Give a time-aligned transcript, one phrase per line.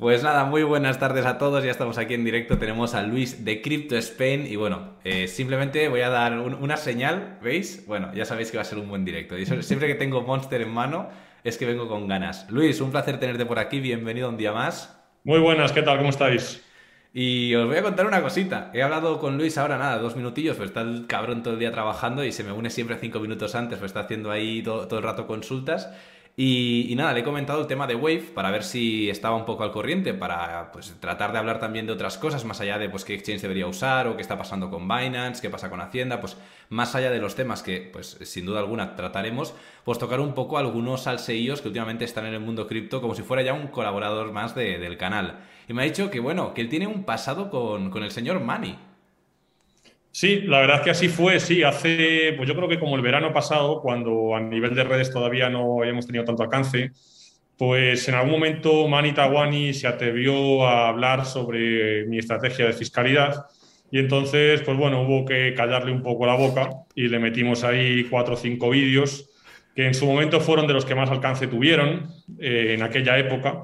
[0.00, 1.62] Pues nada, muy buenas tardes a todos.
[1.62, 2.56] Ya estamos aquí en directo.
[2.56, 4.46] Tenemos a Luis de Crypto Spain.
[4.46, 7.38] Y bueno, eh, simplemente voy a dar una señal.
[7.42, 7.84] ¿Veis?
[7.86, 9.36] Bueno, ya sabéis que va a ser un buen directo.
[9.36, 11.10] Y siempre que tengo Monster en mano,
[11.44, 12.48] es que vengo con ganas.
[12.48, 13.78] Luis, un placer tenerte por aquí.
[13.78, 14.98] Bienvenido un día más.
[15.22, 15.98] Muy buenas, ¿qué tal?
[15.98, 16.64] ¿Cómo estáis?
[17.12, 18.70] Y os voy a contar una cosita.
[18.72, 21.72] He hablado con Luis ahora, nada, dos minutillos, pues está el cabrón todo el día
[21.72, 25.00] trabajando y se me une siempre cinco minutos antes, pues está haciendo ahí todo, todo
[25.00, 25.90] el rato consultas.
[26.42, 29.62] Y, nada, le he comentado el tema de Wave para ver si estaba un poco
[29.62, 33.04] al corriente, para pues, tratar de hablar también de otras cosas, más allá de pues,
[33.04, 36.38] qué exchange debería usar o qué está pasando con Binance, qué pasa con Hacienda, pues
[36.70, 39.52] más allá de los temas que pues sin duda alguna trataremos,
[39.84, 43.20] pues tocar un poco algunos salseillos que últimamente están en el mundo cripto como si
[43.20, 45.40] fuera ya un colaborador más del canal.
[45.68, 48.40] Y me ha dicho que bueno, que él tiene un pasado con, con el señor
[48.40, 48.78] Money.
[50.12, 53.32] Sí, la verdad que así fue, sí, hace, pues yo creo que como el verano
[53.32, 56.90] pasado, cuando a nivel de redes todavía no habíamos tenido tanto alcance,
[57.56, 63.46] pues en algún momento Mani Tawani se atrevió a hablar sobre mi estrategia de fiscalidad
[63.92, 68.04] y entonces, pues bueno, hubo que callarle un poco la boca y le metimos ahí
[68.04, 69.29] cuatro o cinco vídeos
[69.74, 73.62] que en su momento fueron de los que más alcance tuvieron eh, en aquella época,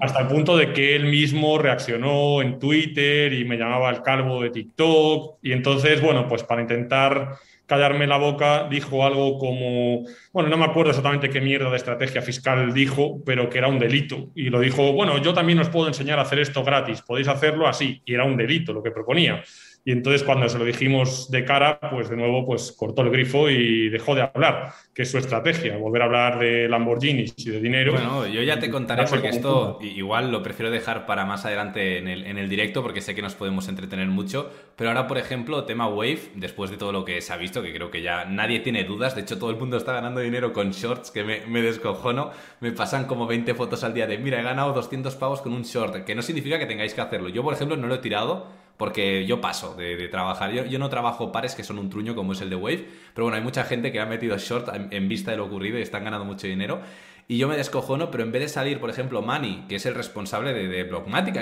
[0.00, 4.42] hasta el punto de que él mismo reaccionó en Twitter y me llamaba el calvo
[4.42, 5.38] de TikTok.
[5.42, 10.64] Y entonces, bueno, pues para intentar callarme la boca, dijo algo como, bueno, no me
[10.64, 14.30] acuerdo exactamente qué mierda de estrategia fiscal dijo, pero que era un delito.
[14.34, 17.66] Y lo dijo, bueno, yo también os puedo enseñar a hacer esto gratis, podéis hacerlo
[17.66, 18.00] así.
[18.04, 19.42] Y era un delito lo que proponía.
[19.86, 23.48] Y entonces cuando se lo dijimos de cara, pues de nuevo pues cortó el grifo
[23.48, 27.60] y dejó de hablar, que es su estrategia, volver a hablar de Lamborghinis y de
[27.60, 27.92] dinero.
[27.92, 32.08] Bueno, yo ya te contaré porque esto igual lo prefiero dejar para más adelante en
[32.08, 35.62] el, en el directo porque sé que nos podemos entretener mucho, pero ahora por ejemplo
[35.62, 38.58] tema Wave, después de todo lo que se ha visto, que creo que ya nadie
[38.58, 41.62] tiene dudas, de hecho todo el mundo está ganando dinero con shorts, que me, me
[41.62, 45.52] descojono, me pasan como 20 fotos al día de, mira, he ganado 200 pavos con
[45.52, 47.28] un short, que no significa que tengáis que hacerlo.
[47.28, 50.52] Yo por ejemplo no lo he tirado porque yo paso de, trabajar.
[50.52, 53.36] Yo, no trabajo pares que son un truño como es el de Wave, pero bueno,
[53.36, 56.24] hay mucha gente que ha metido short en, vista de lo ocurrido y están ganando
[56.24, 56.80] mucho dinero.
[57.28, 59.96] Y yo me descojono, pero en vez de salir, por ejemplo, Mani, que es el
[59.96, 60.86] responsable de, de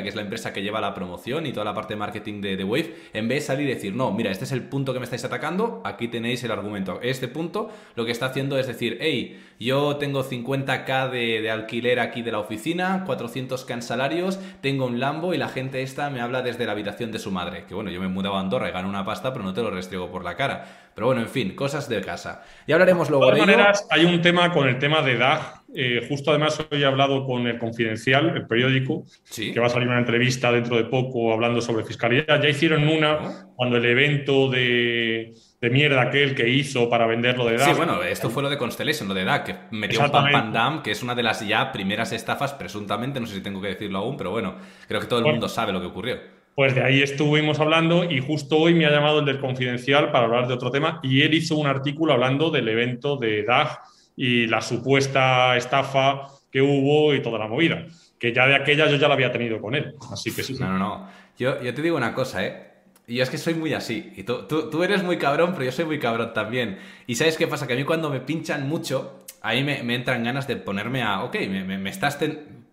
[0.02, 2.56] que es la empresa que lleva la promoción y toda la parte de marketing de,
[2.56, 4.98] de, Wave, en vez de salir y decir, no, mira, este es el punto que
[4.98, 7.00] me estáis atacando, aquí tenéis el argumento.
[7.02, 12.22] Este punto lo que está haciendo es decir, hey, yo tengo 50k de, alquiler aquí
[12.22, 16.40] de la oficina, 400k en salarios, tengo un Lambo y la gente esta me habla
[16.40, 17.66] desde la habitación de su madre.
[17.68, 19.62] Que bueno, yo me he mudado a Andorra y gano una pasta, pero no te
[19.62, 20.90] lo restriego por la cara.
[20.94, 22.42] Pero bueno, en fin, cosas de casa.
[22.66, 25.63] Y hablaremos luego de todas maneras, hay un tema con el tema de DAG.
[25.76, 29.04] Eh, justo además hoy he hablado con el Confidencial, el periódico,
[29.34, 32.40] que va a salir una entrevista dentro de poco hablando sobre fiscalidad.
[32.40, 33.46] Ya hicieron una ah.
[33.56, 37.70] cuando el evento de, mierda aquel que hizo para venderlo de DAG.
[37.70, 40.52] Sí, bueno, esto fue lo de Constellation, lo de DAG, que metió un pam pam
[40.52, 43.68] dam, que es una de las ya primeras estafas, presuntamente, no sé si tengo que
[43.68, 44.54] decirlo aún, pero bueno,
[44.86, 46.18] creo que todo el mundo sabe lo que ocurrió.
[46.54, 50.26] Pues de ahí estuvimos hablando y justo hoy me ha llamado el del Confidencial para
[50.26, 53.80] hablar de otro tema y él hizo un artículo hablando del evento de DAG
[54.16, 57.86] y la supuesta estafa que hubo y toda la movida.
[58.18, 59.94] Que ya de aquella yo ya la había tenido con él.
[60.10, 60.54] Así que sí.
[60.54, 61.08] No, no, no.
[61.36, 62.70] Yo, yo te digo una cosa, ¿eh?
[63.06, 64.12] Y es que soy muy así.
[64.16, 66.78] Y tú, tú, eres muy cabrón, pero yo soy muy cabrón también.
[67.06, 67.66] Y ¿sabes qué pasa?
[67.66, 71.22] Que a mí cuando me pinchan mucho, ahí me, me entran ganas de ponerme a,
[71.24, 72.18] ok, me, me, me estás...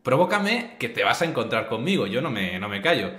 [0.03, 2.07] Provócame que te vas a encontrar conmigo.
[2.07, 3.11] Yo no me, no me callo.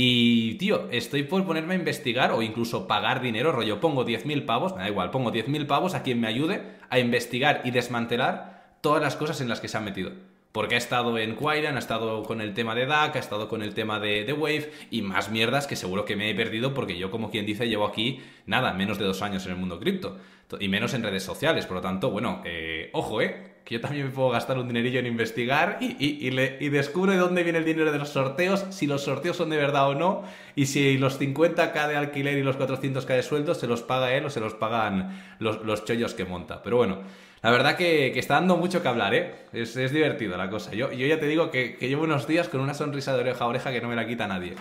[0.00, 4.76] Y, tío, estoy por ponerme a investigar o incluso pagar dinero, rollo, pongo 10.000 pavos,
[4.76, 9.02] me da igual, pongo 10.000 pavos a quien me ayude a investigar y desmantelar todas
[9.02, 10.12] las cosas en las que se ha metido.
[10.52, 13.60] Porque ha estado en Quairan, ha estado con el tema de DAC, ha estado con
[13.60, 16.96] el tema de, de, Wave y más mierdas que seguro que me he perdido porque
[16.96, 20.16] yo, como quien dice, llevo aquí, nada, menos de dos años en el mundo cripto
[20.60, 21.66] y menos en redes sociales.
[21.66, 23.57] Por lo tanto, bueno, eh, ojo, ¿eh?
[23.68, 27.18] Que yo también me puedo gastar un dinerillo en investigar y, y, y, descubro de
[27.18, 30.22] dónde viene el dinero de los sorteos, si los sorteos son de verdad o no,
[30.56, 34.24] y si los 50k de alquiler y los 400k de sueldo se los paga él
[34.24, 36.62] o se los pagan los, los chollos que monta.
[36.62, 37.00] Pero bueno,
[37.42, 39.34] la verdad que, está dando mucho que hablar, ¿eh?
[39.52, 40.72] Es, divertido la cosa.
[40.72, 43.44] Yo, yo ya te digo que, que llevo unos días con una sonrisa de oreja
[43.44, 44.54] a oreja que no me la quita nadie.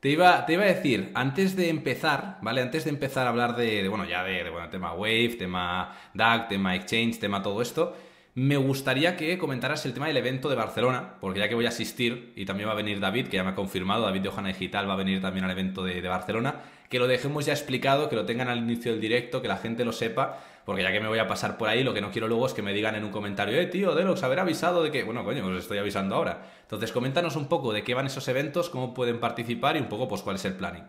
[0.00, 2.62] Te iba, te iba a decir, antes de empezar, ¿vale?
[2.62, 6.76] Antes de empezar a hablar de, bueno, ya de, bueno, tema Wave, tema DAG, tema
[6.76, 7.96] Exchange, tema todo esto,
[8.34, 11.70] me gustaría que comentaras el tema del evento de Barcelona, porque ya que voy a
[11.70, 14.48] asistir, y también va a venir David, que ya me ha confirmado, David de Ojana
[14.48, 18.08] Digital va a venir también al evento de, de Barcelona, que lo dejemos ya explicado,
[18.08, 21.00] que lo tengan al inicio del directo, que la gente lo sepa, porque ya que
[21.00, 22.94] me voy a pasar por ahí, lo que no quiero luego es que me digan
[22.94, 26.14] en un comentario, eh, tío, Delox, haber avisado de que, bueno, coño, os estoy avisando
[26.14, 26.42] ahora.
[26.60, 30.06] Entonces, coméntanos un poco de qué van esos eventos, cómo pueden participar y un poco,
[30.06, 30.84] pues, cuál es el planning.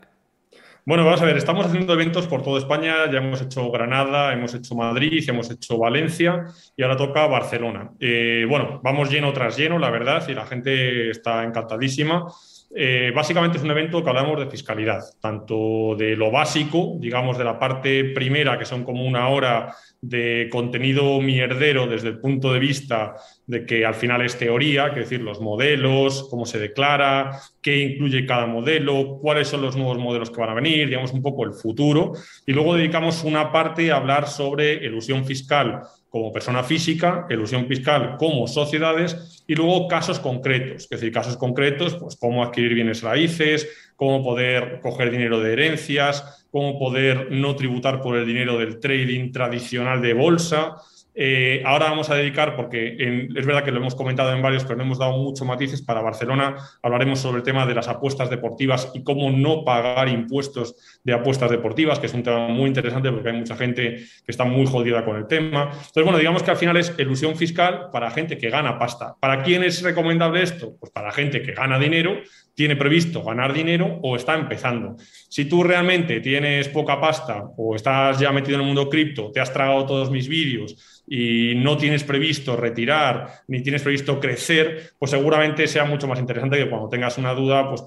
[0.83, 4.53] Bueno, vamos a ver, estamos haciendo eventos por toda España, ya hemos hecho Granada, hemos
[4.53, 6.43] hecho Madrid, hemos hecho Valencia
[6.75, 7.91] y ahora toca Barcelona.
[8.01, 12.25] Eh, bueno, vamos lleno tras lleno, la verdad, y la gente está encantadísima.
[12.71, 17.43] Eh, básicamente es un evento que hablamos de fiscalidad, tanto de lo básico, digamos, de
[17.43, 22.59] la parte primera, que son como una hora de contenido mierdero desde el punto de
[22.59, 23.15] vista
[23.47, 28.25] de que al final es teoría, que decir, los modelos, cómo se declara, qué incluye
[28.25, 31.53] cada modelo, cuáles son los nuevos modelos que van a venir, digamos un poco el
[31.53, 32.13] futuro.
[32.45, 38.15] Y luego dedicamos una parte a hablar sobre ilusión fiscal como persona física, ilusión fiscal
[38.17, 43.69] como sociedades y luego casos concretos, es decir, casos concretos, pues cómo adquirir bienes raíces,
[43.95, 49.31] cómo poder coger dinero de herencias, cómo poder no tributar por el dinero del trading
[49.31, 50.77] tradicional de bolsa,
[51.21, 52.95] eh, ahora vamos a dedicar, porque
[53.35, 55.81] es verdad que lo hemos comentado en varios, pero no hemos dado muchos matices.
[55.81, 60.75] Para Barcelona hablaremos sobre el tema de las apuestas deportivas y cómo no pagar impuestos
[61.03, 64.43] de apuestas deportivas, que es un tema muy interesante porque hay mucha gente que está
[64.43, 65.69] muy jodida con el tema.
[65.71, 69.15] Entonces, bueno, digamos que al final es ilusión fiscal para gente que gana pasta.
[69.19, 70.75] ¿Para quién es recomendable esto?
[70.79, 72.17] Pues para gente que gana dinero,
[72.53, 74.97] tiene previsto ganar dinero o está empezando.
[75.29, 79.39] Si tú realmente tienes poca pasta o estás ya metido en el mundo cripto, te
[79.39, 85.09] has tragado todos mis vídeos, y no tienes previsto retirar ni tienes previsto crecer, pues
[85.09, 87.83] seguramente sea mucho más interesante que cuando tengas una duda, pues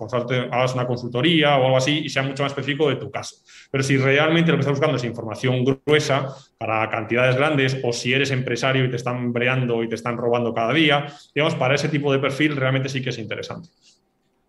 [0.50, 3.36] hagas una consultoría o algo así y sea mucho más específico de tu caso.
[3.70, 8.12] Pero si realmente lo que estás buscando es información gruesa para cantidades grandes o si
[8.12, 11.88] eres empresario y te están breando y te están robando cada día, digamos, para ese
[11.88, 13.68] tipo de perfil realmente sí que es interesante.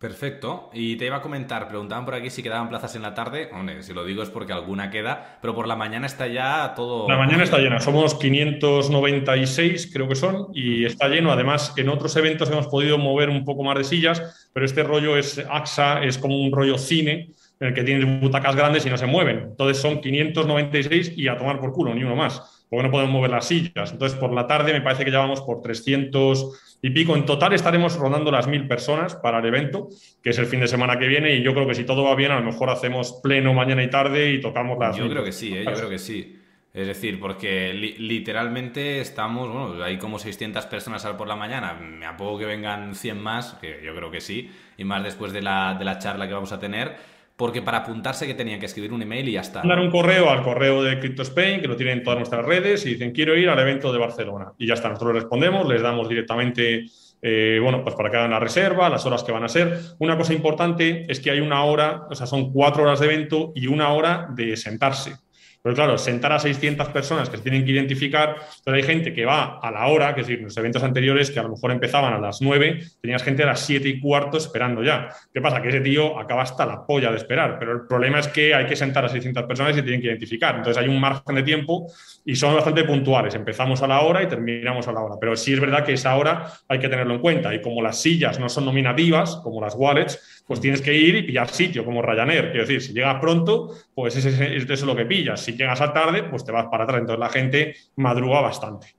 [0.04, 0.70] Perfecto.
[0.74, 3.50] Y te iba a comentar, preguntaban por aquí si quedaban plazas en la tarde.
[3.54, 7.08] Hombre, si lo digo es porque alguna queda, pero por la mañana está ya todo.
[7.08, 11.32] La mañana está llena, somos 596, creo que son, y está lleno.
[11.32, 15.16] Además, en otros eventos hemos podido mover un poco más de sillas, pero este rollo
[15.16, 17.30] es AXA, es como un rollo cine,
[17.64, 19.40] en el que tienes butacas grandes y no se mueven.
[19.52, 23.32] Entonces son 596 y a tomar por culo, ni uno más, porque no podemos mover
[23.32, 23.94] las sillas.
[23.94, 27.16] Entonces, por la tarde me parece que ya vamos por 300 y pico.
[27.16, 29.88] En total estaremos rondando las mil personas para el evento,
[30.22, 31.34] que es el fin de semana que viene.
[31.36, 33.90] Y yo creo que si todo va bien, a lo mejor hacemos pleno mañana y
[33.90, 34.98] tarde y tocamos las.
[34.98, 35.64] Yo creo que sí, ¿eh?
[35.64, 36.40] yo creo que sí.
[36.74, 41.76] Es decir, porque literalmente estamos, bueno, hay como 600 personas por la mañana.
[41.76, 45.44] Me apogo que vengan 100 más, que yo creo que sí, y más después de
[45.44, 48.94] la, de la charla que vamos a tener porque para apuntarse que tenían que escribir
[48.94, 49.60] un email y ya está.
[49.60, 52.86] Mandar un correo al correo de Crypto Spain, que lo tienen en todas nuestras redes,
[52.86, 54.54] y dicen quiero ir al evento de Barcelona.
[54.58, 56.86] Y ya está, nosotros respondemos, les damos directamente,
[57.22, 59.80] eh, bueno, pues para que hagan la reserva, las horas que van a ser.
[60.00, 63.52] Una cosa importante es que hay una hora, o sea, son cuatro horas de evento
[63.56, 65.16] y una hora de sentarse.
[65.64, 69.24] Pero claro, sentar a 600 personas que se tienen que identificar, pero hay gente que
[69.24, 71.72] va a la hora, que es decir, en los eventos anteriores que a lo mejor
[71.72, 75.08] empezaban a las 9, tenías gente a las 7 y cuarto esperando ya.
[75.34, 75.62] ¿Qué pasa?
[75.62, 78.66] Que ese tío acaba hasta la polla de esperar, pero el problema es que hay
[78.66, 80.54] que sentar a 600 personas y se tienen que identificar.
[80.58, 81.88] Entonces hay un margen de tiempo
[82.26, 83.34] y son bastante puntuales.
[83.34, 85.16] Empezamos a la hora y terminamos a la hora.
[85.18, 87.54] Pero sí es verdad que esa hora hay que tenerlo en cuenta.
[87.54, 91.24] Y como las sillas no son nominativas, como las wallets, pues tienes que ir y
[91.24, 92.52] pillar sitio, como Ryanair.
[92.52, 95.42] Quiero decir, si llegas pronto, pues eso es lo que pillas.
[95.44, 97.02] Si llegas a tarde, pues te vas para atrás.
[97.02, 98.96] Entonces la gente madruga bastante.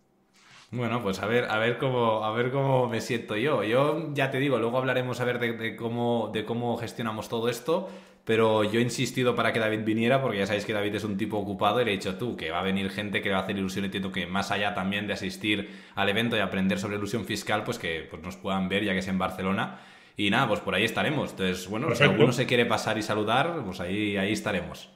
[0.71, 3.63] Bueno, pues a ver, a ver cómo, a ver cómo me siento yo.
[3.63, 7.89] Yo ya te digo, luego hablaremos a ver de, cómo, de cómo gestionamos todo esto.
[8.25, 11.19] Pero yo he insistido para que David viniera, porque ya sabéis que David es un
[11.19, 13.43] tipo ocupado y le he dicho tú que va a venir gente que va a
[13.43, 13.85] hacer ilusión.
[13.85, 17.79] Entiendo que más allá también de asistir al evento y aprender sobre ilusión fiscal, pues
[17.79, 19.79] que pues nos puedan ver ya que es en Barcelona.
[20.17, 21.31] Y nada, pues por ahí estaremos.
[21.31, 24.91] Entonces, bueno, si alguno se quiere pasar y saludar, pues ahí, ahí estaremos.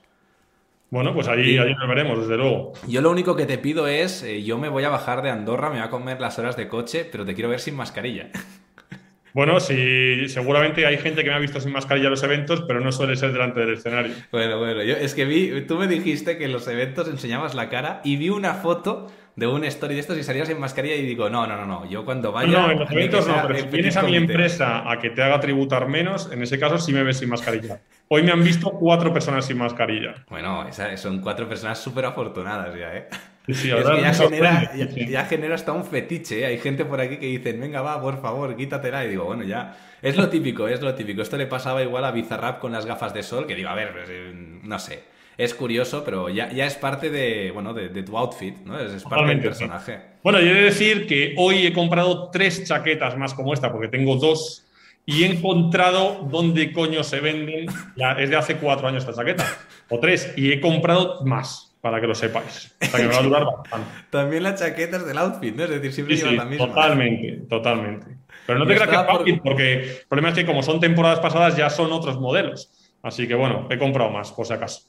[0.90, 2.72] Bueno, pues ahí, ahí, nos veremos, desde luego.
[2.86, 5.68] Yo lo único que te pido es, eh, yo me voy a bajar de Andorra,
[5.68, 8.30] me voy a comer las horas de coche, pero te quiero ver sin mascarilla.
[9.34, 12.80] Bueno, sí, seguramente hay gente que me ha visto sin mascarilla en los eventos, pero
[12.80, 14.12] no suele ser delante del escenario.
[14.32, 17.68] Bueno, bueno, yo es que vi, tú me dijiste que en los eventos enseñabas la
[17.68, 19.06] cara y vi una foto
[19.38, 21.88] de un story de estos y salías en mascarilla y digo, no, no, no, no,
[21.88, 22.50] yo cuando vaya...
[22.50, 25.38] No, en los eventos no, pero si vienes a mi empresa a que te haga
[25.38, 27.80] tributar menos, en ese caso sí me ves sin mascarilla.
[28.08, 30.24] Hoy me han visto cuatro personas sin mascarilla.
[30.28, 30.66] Bueno,
[30.96, 33.08] son cuatro personas súper afortunadas ya, ¿eh?
[33.46, 36.40] Sí, es que ya genera, ya, genera, hasta un fetiche.
[36.40, 36.46] ¿eh?
[36.46, 39.06] Hay gente por aquí que dicen, venga, va, por favor, quítatela.
[39.06, 39.74] Y digo, bueno, ya.
[40.02, 41.22] Es lo típico, es lo típico.
[41.22, 43.92] Esto le pasaba igual a Bizarrap con las gafas de sol, que digo, a ver,
[43.92, 48.18] pues, eh, no sé es curioso, pero ya, ya es parte de, bueno, de, tu
[48.18, 48.78] outfit, ¿no?
[48.78, 50.00] Es, parte del personaje.
[50.24, 53.86] Bueno, yo he de decir que hoy he comprado tres chaquetas más como esta, porque
[53.86, 54.66] tengo dos,
[55.06, 59.46] y he encontrado dónde coño se venden, ya, es de hace cuatro años esta chaqueta,
[59.88, 63.22] o tres, y he comprado más, para que lo sepáis, para que me va a
[63.22, 63.90] durar bastante.
[64.10, 65.62] También las chaquetas del outfit, ¿no?
[65.62, 66.66] Es decir, siempre sí, la misma.
[66.66, 68.06] Totalmente, totalmente.
[68.44, 71.20] Pero no te creas que es fácil, porque el problema es que como son temporadas
[71.20, 72.72] pasadas ya son otros modelos.
[73.04, 74.82] Así que bueno, he comprado más, por si acaso.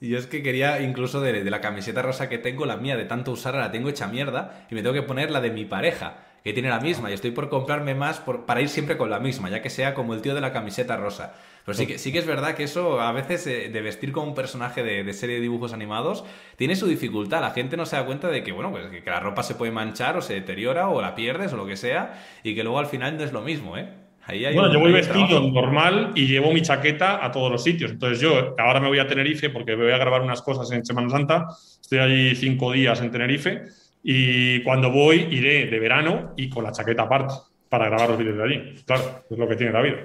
[0.00, 3.04] Y es que quería, incluso de, de, la camiseta rosa que tengo, la mía, de
[3.04, 6.24] tanto usarla, la tengo hecha mierda y me tengo que poner la de mi pareja,
[6.44, 7.10] que tiene la misma.
[7.10, 9.94] Y estoy por comprarme más por, para ir siempre con la misma, ya que sea
[9.94, 11.34] como el tío de la camiseta rosa.
[11.64, 14.28] Pero sí que, sí que es verdad que eso, a veces, eh, de vestir como
[14.28, 16.24] un personaje de, serie de dibujos animados,
[16.56, 17.40] tiene su dificultad.
[17.40, 19.72] La gente no se da cuenta de que, bueno, pues que la ropa se puede
[19.72, 22.86] manchar o se deteriora o la pierdes o lo que sea, y que luego al
[22.86, 24.07] final no es lo mismo, ¿eh?
[24.54, 27.90] Bueno, yo voy vestido normal y llevo mi chaqueta a todos los sitios.
[27.92, 31.08] Entonces yo ahora me voy a Tenerife porque voy a grabar unas cosas en Semana
[31.08, 31.46] Santa.
[31.80, 33.62] Estoy allí cinco días en Tenerife
[34.02, 37.34] y cuando voy iré de verano y con la chaqueta aparte
[37.68, 38.74] para grabar los vídeos de allí.
[38.84, 39.96] Claro, es lo que tiene la vida.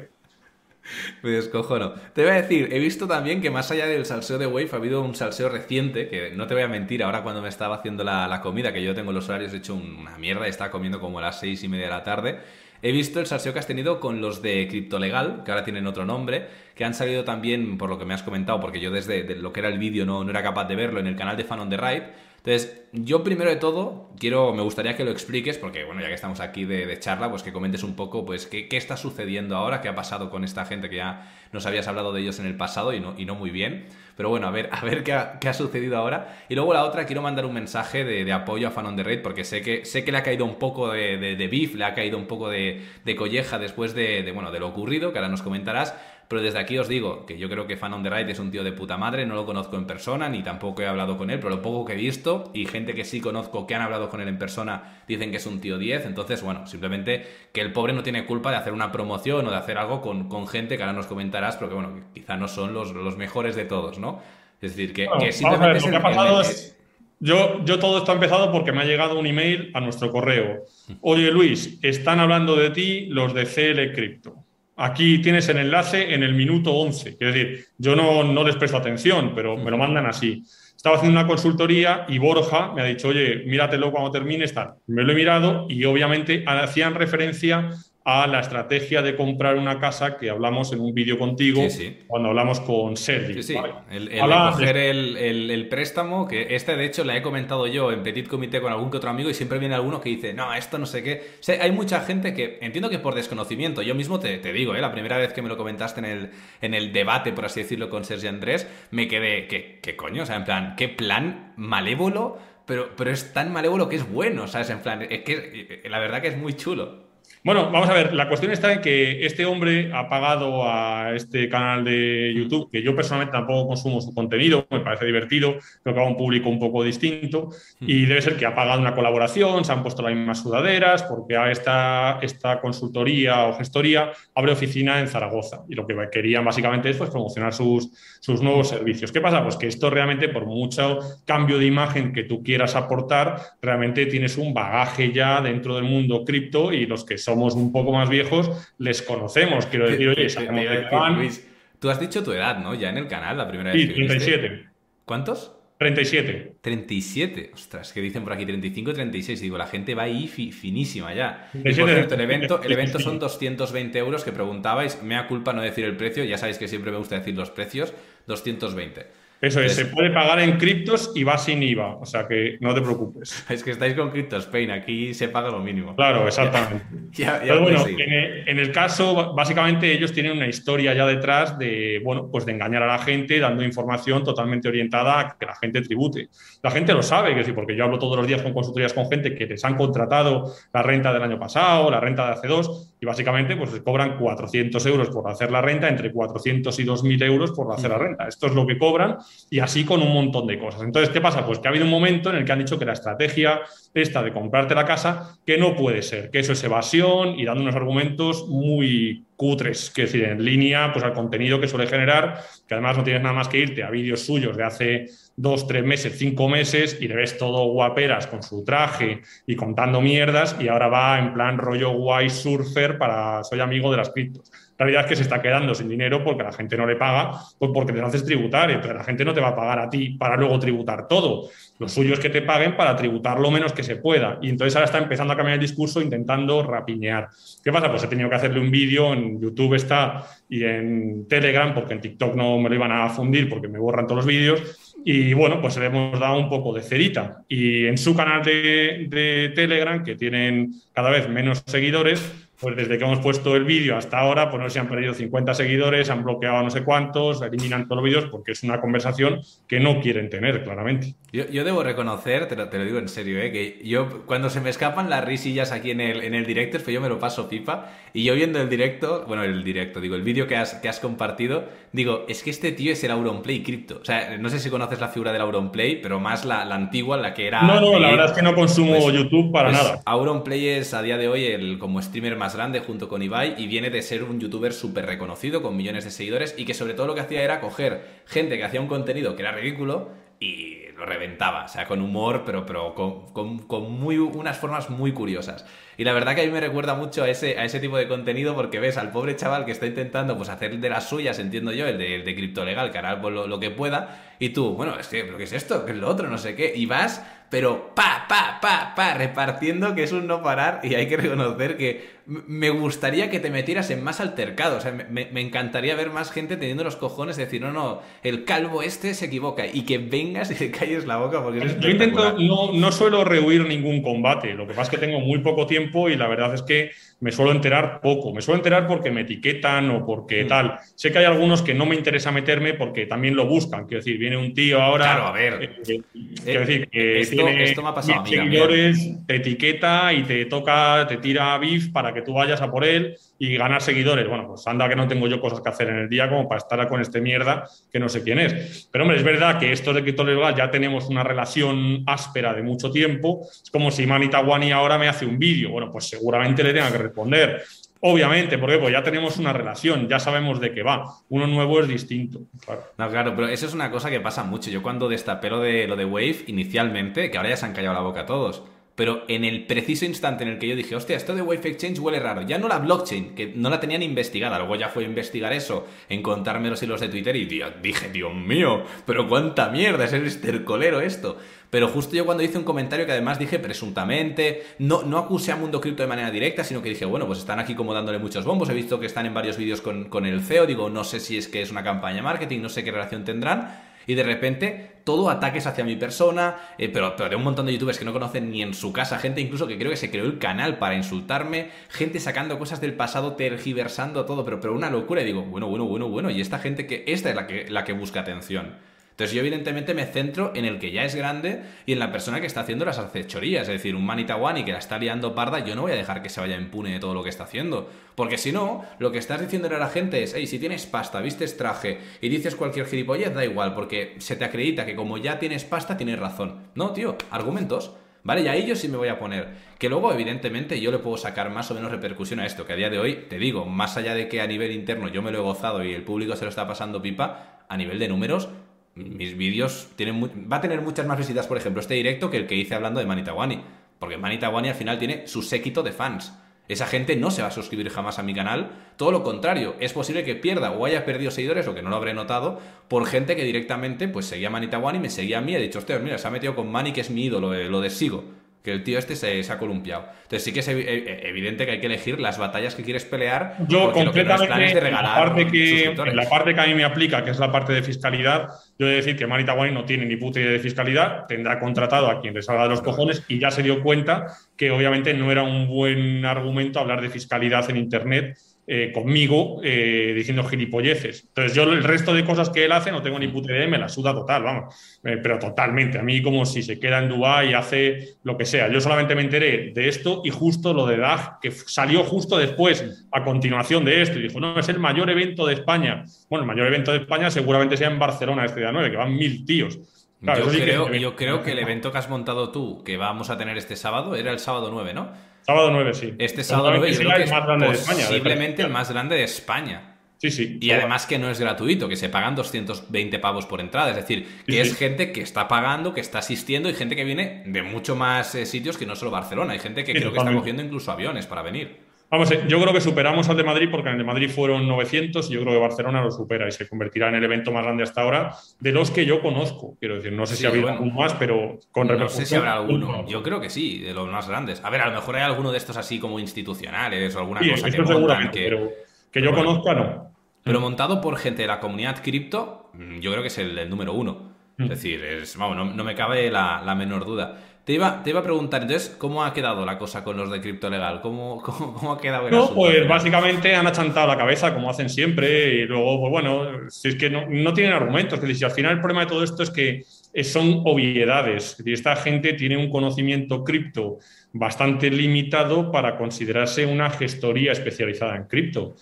[1.22, 1.94] Me descojono.
[2.13, 4.75] Te voy a decir, he visto también que más allá del salseo de Wave ha
[4.75, 8.03] habido un salseo reciente, que no te voy a mentir, ahora cuando me estaba haciendo
[8.03, 11.20] la, la comida, que yo tengo los horarios hecho una mierda y estaba comiendo como
[11.20, 12.39] a las seis y media de la tarde,
[12.86, 16.04] He visto el salseo que has tenido con los de Criptolegal, que ahora tienen otro
[16.04, 19.54] nombre, que han salido también, por lo que me has comentado, porque yo desde lo
[19.54, 21.62] que era el vídeo no, no era capaz de verlo en el canal de Fan
[21.62, 22.12] on the Ride.
[22.46, 26.14] Entonces, yo primero de todo, quiero, me gustaría que lo expliques, porque bueno, ya que
[26.14, 29.80] estamos aquí de, charla, pues que comentes un poco, pues, qué, qué, está sucediendo ahora,
[29.80, 32.58] qué ha pasado con esta gente que ya nos habías hablado de ellos en el
[32.58, 33.86] pasado y no, y no muy bien.
[34.18, 36.46] Pero bueno, a ver, a ver qué ha, qué ha sucedido ahora.
[36.50, 39.22] Y luego la otra, quiero mandar un mensaje de, apoyo a Fan on the Raid,
[39.22, 41.86] porque sé que, sé que le ha caído un poco de, de, de beef, le
[41.86, 42.82] ha caído un poco de,
[43.18, 45.96] colleja después de, bueno, de lo ocurrido, que ahora nos comentarás.
[46.27, 48.50] Pero desde aquí os digo que yo creo que Fan on the Right es un
[48.50, 51.39] tío de puta madre, no lo conozco en persona, ni tampoco he hablado con él,
[51.39, 54.22] pero lo poco que he visto y gente que sí conozco que han hablado con
[54.22, 56.06] él en persona dicen que es un tío 10.
[56.06, 59.58] Entonces, bueno, simplemente que el pobre no tiene culpa de hacer una promoción o de
[59.58, 62.74] hacer algo con, con gente que ahora nos comentarás, pero que bueno, quizá no son
[62.74, 64.22] los, los mejores de todos, ¿no?
[64.62, 66.77] Es decir, que, simplemente lo ha pasado es...
[67.20, 70.63] Yo, yo, todo esto ha empezado porque me ha llegado un email a nuestro correo.
[71.01, 74.43] Oye Luis, están hablando de ti los de CL Crypto.
[74.75, 77.10] Aquí tienes el enlace en el minuto 11.
[77.10, 80.44] Es decir, yo no, no les presto atención, pero me lo mandan así.
[80.75, 84.74] Estaba haciendo una consultoría y Borja me ha dicho, oye, míratelo cuando termine, tal.
[84.88, 87.70] Me lo he mirado y obviamente hacían referencia
[88.05, 91.62] a la estrategia de comprar una casa que hablamos en un vídeo contigo
[92.07, 93.36] cuando hablamos con Sergi.
[93.36, 93.55] Sí, sí.
[93.89, 98.60] El, coger el, préstamo, que este de hecho la he comentado yo en Petit Comité
[98.60, 101.01] con algún que otro amigo y siempre viene alguno que dice, no, esto no sé
[101.01, 101.22] qué.
[101.62, 104.81] hay mucha gente que entiendo que por desconocimiento, yo mismo te, digo, ¿eh?
[104.81, 106.31] la primera vez que me lo comentaste en el,
[106.62, 110.24] en el debate, por así decirlo, con Sergi Andrés, me quedé, ¿qué, qué coño?
[110.24, 112.38] O sea, en plan, ¿qué plan malévolo?
[112.65, 114.69] Pero, pero es tan malévolo que es bueno, ¿sabes?
[114.69, 117.12] En plan, es que la verdad que es muy chulo.
[117.46, 121.50] Bueno, vamos a ver, la cuestión está en que este hombre ha pagado a este
[121.50, 126.00] canal de YouTube, que yo personalmente tampoco consumo su contenido, me parece divertido, creo que
[126.00, 127.50] va a un público un poco distinto,
[127.82, 127.86] hmm.
[127.90, 131.36] y debe ser que ha pagado una colaboración, se han puesto las mismas sudaderas, porque
[131.36, 136.92] a esta, esta consultoría o gestoría abre oficina en Zaragoza, y lo que querían básicamente
[136.92, 139.12] es pues, promocionar sus, sus nuevos servicios.
[139.12, 139.44] ¿Qué pasa?
[139.44, 144.38] Pues que esto realmente, por mucho cambio de imagen que tú quieras aportar, realmente tienes
[144.38, 148.10] un bagaje ya dentro del mundo cripto y los que son somos un poco más
[148.10, 149.66] viejos, les conocemos.
[149.66, 151.42] Quiero decir, oye, sabemos de
[151.80, 152.75] tú has dicho tu edad, ¿no?
[152.75, 153.82] Ya en el canal, la primera vez.
[153.82, 154.70] Sí, 37.
[155.04, 155.52] ¿Cuántos?
[155.80, 156.56] 37.
[156.62, 157.52] 37.
[157.54, 159.42] Ostras, que dicen por aquí 35 36.
[159.42, 161.50] Digo, la gente va ahí finísima ya.
[161.54, 165.04] Y por cierto, el evento, el evento son 220 euros que preguntabais.
[165.04, 166.24] Me da culpa no decir el precio.
[166.24, 167.94] Ya sabéis que siempre me gusta decir los precios.
[168.28, 169.08] 220.
[169.44, 172.74] Eso es, se puede pagar en criptos y va sin IVA, o sea que no
[172.74, 173.46] te preocupes.
[173.50, 175.94] Es que estáis con Spain, aquí se paga lo mínimo.
[175.98, 176.86] Claro, exactamente.
[177.18, 182.46] Pero bueno, en el, caso, básicamente ellos tienen una historia ya detrás de, bueno, pues
[182.46, 186.30] de engañar a la gente dando información totalmente orientada a que la gente tribute.
[186.62, 189.36] La gente lo sabe, decir, porque yo hablo todos los días con consultorías con gente
[189.36, 193.05] que les han contratado la renta del año pasado, la renta de hace dos, y
[193.05, 197.69] básicamente pues cobran 400 euros por hacer la renta, entre 400 y 2.000 euros por
[197.74, 198.29] hacer la renta.
[198.29, 199.17] Esto es lo que cobran
[199.50, 200.83] y así con un montón de cosas.
[200.83, 201.45] Entonces, ¿qué pasa?
[201.45, 203.60] Pues que ha habido un momento en el que han dicho que la estrategia
[203.93, 207.62] esta de comprarte la casa, que no puede ser, que eso es evasión y dando
[207.62, 212.74] unos argumentos muy cutres, que decir, en línea pues al contenido que suele generar, que
[212.74, 216.18] además no tienes nada más que irte a vídeos suyos de hace dos, tres meses,
[216.18, 220.88] cinco meses y le ves todo guaperas con su traje y contando mierdas y ahora
[220.88, 224.52] va en plan rollo guay surfer para soy amigo de las criptos.
[224.78, 227.40] La realidad es que se está quedando sin dinero porque la gente no le paga,
[227.60, 229.90] pues porque te lo haces tributar, entonces la gente no te va a pagar a
[229.90, 231.50] ti para luego tributar todo.
[231.80, 234.40] Lo suyo es que te paguen para tributar lo menos que se pueda.
[234.42, 237.30] Y entonces ahora está empezando a cambiar el discurso intentando rapiñear.
[237.63, 237.90] ¿Qué pasa?
[237.90, 242.02] Pues he tenido que hacerle un vídeo, en YouTube está y en Telegram, porque en
[242.02, 244.83] TikTok no me lo iban a fundir porque me borran todos los vídeos.
[245.05, 247.43] Y bueno, pues le hemos dado un poco de cerita.
[247.48, 252.98] Y en su canal de, de Telegram, que tienen cada vez menos seguidores, pues desde
[252.98, 256.24] que hemos puesto el vídeo hasta ahora, pues no si han perdido 50 seguidores, han
[256.24, 260.00] bloqueado a no sé cuántos, eliminan todos los vídeos porque es una conversación que no
[260.00, 261.15] quieren tener, claramente.
[261.34, 263.51] Yo, debo reconocer, te lo, te lo, digo en serio, ¿eh?
[263.51, 266.84] que yo cuando se me escapan las risillas aquí en el, en el directo, es
[266.84, 270.15] que yo me lo paso pipa, y yo viendo el directo, bueno, el directo, digo,
[270.15, 273.63] el vídeo que has, que has compartido, digo, es que este tío es el Auronplay
[273.63, 274.00] cripto.
[274.01, 277.17] O sea, no sé si conoces la figura del Auronplay, pero más la, la antigua,
[277.17, 277.63] la que era...
[277.63, 280.01] No, no, la verdad es que no consumo pues, YouTube para pues nada.
[280.05, 283.67] Auronplay es a día de hoy el como streamer más grande junto con Ibai y
[283.67, 287.07] viene de ser un youtuber súper reconocido con millones de seguidores y que sobre todo
[287.07, 291.05] lo que hacía era coger gente que hacía un contenido que era ridículo y lo
[291.05, 295.65] reventaba, o sea, con humor, pero, pero con, con, muy, unas formas muy curiosas.
[295.98, 298.08] Y la verdad que a mí me recuerda mucho a ese, a ese tipo de
[298.08, 301.72] contenido porque ves al pobre chaval que está intentando pues, hacer de las suyas, entiendo
[301.72, 304.74] yo, el de, el de cripto legal, que hará lo, lo, que pueda, y tú,
[304.74, 305.86] bueno, es que, ¿qué es esto?
[305.86, 306.30] ¿Qué es lo otro?
[306.30, 307.22] No sé qué, y vas
[307.54, 311.78] pero pa, pa, pa, pa, repartiendo, que es un no parar, y hay que reconocer
[311.78, 316.10] que me gustaría que te metieras en más altercado, o sea, me, me, encantaría ver
[316.10, 319.84] más gente teniendo los cojones de decir, no, no, el calvo este se equivoca, y
[319.84, 324.02] que vengas y te calles la boca porque Yo intento, no, no suelo rehuir ningún
[324.02, 326.92] combate, lo que pasa es que tengo muy poco tiempo y la verdad es que
[327.20, 328.34] me suelo enterar poco.
[328.34, 330.48] Me suelo enterar porque me etiquetan o porque mm.
[330.48, 330.80] tal.
[330.96, 333.86] Sé que hay algunos que no me interesa meterme porque también lo buscan.
[333.86, 335.06] Quiero decir, viene un tío ahora.
[335.06, 335.54] Claro, a ver.
[335.88, 336.02] Eh,
[336.44, 341.06] quiero decir, que esto, tiene esto me ha pasado seguidores, te etiqueta y te toca,
[341.08, 344.26] te tira bif para que tú vayas a por él y ganar seguidores.
[344.26, 346.60] Bueno, pues anda que no tengo yo cosas que hacer en el día como para
[346.60, 348.88] estar con este mierda que no sé quién es.
[348.90, 352.90] Pero hombre, es verdad que esto de legal ya tenemos una relación áspera de mucho
[352.90, 353.42] tiempo.
[353.42, 355.72] Es como si Manita Wani ahora me hace un vídeo.
[355.72, 357.64] Bueno, pues seguramente le tenga que responder.
[358.00, 361.06] Obviamente, porque pues ya tenemos una relación, ya sabemos de qué va.
[361.28, 362.40] Uno nuevo es distinto.
[362.66, 362.84] Claro.
[362.98, 364.70] No, claro, pero eso es una cosa que pasa mucho.
[364.70, 367.94] Yo cuando destapé lo de, lo de Wave inicialmente, que ahora ya se han callado
[367.94, 368.64] la boca todos,
[368.96, 372.00] pero en el preciso instante en el que yo dije, hostia, esto de Wave Exchange
[372.00, 375.08] huele raro, ya no la blockchain, que no la tenían investigada, luego ya fue a
[375.08, 380.14] investigar eso, encontrarme los hilos de Twitter y dije, Dios mío, pero cuánta mierda, es
[380.14, 381.38] el estercolero esto.
[381.72, 385.56] Pero justo yo cuando hice un comentario que además dije presuntamente, no, no acusé a
[385.56, 388.46] Mundo Cripto de manera directa, sino que dije, bueno, pues están aquí como dándole muchos
[388.46, 391.20] bombos, he visto que están en varios vídeos con, con el CEO, digo, no sé
[391.20, 393.72] si es que es una campaña de marketing, no sé qué relación tendrán,
[394.07, 397.74] y de repente todo ataques hacia mi persona, eh, pero, pero, de un montón de
[397.74, 400.25] youtubers que no conocen ni en su casa, gente incluso que creo que se creó
[400.25, 405.22] el canal para insultarme, gente sacando cosas del pasado, tergiversando todo, pero, pero una locura.
[405.22, 407.83] Y digo, bueno, bueno, bueno, bueno, y esta gente que, esta es la que, la
[407.83, 408.93] que busca atención.
[409.14, 412.42] Entonces yo evidentemente me centro en el que ya es grande y en la persona
[412.42, 413.62] que está haciendo las acechorías.
[413.62, 416.30] Es decir, un Manitawani que la está liando parda, yo no voy a dejar que
[416.30, 417.92] se vaya impune de todo lo que está haciendo.
[418.16, 421.22] Porque si no, lo que estás diciendo a la gente es, hey, si tienes pasta,
[421.22, 425.38] vistes traje y dices cualquier gilipollez, da igual, porque se te acredita que como ya
[425.38, 426.70] tienes pasta, tienes razón.
[426.74, 427.94] No, tío, argumentos.
[428.26, 428.42] ¿Vale?
[428.42, 429.50] Y ahí yo sí me voy a poner.
[429.78, 432.66] Que luego, evidentemente, yo le puedo sacar más o menos repercusión a esto.
[432.66, 435.22] Que a día de hoy, te digo, más allá de que a nivel interno yo
[435.22, 438.08] me lo he gozado y el público se lo está pasando pipa, a nivel de
[438.08, 438.50] números,
[438.96, 442.48] mis vídeos tienen va a tener muchas más visitas, por ejemplo, este directo que el
[442.48, 443.62] que hice hablando de Manitawani.
[444.00, 446.34] Porque Manitawani al final tiene su séquito de fans.
[446.68, 448.72] Esa gente no se va a suscribir jamás a mi canal.
[448.96, 451.98] Todo lo contrario, es posible que pierda o haya perdido seguidores, o que no lo
[451.98, 455.56] habré notado, por gente que directamente pues seguía a Manitawani, me seguía a mí y
[455.56, 457.82] ha dicho, hostia, mira, se ha metido con Mani, que es mi ídolo, eh, lo
[457.82, 460.06] desigo que el tío este se, ha columpiado.
[460.24, 463.58] Entonces sí que es evidente que hay que elegir las batallas que quieres pelear.
[463.68, 467.32] Yo completamente, de regalar la parte que, la parte que a mí me aplica, que
[467.32, 468.48] es la parte de fiscalidad,
[468.80, 471.60] yo he de decir que Manita Wine no tiene ni puta idea de fiscalidad, tendrá
[471.60, 475.14] contratado a quien le salga de los cojones y ya se dio cuenta que obviamente
[475.14, 481.26] no era un buen argumento hablar de fiscalidad en Internet eh, conmigo eh, diciendo gilipolleces.
[481.28, 483.78] Entonces, yo el resto de cosas que él hace no tengo ni puta idea, me
[483.78, 485.00] la suda total, vamos.
[485.04, 486.00] Eh, pero totalmente.
[486.00, 488.72] A mí, como si se queda en Dubái y hace lo que sea.
[488.72, 493.06] Yo solamente me enteré de esto y justo lo de DAG, que salió justo después,
[493.12, 496.06] a continuación de esto, y dijo: No, es el mayor evento de España.
[496.30, 499.14] Bueno, el mayor evento de España seguramente sea en Barcelona este día 9, que van
[499.14, 499.78] mil tíos.
[500.22, 503.58] yo, creo, yo creo que el evento que has montado tú, que vamos a tener
[503.58, 505.32] este sábado, era el sábado 9, ¿no?
[505.46, 506.14] Sábado 9, sí.
[506.20, 508.08] Este sábado 9 es el más grande de España.
[508.08, 509.90] Posiblemente el más grande de España.
[510.18, 510.58] Sí, sí.
[510.62, 513.90] Y además que no es gratuito, que se pagan 220 pavos por entrada.
[513.90, 517.44] Es decir, que es gente que está pagando, que está asistiendo y gente que viene
[517.46, 519.51] de mucho más eh, sitios que no solo Barcelona.
[519.51, 521.77] Hay gente que creo que está cogiendo incluso aviones para venir.
[522.09, 524.68] Vamos, eh, yo creo que superamos al de Madrid porque en el de Madrid fueron
[524.68, 527.63] 900 y yo creo que Barcelona lo supera y se convertirá en el evento más
[527.63, 529.75] grande hasta ahora de los que yo conozco.
[529.79, 532.53] Quiero decir, no sé si ha habido algún más, pero con No sé si habrá
[532.53, 533.07] alguno.
[533.07, 534.63] Yo creo que sí, de los más grandes.
[534.63, 537.72] A ver, a lo mejor hay alguno de estos así como institucionales o alguna cosa
[537.72, 538.44] que montan que...
[538.44, 538.70] Pero
[539.11, 540.13] que yo conozca, no.
[540.44, 543.94] Pero montado por gente de la comunidad cripto, mm, yo creo que es el, número
[543.94, 544.33] uno.
[544.57, 544.70] Es mm.
[544.70, 547.37] decir, es, vamos, no, me cabe la menor duda.
[547.66, 550.42] Te iba, te iba a preguntar, entonces, ¿cómo ha quedado la cosa con los de
[550.42, 551.00] cripto legal?
[551.02, 551.42] ¿Cómo,
[551.80, 555.66] cómo, ha quedado el No, pues básicamente han achantado la cabeza, como hacen siempre, y
[555.66, 558.16] luego, pues bueno, si es que no, no tienen argumentos.
[558.16, 559.84] Es decir, si al final el problema de todo esto es que
[560.24, 561.58] son obviedades.
[561.66, 563.98] esta gente tiene un conocimiento cripto
[564.32, 568.76] bastante limitado para considerarse una gestoría especializada en cripto.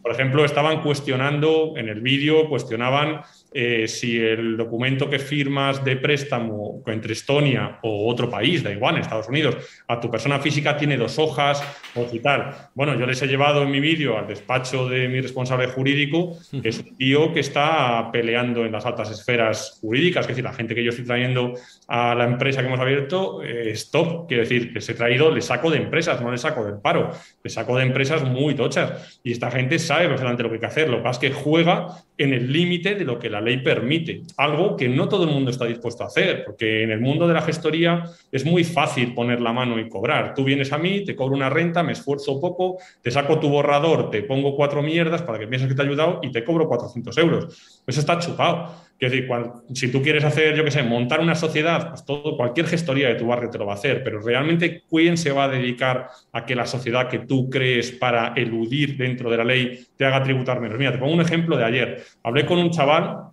[0.00, 3.20] Por ejemplo, estaban cuestionando, en el vídeo, cuestionaban
[3.54, 8.98] eh, si el documento que firmas de préstamo entre Estonia o otro país, da igual,
[8.98, 9.56] Estados Unidos,
[9.88, 11.62] a tu persona física tiene dos hojas
[11.94, 12.54] o tal.
[12.74, 16.68] Bueno, yo les he llevado en mi vídeo al despacho de mi responsable jurídico, que
[16.68, 20.74] es un tío que está peleando en las altas esferas jurídicas, es decir, la gente
[20.74, 21.54] que yo estoy trayendo
[21.94, 25.70] a la empresa que hemos abierto, eh, stop, quiero decir, les he traído, les saco
[25.70, 27.10] de empresas, no les saco del paro,
[27.44, 30.66] les saco de empresas muy tochas y esta gente sabe perfectamente lo que hay que
[30.66, 33.58] hacer, lo que pasa es que juega en el límite de lo que la ley
[33.58, 37.28] permite, algo que no todo el mundo está dispuesto a hacer, porque en el mundo
[37.28, 40.32] de la gestoría es muy fácil poner la mano y cobrar.
[40.32, 44.08] Tú vienes a mí, te cobro una renta, me esfuerzo poco, te saco tu borrador,
[44.08, 47.18] te pongo cuatro mierdas para que pienses que te he ayudado y te cobro 400
[47.18, 47.82] euros.
[47.86, 48.91] Eso está chupado.
[49.02, 49.28] Es decir,
[49.74, 53.16] si tú quieres hacer, yo qué sé, montar una sociedad, pues todo, cualquier gestoría de
[53.16, 56.46] tu barrio te lo va a hacer, pero realmente, ¿quién se va a dedicar a
[56.46, 60.60] que la sociedad que tú crees para eludir dentro de la ley te haga tributar
[60.60, 60.78] menos?
[60.78, 62.04] Mira, te pongo un ejemplo de ayer.
[62.22, 63.30] Hablé con un chaval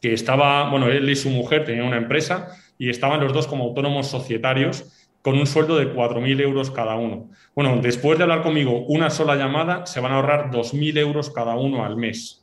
[0.00, 3.62] que estaba, bueno, él y su mujer tenían una empresa y estaban los dos como
[3.62, 7.30] autónomos societarios con un sueldo de 4.000 euros cada uno.
[7.54, 11.54] Bueno, después de hablar conmigo una sola llamada, se van a ahorrar 2.000 euros cada
[11.54, 12.41] uno al mes.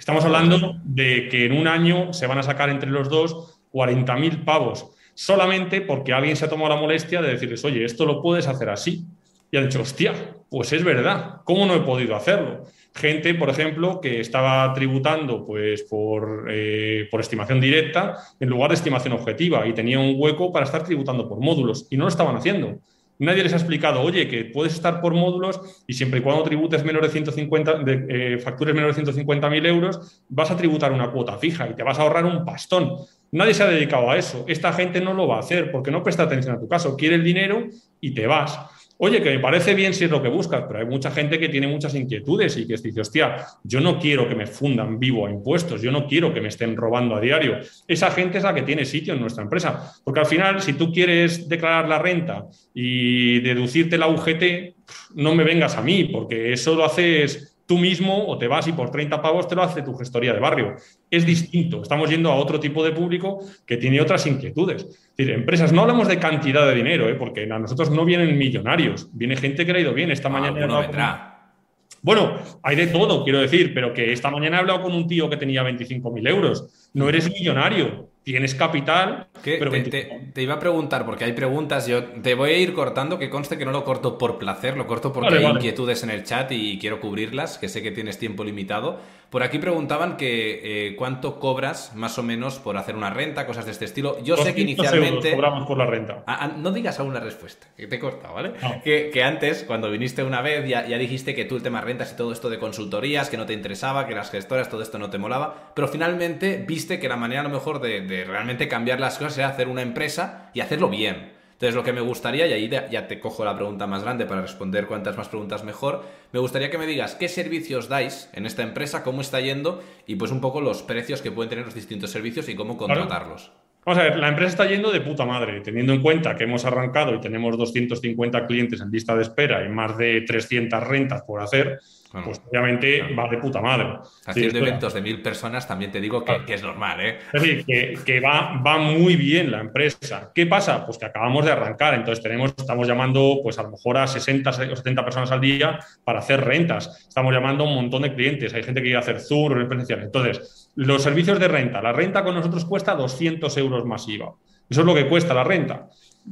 [0.00, 4.44] Estamos hablando de que en un año se van a sacar entre los dos 40.000
[4.44, 8.46] pavos, solamente porque alguien se ha tomado la molestia de decirles, oye, esto lo puedes
[8.46, 9.04] hacer así.
[9.50, 10.14] Y han dicho, hostia,
[10.48, 12.64] pues es verdad, ¿cómo no he podido hacerlo?
[12.94, 18.76] gente, por ejemplo, que estaba tributando pues, por, eh, por, estimación directa en lugar de
[18.76, 22.36] estimación objetiva y tenía un hueco para estar tributando por módulos y no lo estaban
[22.36, 22.80] haciendo.
[23.20, 26.82] Nadie les ha explicado, oye, que puedes estar por módulos y siempre y cuando tributes
[26.84, 31.36] menos de 150, de, eh, factures menos de 150.000 euros, vas a tributar una cuota
[31.36, 32.96] fija y te vas a ahorrar un pastón.
[33.32, 34.46] Nadie se ha dedicado a eso.
[34.48, 36.96] Esta gente no lo va a hacer porque no presta atención a tu caso.
[36.96, 37.68] Quiere el dinero
[38.00, 38.58] y te vas.
[39.02, 41.48] Oye, que me parece bien si es lo que buscas, pero hay mucha gente que
[41.48, 45.30] tiene muchas inquietudes y que dice, hostia, yo no quiero que me fundan vivo a
[45.30, 47.60] impuestos, yo no quiero que me estén robando a diario.
[47.88, 49.90] Esa gente es la que tiene sitio en nuestra empresa.
[50.04, 54.74] Porque al final, si tú quieres declarar la renta y deducirte la UGT,
[55.14, 58.72] no me vengas a mí, porque eso lo haces tú mismo o te vas y
[58.72, 60.74] por 30 pavos te lo hace tu gestoría de barrio.
[61.08, 61.82] Es distinto.
[61.82, 64.82] Estamos yendo a otro tipo de público que tiene otras inquietudes.
[64.82, 67.14] Es decir, empresas, no hablamos de cantidad de dinero, ¿eh?
[67.14, 70.10] porque a nosotros no vienen millonarios, viene gente que le ha ido bien.
[70.10, 70.80] Esta ah, mañana.
[70.80, 71.54] vendrá.
[72.02, 75.30] Bueno, hay de todo, quiero decir, pero que esta mañana he hablado con un tío
[75.30, 76.90] que tenía 25.000 euros.
[76.92, 79.28] No eres millonario, tienes capital.
[79.42, 83.30] Pero te, iba a preguntar, porque hay preguntas, yo te voy a ir cortando, que
[83.30, 86.52] conste que no lo corto por placer, lo corto porque hay inquietudes en el chat
[86.52, 89.00] y quiero cubrirlas, que sé que tienes tiempo limitado.
[89.30, 93.64] Por aquí preguntaban que eh, cuánto cobras más o menos por hacer una renta, cosas
[93.64, 94.20] de este estilo.
[94.24, 95.30] Yo sé que inicialmente...
[95.30, 96.24] cobramos por la renta.
[96.26, 98.54] Ah, ah, no digas aún la respuesta, que te he cortado, ¿vale?
[98.82, 102.16] Que, antes, cuando viniste una vez, ya, ya dijiste que tú el tema rentas y
[102.16, 105.18] todo esto de consultorías, que no te interesaba, que las gestoras, todo esto no te
[105.18, 109.16] molaba, pero finalmente viste que la manera a lo mejor de, de realmente cambiar las
[109.16, 111.39] cosas era hacer una empresa y hacerlo bien.
[111.60, 114.40] Entonces, lo que me gustaría, y ahí ya te cojo la pregunta más grande para
[114.40, 118.62] responder cuantas más preguntas mejor, me gustaría que me digas qué servicios dais en esta
[118.62, 122.12] empresa, cómo está yendo y pues un poco los precios que pueden tener los distintos
[122.12, 123.52] servicios y cómo contratarlos.
[123.84, 126.64] Vamos a ver, la empresa está yendo de puta madre, teniendo en cuenta que hemos
[126.64, 131.40] arrancado y tenemos 250 clientes en lista de espera y más de 300 rentas por
[131.40, 131.80] hacer
[132.24, 133.98] pues obviamente va de puta madre.
[134.26, 137.18] Haciendo eventos de mil personas también te digo que, es normal, ¿eh?
[137.32, 137.64] Es decir,
[138.04, 140.32] que, va, va muy bien la empresa.
[140.34, 140.84] ¿Qué pasa?
[140.84, 144.50] Pues que acabamos de arrancar, entonces tenemos, estamos llamando pues a lo mejor a 60
[144.50, 147.06] o 70 personas al día para hacer rentas.
[147.08, 150.06] Estamos llamando a un montón de clientes, hay gente que quiere hacer Zoom, presenciales.
[150.06, 154.32] Entonces, los servicios de renta, la renta con nosotros cuesta 200 euros masiva.
[154.68, 155.90] Eso es lo que cuesta la renta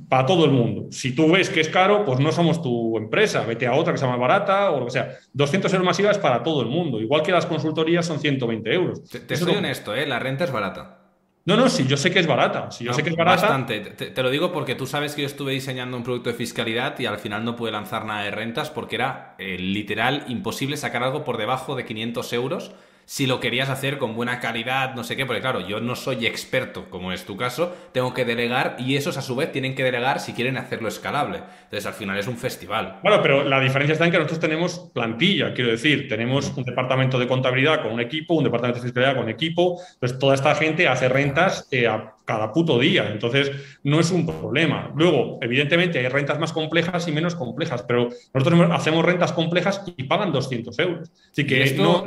[0.08, 0.86] para todo el mundo.
[0.90, 3.98] Si tú ves que es caro, pues no somos tu empresa, vete a otra que
[3.98, 5.16] sea más barata o lo que sea.
[5.34, 9.04] 200 euros masiva es para todo el mundo, igual que las consultorías son 120 euros.
[9.04, 10.06] Te, soy honesto, ¿eh?
[10.06, 10.98] la renta es barata.
[11.44, 12.70] No, no, sí, yo sé que es barata.
[12.70, 13.42] Si yo sé que es barata.
[13.42, 13.80] Bastante.
[13.80, 17.06] Te, lo digo porque tú sabes que yo estuve diseñando un producto de fiscalidad y
[17.06, 21.24] al final no pude lanzar nada de rentas porque era eh, literal imposible sacar algo
[21.24, 22.72] por debajo de 500 euros
[23.08, 26.26] si lo querías hacer con buena calidad, no sé qué, porque claro, yo no soy
[26.26, 29.82] experto, como es tu caso, tengo que delegar y esos a su vez tienen que
[29.82, 31.40] delegar si quieren hacerlo escalable.
[31.64, 32.98] Entonces al final es un festival.
[33.02, 37.18] Bueno, pero la diferencia está en que nosotros tenemos plantilla, quiero decir, tenemos un departamento
[37.18, 40.86] de contabilidad con un equipo, un departamento de fiscalidad con equipo, pues toda esta gente
[40.86, 41.88] hace rentas eh,
[42.28, 43.08] cada puto día.
[43.10, 43.50] Entonces,
[43.84, 44.92] no es un problema.
[44.94, 50.02] Luego, evidentemente, hay rentas más complejas y menos complejas, pero nosotros hacemos rentas complejas y
[50.02, 51.10] pagan 200 euros.
[51.32, 52.04] Así que esto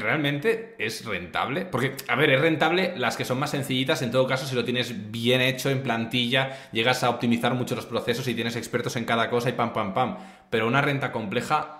[0.00, 1.66] realmente es rentable.
[1.66, 4.02] Porque, a ver, es rentable las que son más sencillitas.
[4.02, 7.86] En todo caso, si lo tienes bien hecho en plantilla, llegas a optimizar mucho los
[7.86, 10.16] procesos y tienes expertos en cada cosa y pam, pam, pam
[10.50, 11.79] pero una renta compleja,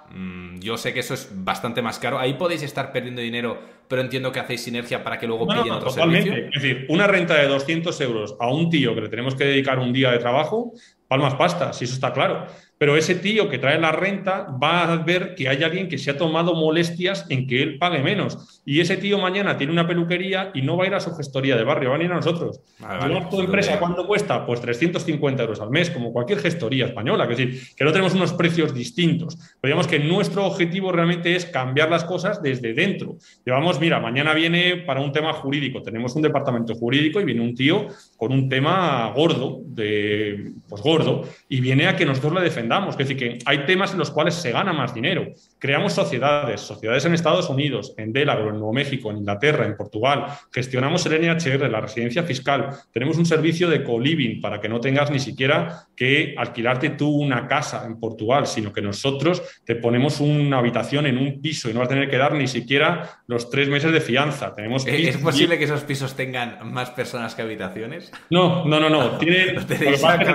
[0.59, 2.19] yo sé que eso es bastante más caro.
[2.19, 5.77] Ahí podéis estar perdiendo dinero, pero entiendo que hacéis sinergia para que luego no, pillen
[5.77, 6.49] otro totalmente.
[6.53, 9.79] Es decir, una renta de 200 euros a un tío que le tenemos que dedicar
[9.79, 10.73] un día de trabajo,
[11.09, 12.47] palmas pasta, si eso está claro
[12.81, 16.11] pero ese tío que trae la renta va a ver que hay alguien que se
[16.11, 18.63] ha tomado molestias en que él pague menos.
[18.65, 21.59] Y ese tío mañana tiene una peluquería y no va a ir a su gestoría
[21.59, 22.63] de barrio, va a ir a nosotros.
[22.79, 24.47] Vale, tu empresa cuánto cuesta?
[24.47, 27.25] Pues 350 euros al mes, como cualquier gestoría española.
[27.25, 29.37] Es decir, que no tenemos unos precios distintos.
[29.63, 33.17] digamos que nuestro objetivo realmente es cambiar las cosas desde dentro.
[33.45, 35.83] Llevamos, mira, mañana viene para un tema jurídico.
[35.83, 41.23] Tenemos un departamento jurídico y viene un tío con un tema gordo, de, pues gordo,
[41.49, 44.35] y viene a que nosotros le defendamos es decir, que hay temas en los cuales
[44.35, 45.27] se gana más dinero.
[45.61, 50.25] Creamos sociedades, sociedades en Estados Unidos, en Delaware, en Nuevo México, en Inglaterra, en Portugal.
[50.51, 52.71] Gestionamos el NHR, la residencia fiscal.
[52.93, 57.47] Tenemos un servicio de co-living para que no tengas ni siquiera que alquilarte tú una
[57.47, 61.81] casa en Portugal, sino que nosotros te ponemos una habitación en un piso y no
[61.81, 64.55] vas a tener que dar ni siquiera los tres meses de fianza.
[64.55, 68.11] Tenemos ¿Es posible que esos pisos tengan más personas que habitaciones?
[68.31, 69.11] No, no, no, no.
[69.19, 69.55] Tiene,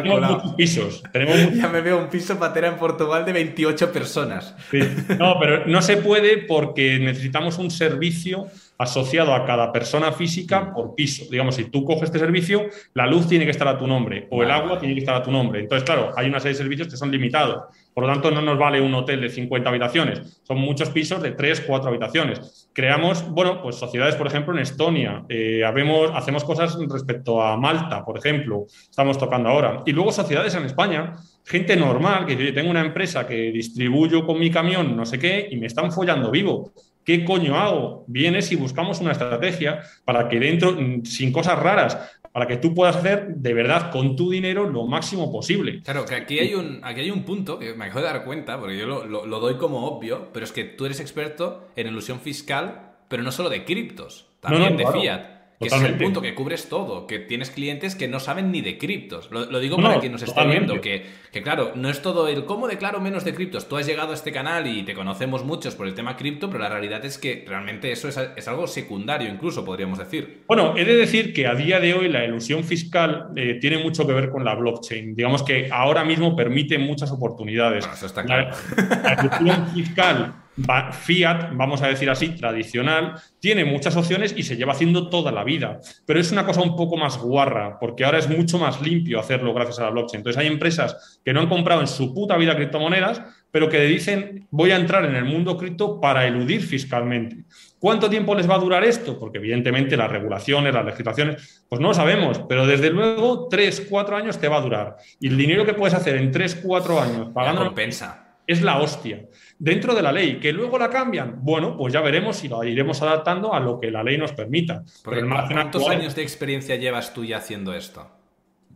[0.04, 1.04] muchos pisos.
[1.56, 4.56] Ya me veo un piso patera en Portugal de 28 personas.
[5.20, 8.48] No, pero no se puede porque necesitamos un servicio
[8.78, 11.26] asociado a cada persona física por piso.
[11.30, 14.44] Digamos, si tú coges este servicio, la luz tiene que estar a tu nombre o
[14.44, 15.62] el agua tiene que estar a tu nombre.
[15.62, 17.64] Entonces, claro, hay una serie de servicios que son limitados.
[17.94, 20.42] Por lo tanto, no nos vale un hotel de 50 habitaciones.
[20.44, 22.70] Son muchos pisos de 3, 4 habitaciones.
[22.74, 25.24] Creamos, bueno, pues sociedades, por ejemplo, en Estonia.
[25.30, 28.66] Eh, hacemos cosas respecto a Malta, por ejemplo.
[28.68, 29.84] Estamos tocando ahora.
[29.86, 31.14] Y luego sociedades en España.
[31.46, 35.48] Gente normal, que yo tengo una empresa que distribuyo con mi camión, no sé qué,
[35.52, 36.74] y me están follando vivo.
[37.04, 38.04] ¿Qué coño hago?
[38.08, 42.74] Vienes y buscamos una estrategia para que dentro, mm, sin cosas raras, para que tú
[42.74, 45.84] puedas hacer de verdad con tu dinero lo máximo posible.
[45.84, 48.60] Claro, que aquí hay un, aquí hay un punto que me acabo de dar cuenta,
[48.60, 52.96] porque yo lo, doy como obvio, pero es que tú eres experto en ilusión fiscal,
[53.08, 55.35] pero no solo de criptos, también de fiat.
[55.60, 58.78] Que es el punto, que cubres todo, que tienes clientes que no saben ni de
[58.78, 59.30] criptos.
[59.32, 62.68] Lo, digo para quien nos esté viendo, que, que, claro, no es todo el cómo
[62.68, 63.70] declaro menos de criptos.
[63.70, 66.64] Tú has llegado a este canal y te conocemos muchos por el tema cripto, pero
[66.64, 70.44] la realidad es que realmente eso es, es, algo secundario, incluso podríamos decir.
[70.48, 74.06] Bueno, he de decir que a día de hoy la ilusión fiscal eh, tiene mucho
[74.06, 75.16] que ver con la blockchain.
[75.16, 77.88] Digamos que ahora mismo permite muchas oportunidades.
[77.92, 78.50] eso está claro.
[78.76, 84.72] la ilusión fiscal Fiat, vamos a decir así, tradicional, tiene muchas opciones y se lleva
[84.72, 85.80] haciendo toda la vida.
[86.06, 89.54] Pero es una cosa un poco más guarra, porque ahora es mucho más limpio hacerlo
[89.54, 90.20] gracias a la blockchain.
[90.20, 94.48] Entonces hay empresas que no han comprado en su puta vida criptomonedas, pero que dicen
[94.50, 97.44] voy a entrar en el mundo cripto para eludir fiscalmente.
[97.78, 99.20] ¿Cuánto tiempo les va a durar esto?
[99.20, 104.16] Porque evidentemente las regulaciones, las legislaciones, pues no lo sabemos, pero desde luego tres, cuatro
[104.16, 104.96] años te va a durar.
[105.20, 107.66] Y el dinero que puedes hacer en tres, cuatro años pagando...
[107.66, 109.26] compensa es la hostia.
[109.58, 113.02] Dentro de la ley, que luego la cambian, bueno, pues ya veremos si la iremos
[113.02, 114.84] adaptando a lo que la ley nos permita.
[115.04, 118.06] ¿Cuántos años de experiencia llevas tú ya haciendo esto?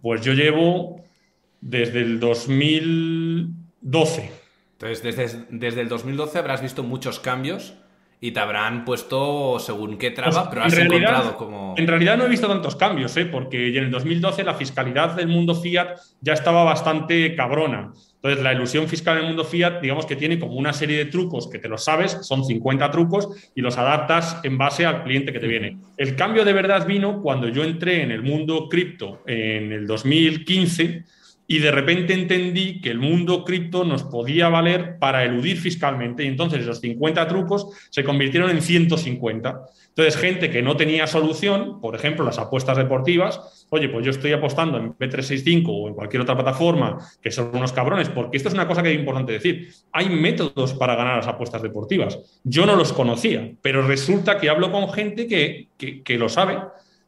[0.01, 1.03] Pues yo llevo
[1.59, 4.31] desde el 2012.
[4.73, 7.73] Entonces, desde, desde el 2012 habrás visto muchos cambios
[8.21, 11.73] y te habrán puesto según qué traba, pues, pero has encontrado como.
[11.77, 13.25] En realidad no he visto tantos cambios, ¿eh?
[13.25, 17.93] porque en el 2012 la fiscalidad del mundo fiat ya estaba bastante cabrona.
[18.21, 21.05] Entonces, la ilusión fiscal en el mundo fiat, digamos que tiene como una serie de
[21.05, 25.31] trucos que te los sabes, son 50 trucos y los adaptas en base al cliente
[25.31, 25.77] que te viene.
[25.95, 31.05] El cambio de verdad vino cuando yo entré en el mundo cripto en el 2015
[31.47, 36.27] y de repente entendí que el mundo cripto nos podía valer para eludir fiscalmente y
[36.27, 39.61] entonces esos 50 trucos se convirtieron en 150.
[39.99, 44.31] Entonces, gente que no tenía solución, por ejemplo, las apuestas deportivas, oye, pues yo estoy
[44.31, 48.55] apostando en B365 o en cualquier otra plataforma que son unos cabrones, porque esto es
[48.55, 49.73] una cosa que es importante decir.
[49.91, 52.17] Hay métodos para ganar las apuestas deportivas.
[52.45, 56.59] Yo no los conocía, pero resulta que hablo con gente que, que lo sabe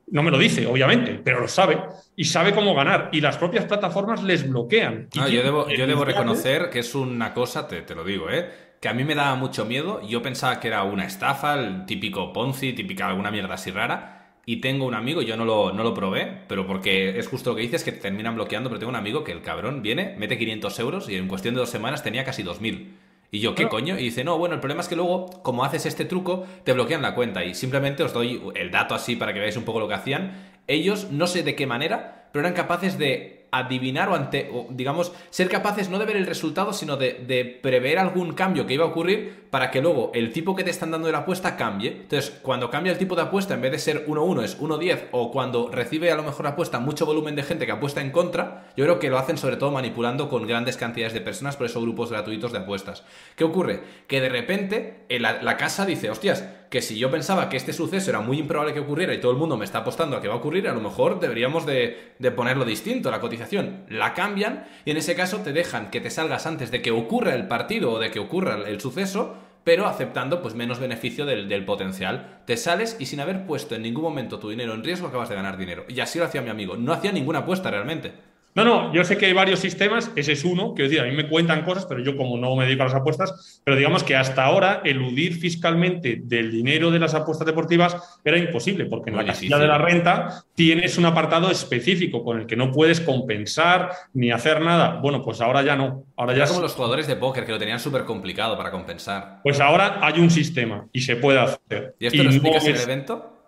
[0.07, 1.81] no me lo dice, obviamente, pero lo sabe
[2.17, 3.07] y sabe cómo ganar.
[3.13, 5.07] Y las propias plataformas les bloquean.
[5.13, 8.70] yo debo, yo debo reconocer que es una cosa, te, te, lo digo, ¿eh?
[8.81, 10.01] Que a mí me daba mucho miedo.
[10.01, 14.33] Yo pensaba que era una estafa, el típico Ponzi, típica alguna mierda así rara.
[14.43, 17.55] Y tengo un amigo, yo no lo, no lo probé, pero porque es justo lo
[17.55, 20.35] que dices, que te terminan bloqueando, pero tengo un amigo que el cabrón viene, mete
[20.35, 22.97] 500 euros y en cuestión de dos semanas tenía casi 2000.
[23.29, 23.99] Y yo, ¿qué coño?
[23.99, 27.03] Y dice, no, bueno, el problema es que luego, como haces este truco, te bloquean
[27.03, 27.45] la cuenta.
[27.45, 30.53] Y simplemente os doy el dato así para que veáis un poco lo que hacían.
[30.67, 35.11] ellos, no sé de qué manera, pero eran capaces de adivinar o, ante, o digamos,
[35.29, 38.89] ser capaces no de ver el resultado, sino de, prever algún cambio que iba a
[38.89, 41.91] ocurrir para que luego el tipo que te están dando de la apuesta cambie.
[42.03, 45.31] Entonces, cuando cambia el tipo de apuesta, en vez de ser 1-1 es 1-10, o
[45.31, 48.85] cuando recibe a lo mejor apuesta mucho volumen de gente que apuesta en contra, yo
[48.85, 52.11] creo que lo hacen sobre todo manipulando con grandes cantidades de personas, por eso grupos
[52.11, 53.03] gratuitos de apuestas.
[53.35, 53.81] ¿Qué ocurre?
[54.07, 58.09] Que de repente la, la casa dice, hostias, que si yo pensaba que este suceso
[58.09, 60.35] era muy improbable que ocurriera y todo el mundo me está apostando a que va
[60.35, 63.83] a ocurrir, a lo mejor deberíamos de, de ponerlo distinto, la cotización.
[63.89, 67.35] La cambian y en ese caso te dejan que te salgas antes de que ocurra
[67.35, 71.65] el partido o de que ocurra el, suceso, pero aceptando pues menos beneficio del, del,
[71.65, 72.39] potencial.
[72.45, 75.35] Te sales y sin haber puesto en ningún momento tu dinero en riesgo acabas de
[75.35, 75.83] ganar dinero.
[75.89, 76.77] Y así lo hacía mi amigo.
[76.77, 78.13] No hacía ninguna apuesta realmente.
[78.53, 81.11] No, no, yo sé que hay varios sistemas, ese es uno, que decir, a mí
[81.11, 84.15] me cuentan cosas, pero yo como no me dedico a las apuestas, pero digamos que
[84.15, 89.25] hasta ahora eludir fiscalmente del dinero de las apuestas deportivas era imposible, porque en Muy
[89.25, 93.91] la casilla de la renta tienes un apartado específico con el que no puedes compensar
[94.13, 94.99] ni hacer nada.
[95.01, 96.03] Bueno, pues ahora ya no.
[96.17, 96.63] Ahora ya como es...
[96.63, 99.39] los jugadores de póker que lo tenían súper complicado para compensar.
[99.43, 101.95] Pues ahora hay un sistema y se puede hacer.
[101.99, 103.40] ¿Y esto y lo explicas no en el evento?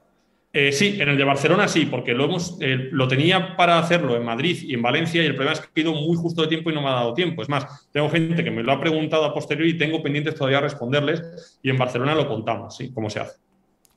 [0.55, 4.15] Eh, sí, en el de Barcelona sí, porque lo, hemos, eh, lo tenía para hacerlo
[4.15, 6.47] en Madrid y en Valencia y el problema es que he ido muy justo de
[6.47, 7.41] tiempo y no me ha dado tiempo.
[7.41, 10.61] Es más, tengo gente que me lo ha preguntado a posteriori y tengo pendientes todavía
[10.61, 12.91] responderles y en Barcelona lo contamos, ¿sí?
[12.93, 13.39] ¿Cómo se hace?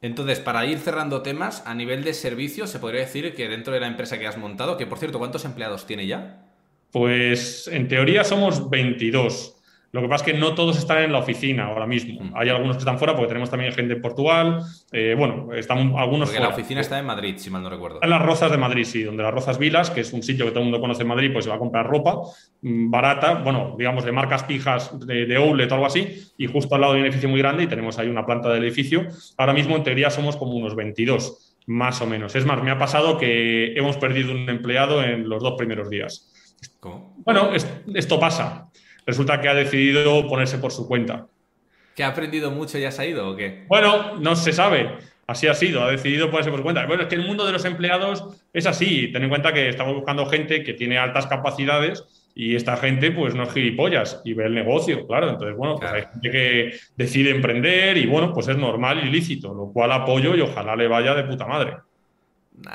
[0.01, 3.81] Entonces, para ir cerrando temas, a nivel de servicio, se podría decir que dentro de
[3.81, 6.43] la empresa que has montado, que por cierto, ¿cuántos empleados tiene ya?
[6.91, 9.56] Pues en teoría somos 22.
[9.93, 12.21] Lo que pasa es que no todos están en la oficina ahora mismo.
[12.23, 12.33] Mm.
[12.37, 14.61] Hay algunos que están fuera porque tenemos también gente en Portugal.
[14.93, 16.49] Eh, bueno, están algunos porque fuera.
[16.49, 18.01] la oficina está en Madrid, si mal no recuerdo.
[18.03, 20.51] En las Rozas de Madrid, sí, donde las Rozas Vilas, que es un sitio que
[20.51, 22.21] todo el mundo conoce en Madrid, pues se va a comprar ropa
[22.63, 26.75] mmm, barata, bueno, digamos de marcas pijas de, de outlet o algo así, y justo
[26.75, 29.07] al lado hay un edificio muy grande y tenemos ahí una planta del edificio.
[29.39, 32.35] Ahora mismo, en teoría, somos como unos 22, más o menos.
[32.35, 36.33] Es más, me ha pasado que hemos perdido un empleado en los dos primeros días.
[36.81, 37.15] ¿Cómo?
[37.25, 38.66] Bueno, es, esto pasa
[39.07, 41.27] resulta que ha decidido ponerse por su cuenta.
[41.95, 43.65] ¿Que ha aprendido mucho y ha salido o qué?
[43.69, 44.99] Bueno, no se sabe.
[45.27, 46.87] Así ha sido, ha decidido ponerse por su cuenta.
[46.87, 49.11] Bueno, es que el mundo de los empleados es así.
[49.13, 53.35] Ten en cuenta que estamos buscando gente que tiene altas capacidades y esta gente pues
[53.35, 55.31] no es gilipollas y ve el negocio, claro.
[55.31, 56.07] Entonces, bueno, pues claro.
[56.07, 60.37] hay gente que decide emprender y bueno, pues es normal y lícito, lo cual apoyo
[60.37, 61.77] y ojalá le vaya de puta madre.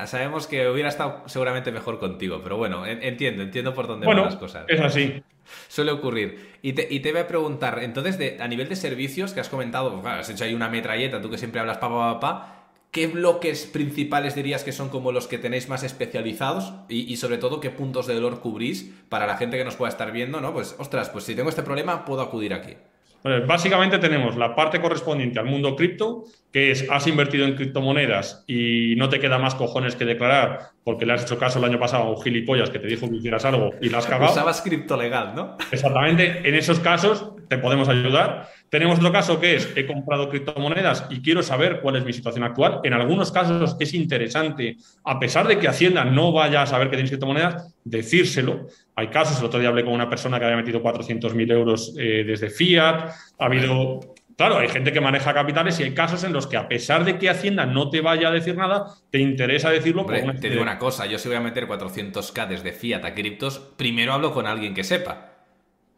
[0.06, 4.32] Sabemos que hubiera estado seguramente mejor contigo, pero bueno, entiendo, entiendo por dónde bueno, van
[4.32, 4.66] las cosas.
[4.68, 5.24] Es así.
[5.68, 6.58] Suele ocurrir.
[6.62, 9.50] Y te, y te, voy a preguntar, entonces, de, a nivel de servicios que has
[9.50, 12.58] comentado, claro, has hecho ahí una metralleta, tú que siempre hablas pa, pa, pa, pa
[12.92, 16.74] ¿qué bloques principales dirías que son como los que tenéis más especializados?
[16.90, 19.90] Y, y, sobre todo, ¿qué puntos de dolor cubrís para la gente que nos pueda
[19.90, 20.54] estar viendo, ¿no?
[20.54, 22.76] Pues, ostras, pues si tengo este problema, puedo acudir aquí.
[23.24, 28.44] Bueno, básicamente tenemos la parte correspondiente al mundo cripto, que es has invertido en criptomonedas
[28.48, 31.80] y no te queda más cojones que declarar porque le has hecho caso el año
[31.80, 34.32] pasado a un gilipollas que te dijo que hicieras algo y la has cagado.
[34.32, 35.58] Usabas cripto legal, ¿no?
[35.72, 36.48] Exactamente.
[36.48, 38.50] En esos casos te podemos ayudar.
[38.72, 42.46] Tenemos otro caso que es he comprado criptomonedas y quiero saber cuál es mi situación
[42.46, 42.80] actual.
[42.86, 46.96] En algunos casos es interesante, a pesar de que Hacienda no vaya a saber que
[46.96, 48.68] tienes criptomonedas, decírselo.
[48.96, 52.24] Hay casos, el otro día hablé con una persona que había metido 400.000 euros eh,
[52.26, 53.10] desde Fiat.
[53.40, 54.00] Ha habido
[54.38, 57.20] Claro, hay gente que maneja capitales y hay casos en los que, a pesar de
[57.20, 60.02] que Hacienda no te vaya a decir nada, te interesa decirlo.
[60.02, 63.04] Hombre, por una te digo una cosa: yo si voy a meter 400k desde fiat
[63.04, 65.31] a criptos, primero hablo con alguien que sepa.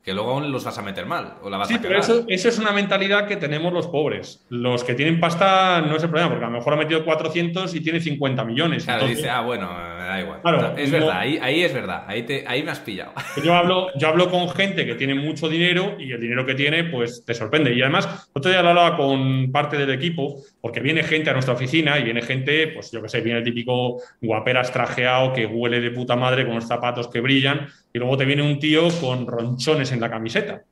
[0.04, 2.26] Que luego aún los vas a meter mal o la vas sí, a pero eso,
[2.28, 4.44] eso, es una mentalidad que tenemos los pobres.
[4.50, 7.74] Los que tienen pasta no es el problema, porque a lo mejor ha metido 400
[7.74, 8.84] y tiene 50 millones.
[8.84, 9.18] Claro, entonces...
[9.20, 10.42] dice, ah, bueno, me da igual.
[10.42, 10.98] Claro, es no...
[10.98, 13.14] verdad, ahí, ahí, es verdad, ahí, te, ahí me has pillado.
[13.44, 16.84] Yo hablo, yo hablo con gente que tiene mucho dinero y el dinero que tiene,
[16.84, 17.74] pues te sorprende.
[17.74, 21.98] Y además, otro día hablaba con parte del equipo, porque viene gente a nuestra oficina
[21.98, 25.92] y viene gente, pues yo qué sé, viene el típico guaperas trajeado que huele de
[25.92, 29.92] puta madre con los zapatos que brillan y luego te viene un tío con ronchones
[29.94, 30.64] en la camiseta.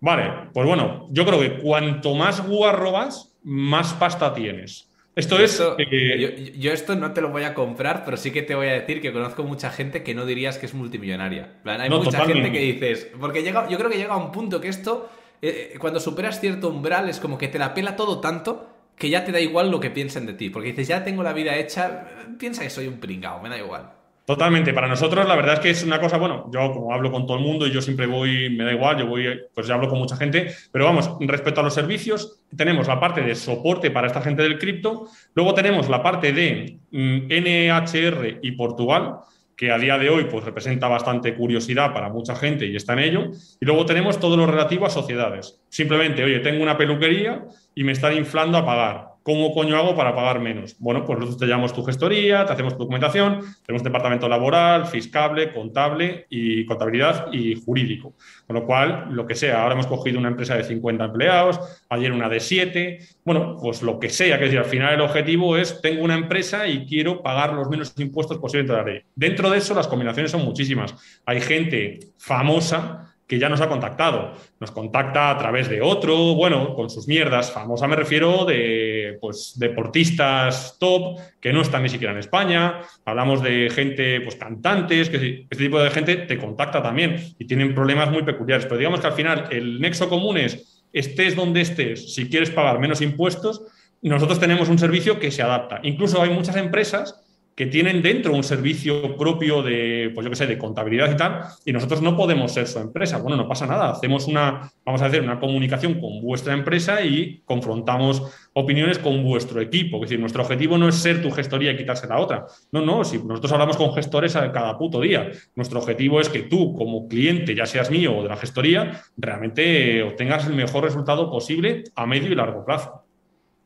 [0.00, 4.90] Vale, pues bueno, yo creo que cuanto más guarro vas, más pasta tienes.
[5.16, 5.62] Esto es.
[5.78, 6.18] Eh,
[6.52, 8.72] yo, yo, esto no te lo voy a comprar, pero sí que te voy a
[8.72, 11.60] decir que conozco mucha gente que no dirías que es multimillonaria.
[11.64, 12.42] Hay no, mucha totalmente.
[12.42, 13.10] gente que dices.
[13.18, 15.08] Porque llega, yo creo que llega a un punto que esto,
[15.40, 19.24] eh, cuando superas cierto umbral, es como que te la pela todo tanto que ya
[19.24, 20.50] te da igual lo que piensen de ti.
[20.50, 22.08] Porque dices, ya tengo la vida hecha,
[22.38, 23.92] piensa que soy un pringao, me da igual.
[24.24, 24.72] Totalmente.
[24.72, 27.36] Para nosotros, la verdad es que es una cosa, bueno, yo como hablo con todo
[27.36, 29.98] el mundo y yo siempre voy, me da igual, yo voy, pues ya hablo con
[29.98, 34.22] mucha gente, pero vamos, respecto a los servicios, tenemos la parte de soporte para esta
[34.22, 39.16] gente del cripto, luego tenemos la parte de mm, NHR y Portugal,
[39.54, 43.00] que a día de hoy pues representa bastante curiosidad para mucha gente y está en
[43.00, 43.30] ello,
[43.60, 45.60] y luego tenemos todo lo relativo a sociedades.
[45.68, 47.44] Simplemente, oye, tengo una peluquería
[47.74, 50.76] y me están inflando a pagar ¿Cómo coño hago para pagar menos?
[50.78, 55.50] Bueno, pues nosotros te llamamos tu gestoría, te hacemos tu documentación, tenemos departamento laboral, fiscable,
[55.50, 58.12] contable y contabilidad y jurídico.
[58.46, 61.58] Con lo cual, lo que sea, ahora hemos cogido una empresa de 50 empleados,
[61.88, 65.56] ayer una de 7, bueno, pues lo que sea, que decir, al final el objetivo
[65.56, 69.00] es, tengo una empresa y quiero pagar los menos impuestos posibles de la ley.
[69.14, 70.94] Dentro de eso, las combinaciones son muchísimas.
[71.24, 74.32] Hay gente famosa que ya nos ha contactado.
[74.60, 77.50] Nos contacta a través de otro, bueno, con sus mierdas.
[77.50, 82.80] Famosa me refiero de pues, deportistas top que no están ni siquiera en España.
[83.04, 87.74] Hablamos de gente, pues cantantes, que este tipo de gente te contacta también y tienen
[87.74, 88.66] problemas muy peculiares.
[88.66, 92.78] Pero digamos que al final el nexo común es, estés donde estés, si quieres pagar
[92.78, 93.62] menos impuestos,
[94.02, 95.80] nosotros tenemos un servicio que se adapta.
[95.82, 97.23] Incluso hay muchas empresas
[97.54, 101.40] que tienen dentro un servicio propio de, pues yo qué sé, de contabilidad y tal,
[101.64, 103.18] y nosotros no podemos ser su empresa.
[103.18, 107.42] Bueno, no pasa nada, hacemos una, vamos a hacer una comunicación con vuestra empresa y
[107.44, 108.22] confrontamos
[108.54, 109.96] opiniones con vuestro equipo.
[109.96, 112.46] Es decir, nuestro objetivo no es ser tu gestoría y quitarse la otra.
[112.72, 116.74] No, no, si nosotros hablamos con gestores cada puto día, nuestro objetivo es que tú,
[116.74, 121.84] como cliente, ya seas mío o de la gestoría, realmente obtengas el mejor resultado posible
[121.94, 123.03] a medio y largo plazo.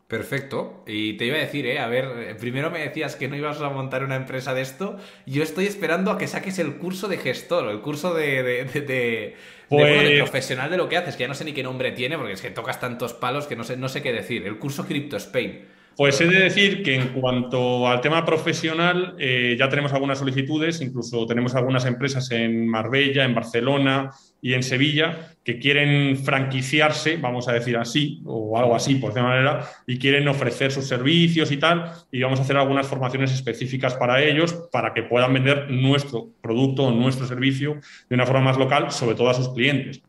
[0.08, 0.82] Perfecto.
[0.86, 1.78] Y te iba a decir, ¿eh?
[1.78, 4.96] A ver, primero me decías que no ibas a montar una empresa de esto.
[5.26, 9.36] Yo estoy esperando a que saques el curso de gestor, el curso de, de, de,
[9.68, 12.32] pues profesional de lo que haces, que ya no sé ni qué nombre tiene, porque
[12.32, 14.46] es que tocas tantos palos que no sé, no sé qué decir.
[14.46, 15.66] El curso Crypto Spain.
[15.98, 20.80] Pues he de decir que en cuanto al tema profesional, eh, ya tenemos algunas solicitudes,
[20.80, 27.48] incluso tenemos algunas empresas en Marbella, en Barcelona y en Sevilla que quieren franquiciarse, vamos
[27.48, 31.56] a decir así, o algo así, por de manera, y quieren ofrecer sus servicios y
[31.56, 36.28] tal, y vamos a hacer algunas formaciones específicas para ellos, para que puedan vender nuestro
[36.40, 40.00] producto o nuestro servicio de una forma más local, sobre todo a sus clientes.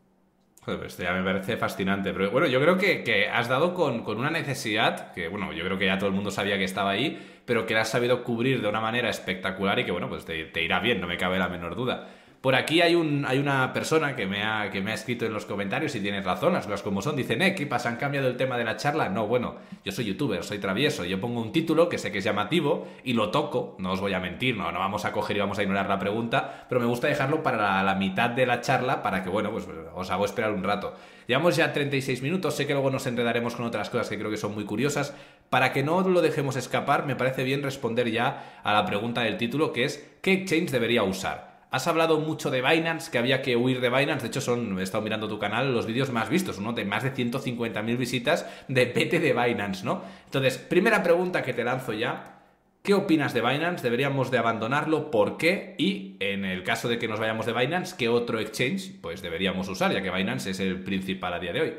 [0.62, 2.12] Joder, esto ya me parece fascinante.
[2.12, 5.86] Pero bueno, yo creo que, has dado con, una necesidad que, bueno, yo creo que
[5.86, 8.68] ya todo el mundo sabía que estaba ahí, pero que la has sabido cubrir de
[8.68, 11.76] una manera espectacular y que, bueno, pues te irá bien, no me cabe la menor
[11.76, 12.08] duda.
[12.40, 15.34] Por aquí hay, un, hay una persona que me, ha, que me ha escrito en
[15.34, 17.14] los comentarios y tienes razón, las cosas como son.
[17.14, 17.90] Dicen, eh, ¿qué pasa?
[17.90, 19.10] ¿Han cambiado el tema de la charla?
[19.10, 21.04] No, bueno, yo soy youtuber, soy travieso.
[21.04, 23.76] Yo pongo un título que sé que es llamativo y lo toco.
[23.78, 25.98] No os voy a mentir, no, no vamos a coger y vamos a ignorar la
[25.98, 29.66] pregunta, pero me gusta dejarlo para la, mitad de la charla para que, bueno, pues
[29.94, 30.94] os hago esperar un rato.
[31.26, 34.38] Llevamos ya 36 minutos, sé que luego nos enredaremos con otras cosas que creo que
[34.38, 35.14] son muy curiosas.
[35.50, 39.36] Para que no lo dejemos escapar, me parece bien responder ya a la pregunta del
[39.36, 41.49] título, que es ¿qué exchange debería usar?
[41.70, 44.22] Has hablado mucho de Binance, que había que huir de Binance.
[44.22, 47.04] De hecho, son, he estado mirando tu canal, los vídeos más vistos, uno de más
[47.04, 50.02] de 150.000 visitas de PT de Binance, ¿no?
[50.24, 52.38] Entonces, primera pregunta que te lanzo ya.
[52.82, 53.82] ¿Qué opinas de Binance?
[53.84, 55.10] ¿Deberíamos de abandonarlo?
[55.10, 55.74] ¿Por qué?
[55.78, 59.68] Y en el caso de que nos vayamos de Binance, ¿qué otro exchange pues deberíamos
[59.68, 59.92] usar?
[59.92, 61.74] Ya que Binance es el principal a día de hoy.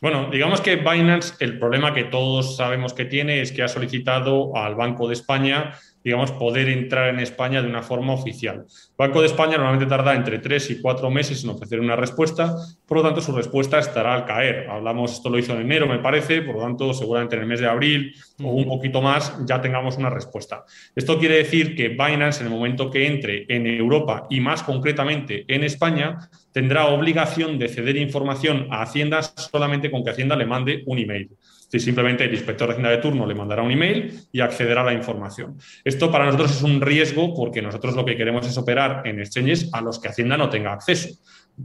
[0.00, 4.56] Bueno, digamos que Binance, el problema que todos sabemos que tiene es que ha solicitado
[4.56, 5.72] al Banco de España
[6.06, 8.64] digamos, poder entrar en España de una forma oficial.
[8.96, 12.54] Banco de España normalmente tarda entre tres y cuatro meses en ofrecer una respuesta,
[12.86, 14.70] por lo tanto su respuesta estará al caer.
[14.70, 17.58] Hablamos, esto lo hizo en enero, me parece, por lo tanto seguramente en el mes
[17.58, 20.64] de abril o un poquito más ya tengamos una respuesta.
[20.94, 25.44] Esto quiere decir que Binance en el momento que entre en Europa y más concretamente
[25.48, 30.84] en España, tendrá obligación de ceder información a Hacienda solamente con que Hacienda le mande
[30.86, 31.30] un email.
[31.68, 34.84] Si simplemente el inspector de Hacienda de turno le mandará un email y accederá a
[34.84, 35.58] la información.
[35.84, 39.70] Esto para nosotros es un riesgo porque nosotros lo que queremos es operar en exchanges
[39.72, 41.08] a los que Hacienda no tenga acceso.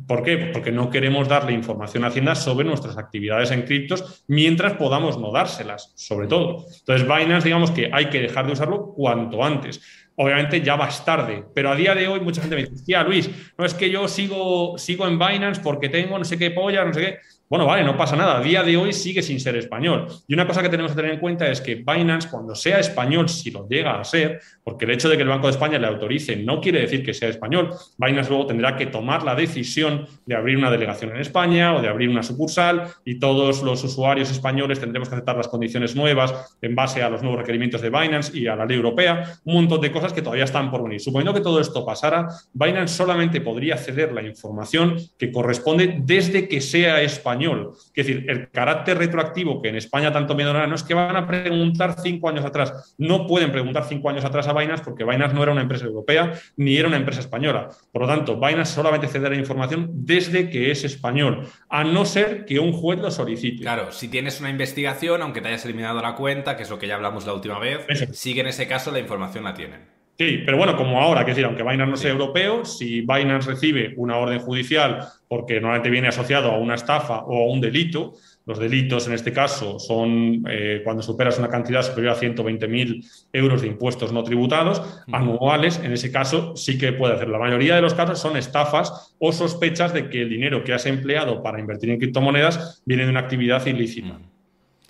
[0.08, 0.38] ¿Por qué?
[0.54, 5.32] Porque no queremos darle información a Hacienda sobre nuestras actividades en criptos mientras podamos no
[5.32, 6.66] dárselas, sobre todo.
[6.80, 9.82] Entonces, Binance, digamos que hay que dejar de usarlo cuanto antes.
[10.16, 13.30] Obviamente ya vas tarde, pero a día de hoy mucha gente me dice, tía Luis,
[13.58, 16.94] no es que yo sigo, sigo en Binance porque tengo no sé qué polla, no
[16.94, 17.18] sé qué.
[17.52, 18.38] Bueno, vale, no pasa nada.
[18.38, 20.08] A día de hoy sigue sin ser español.
[20.26, 23.28] Y una cosa que tenemos que tener en cuenta es que Binance, cuando sea español,
[23.28, 25.86] si lo llega a ser, porque el hecho de que el Banco de España le
[25.86, 30.34] autorice no quiere decir que sea español, Binance luego tendrá que tomar la decisión de
[30.34, 34.80] abrir una delegación en España o de abrir una sucursal y todos los usuarios españoles
[34.80, 38.48] tendremos que aceptar las condiciones nuevas en base a los nuevos requerimientos de Binance y
[38.48, 41.02] a la ley europea, un montón de cosas que todavía están por venir.
[41.02, 46.62] Suponiendo que todo esto pasara, Binance solamente podría ceder la información que corresponde desde que
[46.62, 50.94] sea español es decir, el carácter retroactivo que en España tanto miedo no es que
[50.94, 52.96] van a preguntar cinco años atrás.
[52.98, 56.34] No pueden preguntar cinco años atrás a Binance porque Binance no era una empresa europea
[56.58, 57.70] ni era una empresa española.
[57.92, 62.60] Por lo tanto, Binance solamente cederá información desde que es español, a no ser que
[62.60, 63.62] un juez lo solicite.
[63.64, 66.88] Claro, si tienes una investigación, aunque te hayas eliminado la cuenta, que es lo que
[66.88, 70.01] ya hablamos la última vez, sigue en ese caso la información la tienen.
[70.18, 73.94] Sí, pero bueno, como ahora, que decir, aunque Binance no sea europeo, si Binance recibe
[73.98, 78.14] una orden judicial porque normalmente viene asociado a una estafa o a un delito,
[78.46, 83.62] los delitos en este caso son eh, cuando superas una cantidad superior a 120.000 euros
[83.62, 87.34] de impuestos no tributados anuales, en ese caso sí que puede hacerlo.
[87.34, 90.86] La mayoría de los casos son estafas o sospechas de que el dinero que has
[90.86, 94.20] empleado para invertir en criptomonedas viene de una actividad ilícita.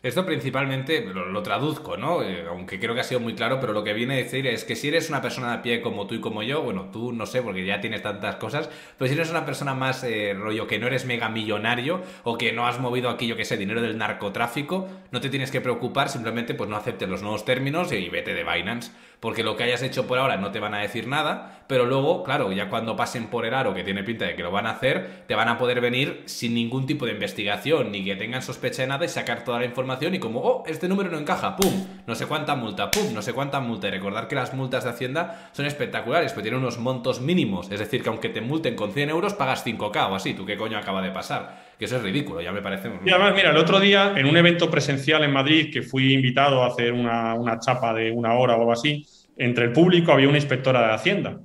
[0.03, 2.23] Esto principalmente lo, traduzco, ¿no?
[2.23, 4.65] Eh, aunque creo que ha sido muy claro, pero lo que viene a decir es
[4.65, 7.27] que si eres una persona a pie como tú y como yo, bueno, tú no
[7.27, 10.79] sé, porque ya tienes tantas cosas, pero si eres una persona más eh, rollo que
[10.79, 13.99] no eres mega millonario o que no has movido aquí, yo que sé, dinero del
[13.99, 18.33] narcotráfico, no te tienes que preocupar, simplemente pues no aceptes los nuevos términos y vete
[18.33, 18.91] de Binance
[19.21, 22.23] porque lo que hayas hecho por ahora no te van a decir nada, pero luego,
[22.23, 24.71] claro, ya cuando pasen por el aro, que tiene pinta de que lo van a
[24.71, 28.81] hacer, te van a poder venir sin ningún tipo de investigación, ni que tengan sospecha
[28.81, 31.71] de nada y sacar toda la información y como, oh, este número no encaja, pum,
[32.07, 33.87] no sé cuánta multa, pum, no sé cuánta multa.
[33.87, 37.79] Y recordar que las multas de Hacienda son espectaculares, pero tienen unos montos mínimos, es
[37.79, 40.79] decir, que aunque te multen con 100 euros, pagas 5K o así, ¿tú qué coño
[40.79, 41.70] acaba de pasar?
[41.81, 42.91] Que eso es ridículo, ya me parece.
[43.03, 46.61] Y además, mira, el otro día, en un evento presencial en Madrid, que fui invitado
[46.61, 49.03] a hacer una, una chapa de una hora o algo así,
[49.35, 51.39] entre el público había una inspectora de Hacienda.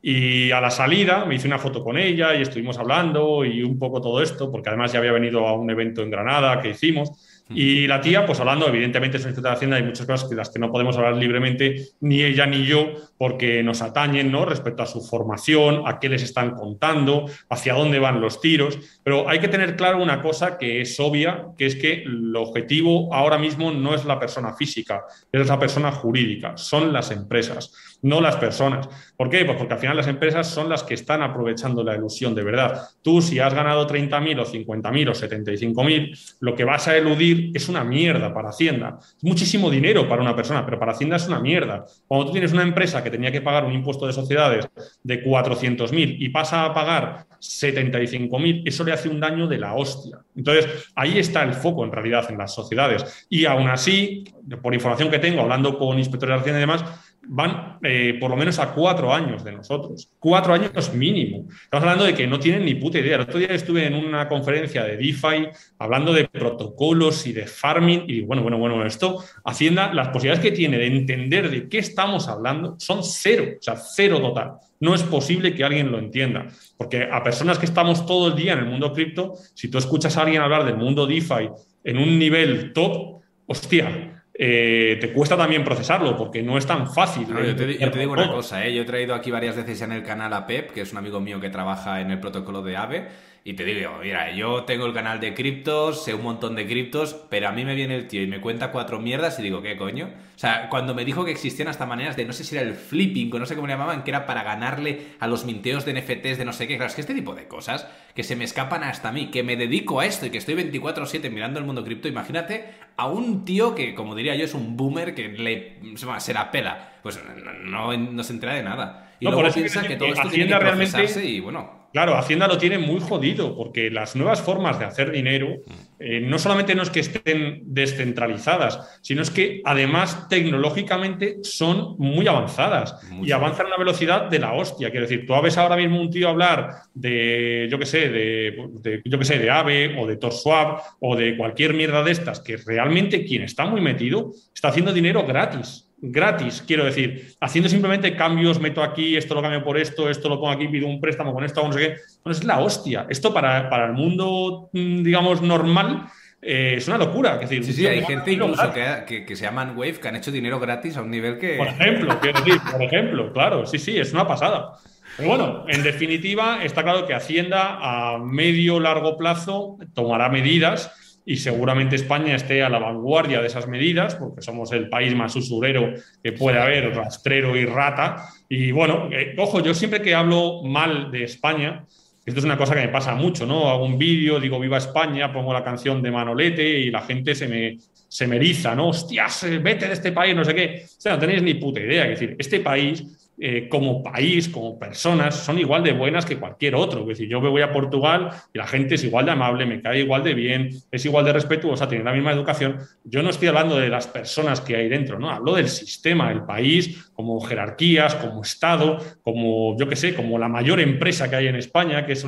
[0.00, 3.78] Y a la salida me hice una foto con ella y estuvimos hablando y un
[3.78, 7.10] poco todo esto, porque además ya había venido a un evento en Granada que hicimos.
[7.50, 10.50] Y la tía, pues hablando, evidentemente es una de Hacienda, hay muchas cosas que las
[10.50, 14.44] que no podemos hablar libremente, ni ella ni yo, porque nos atañen, ¿no?
[14.44, 18.78] Respecto a su formación, a qué les están contando, hacia dónde van los tiros.
[19.02, 23.12] Pero hay que tener claro una cosa que es obvia, que es que el objetivo
[23.12, 28.20] ahora mismo no es la persona física, es la persona jurídica, son las empresas no
[28.20, 28.88] las personas.
[29.16, 29.44] ¿Por qué?
[29.44, 32.88] Pues porque al final las empresas son las que están aprovechando la ilusión de verdad.
[33.00, 37.68] Tú, si has ganado 30.000 o 50.000 o 75.000, lo que vas a eludir es
[37.68, 38.98] una mierda para Hacienda.
[39.00, 41.84] Es muchísimo dinero para una persona, pero para Hacienda es una mierda.
[42.06, 44.68] Cuando tú tienes una empresa que tenía que pagar un impuesto de sociedades
[45.02, 50.18] de 400.000 y pasa a pagar 75.000, eso le hace un daño de la hostia.
[50.34, 53.26] Entonces, ahí está el foco en realidad en las sociedades.
[53.28, 54.24] Y aún así,
[54.60, 56.84] por información que tengo, hablando con inspectores de Hacienda y demás,
[57.28, 60.10] van eh, por lo menos a cuatro años de nosotros.
[60.18, 61.46] Cuatro años mínimo.
[61.64, 63.16] Estamos hablando de que no tienen ni puta idea.
[63.16, 65.48] El otro día estuve en una conferencia de DeFi
[65.78, 70.56] hablando de protocolos y de farming y bueno, bueno, bueno, esto, Hacienda, las posibilidades que
[70.56, 74.52] tiene de entender de qué estamos hablando son cero, o sea, cero total.
[74.80, 76.46] No es posible que alguien lo entienda,
[76.76, 80.16] porque a personas que estamos todo el día en el mundo cripto, si tú escuchas
[80.16, 81.50] a alguien hablar del mundo DeFi
[81.84, 87.26] en un nivel top, hostia, eh, te cuesta también procesarlo porque no es tan fácil.
[87.28, 87.66] yo, te,
[87.98, 88.74] digo una cosa, ¿eh?
[88.74, 91.20] yo he traído aquí varias veces en el canal a Pep, que es un amigo
[91.20, 93.08] mío que trabaja en el protocolo de AVE,
[93.44, 97.14] y te digo, mira, yo tengo el canal de criptos, sé un montón de criptos,
[97.28, 99.76] pero a mí me viene el tío y me cuenta cuatro mierdas y digo, ¿qué
[99.76, 100.10] coño?
[100.36, 102.74] O sea, cuando me dijo que existían hasta maneras de, no sé si era el
[102.74, 105.94] flipping o no sé cómo le llamaban, que era para ganarle a los minteos de
[105.94, 108.44] NFTs de no sé qué, claro, es que este tipo de cosas que se me
[108.44, 111.66] escapan hasta a mí, que me dedico a esto y que estoy 24/7 mirando el
[111.66, 112.66] mundo cripto, imagínate
[112.96, 117.00] a un tío que, como diría yo, es un boomer que le, se la pela,
[117.02, 117.20] pues
[117.64, 119.16] no, no, se entera de nada.
[119.18, 121.24] Y luego piensa que, todo esto tiene que realmente...
[121.24, 121.81] y bueno...
[121.92, 125.58] Claro, Hacienda lo tiene muy jodido porque las nuevas formas de hacer dinero
[125.98, 132.26] eh, no solamente no es que estén descentralizadas, sino es que además tecnológicamente son muy
[132.26, 134.90] avanzadas y avanzan a una velocidad de la hostia.
[134.90, 139.18] Quiero decir, tú ves ahora mismo un tío hablar de, yo qué sé, de, yo
[139.18, 143.24] que sé, de AVE o de TorSwap o de cualquier mierda de estas, que realmente
[143.24, 148.82] quien está muy metido está haciendo dinero gratis gratis, quiero decir, haciendo simplemente cambios, meto
[148.82, 151.64] aquí, esto lo cambio por esto, esto lo pongo aquí, pido un préstamo con esto,
[151.64, 151.96] no sé qué.
[152.24, 153.06] Bueno, es la hostia.
[153.08, 156.06] Esto para, para el mundo, mm, digamos, normal.
[156.42, 157.38] Eh, es una locura.
[157.38, 160.58] decir, sí, sí, hay gente incluso que, que, se llaman Wave que han hecho dinero
[160.58, 161.56] gratis a un nivel que.
[161.56, 164.72] Por ejemplo, quiero decir, por ejemplo, claro, sí, sí, es una pasada.
[165.16, 170.90] Pero bueno, en definitiva, está claro que Hacienda a medio largo plazo tomará medidas
[171.24, 175.34] y seguramente España esté a la vanguardia de esas medidas, porque somos el país más
[175.36, 178.28] usurero que puede haber, rastrero y rata.
[178.48, 181.84] Y bueno, eh, ojo, yo siempre que hablo mal de España,
[182.24, 183.68] esto es una cosa que me pasa mucho, ¿no?
[183.68, 187.48] Hago un vídeo, digo viva España, pongo la canción de Manolete y la gente se
[187.48, 188.88] me, se me eriza, ¿no?
[188.88, 190.82] Hostias, vete de este país, no sé qué.
[190.84, 192.04] O sea, no tenéis ni puta idea.
[192.04, 193.04] Es decir, este país
[193.44, 197.00] eh, como país, como personas, son igual de buenas que cualquier otro.
[197.00, 199.82] Es decir, yo me voy a Portugal y la gente es igual de amable, me
[199.82, 202.78] cae igual de bien, es igual de respetuosa, tiene la misma educación.
[203.02, 206.44] Yo no estoy hablando de las personas que hay dentro, no, hablo del sistema, el
[206.44, 211.48] país, como jerarquías, como Estado, como, yo qué sé, como la mayor empresa que hay
[211.48, 212.24] en España, que es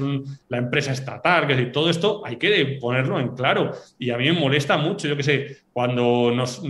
[0.48, 3.70] la empresa estatal, que es decir, todo esto hay que ponerlo en claro.
[4.00, 6.60] Y a mí me molesta mucho, yo qué sé, cuando nos,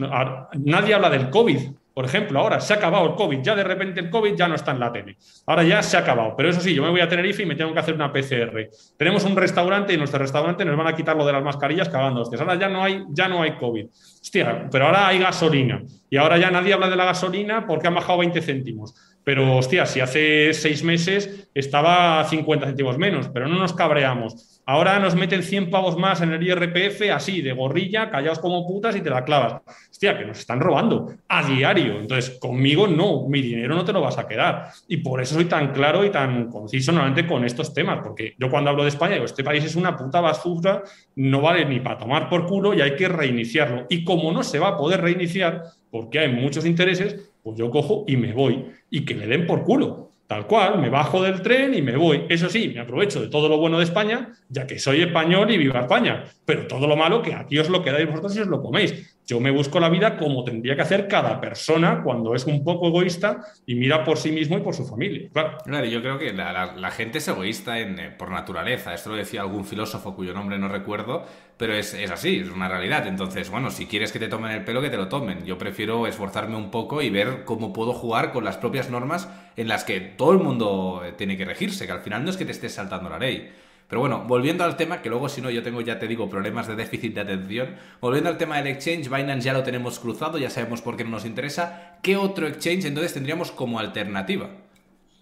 [0.53, 1.61] nadie habla del COVID
[1.95, 4.57] por ejemplo, ahora se ha acabado el COVID, ya de repente el COVID ya no
[4.57, 5.17] está en la tele.
[5.47, 6.35] Ahora ya se ha acabado.
[6.37, 8.69] Pero eso sí, yo me voy a Tenerife y me tengo que hacer una PCR.
[8.97, 11.89] Tenemos un restaurante y en nuestro restaurante nos van a quitar lo de las mascarillas
[11.89, 12.41] cagando hostias.
[12.41, 13.87] Ahora ya no hay, ya no hay COVID.
[14.21, 15.85] Hostia, pero ahora hay gasolina.
[16.11, 18.95] Y ahora ya nadie habla de la gasolina porque han bajado 20 céntimos.
[19.25, 24.55] Pero, hostia, si hace seis meses estaba a 50 céntimos menos, pero no nos cabreamos.
[24.67, 28.97] Ahora nos meten 100 pavos más en el IRPF, así, de gorrilla, callados como putas
[28.97, 29.61] y te la clavas.
[29.91, 32.01] Hostia, que nos están robando a diario.
[32.01, 34.71] Entonces, conmigo no, mi dinero no te lo vas a quedar.
[34.89, 38.51] Y por eso soy tan claro y tan conciso normalmente con estos temas, porque yo
[38.51, 40.83] cuando hablo de España digo, este país es una puta basura,
[41.17, 43.87] no vale ni para tomar por culo y hay que reiniciarlo.
[43.91, 48.05] Y como no se va a poder reiniciar, porque hay muchos intereses, pues yo cojo
[48.09, 50.11] y me voy y que le den por culo.
[50.27, 52.25] Tal cual, me bajo del tren y me voy.
[52.31, 55.59] Eso sí, me aprovecho de todo lo bueno de España, ya que soy español y
[55.59, 56.25] viva España.
[56.47, 59.14] Pero todo lo malo que aquí os lo quedáis vosotros y os lo coméis.
[59.27, 62.89] Yo me busco la vida como tendría que hacer cada persona cuando es un poco
[62.89, 65.31] egoísta y mira por sí mismo y por su familia.
[65.33, 68.93] Claro, yo creo que la, gente es egoísta eh, por naturaleza.
[68.93, 71.25] Esto lo decía algún filósofo cuyo nombre no recuerdo,
[71.57, 73.07] pero es, es, así, es una realidad.
[73.07, 75.47] Entonces, bueno, si quieres que te tomen el pelo, que te lo tomen.
[75.47, 79.69] Yo prefiero esforzarme un poco y ver cómo puedo jugar con las propias normas en
[79.69, 82.45] las que todo el mundo eh, tiene que regirse, que al final no es que
[82.45, 83.51] te estés saltando la ley.
[83.89, 86.67] Pero bueno, volviendo al tema, que luego si no yo tengo, ya te digo, problemas
[86.67, 87.77] de déficit de atención.
[88.01, 91.11] Volviendo al tema del exchange, Binance ya lo tenemos cruzado, ya sabemos por qué no
[91.11, 91.99] nos interesa.
[92.03, 94.51] ¿Qué otro exchange entonces tendríamos como alternativa?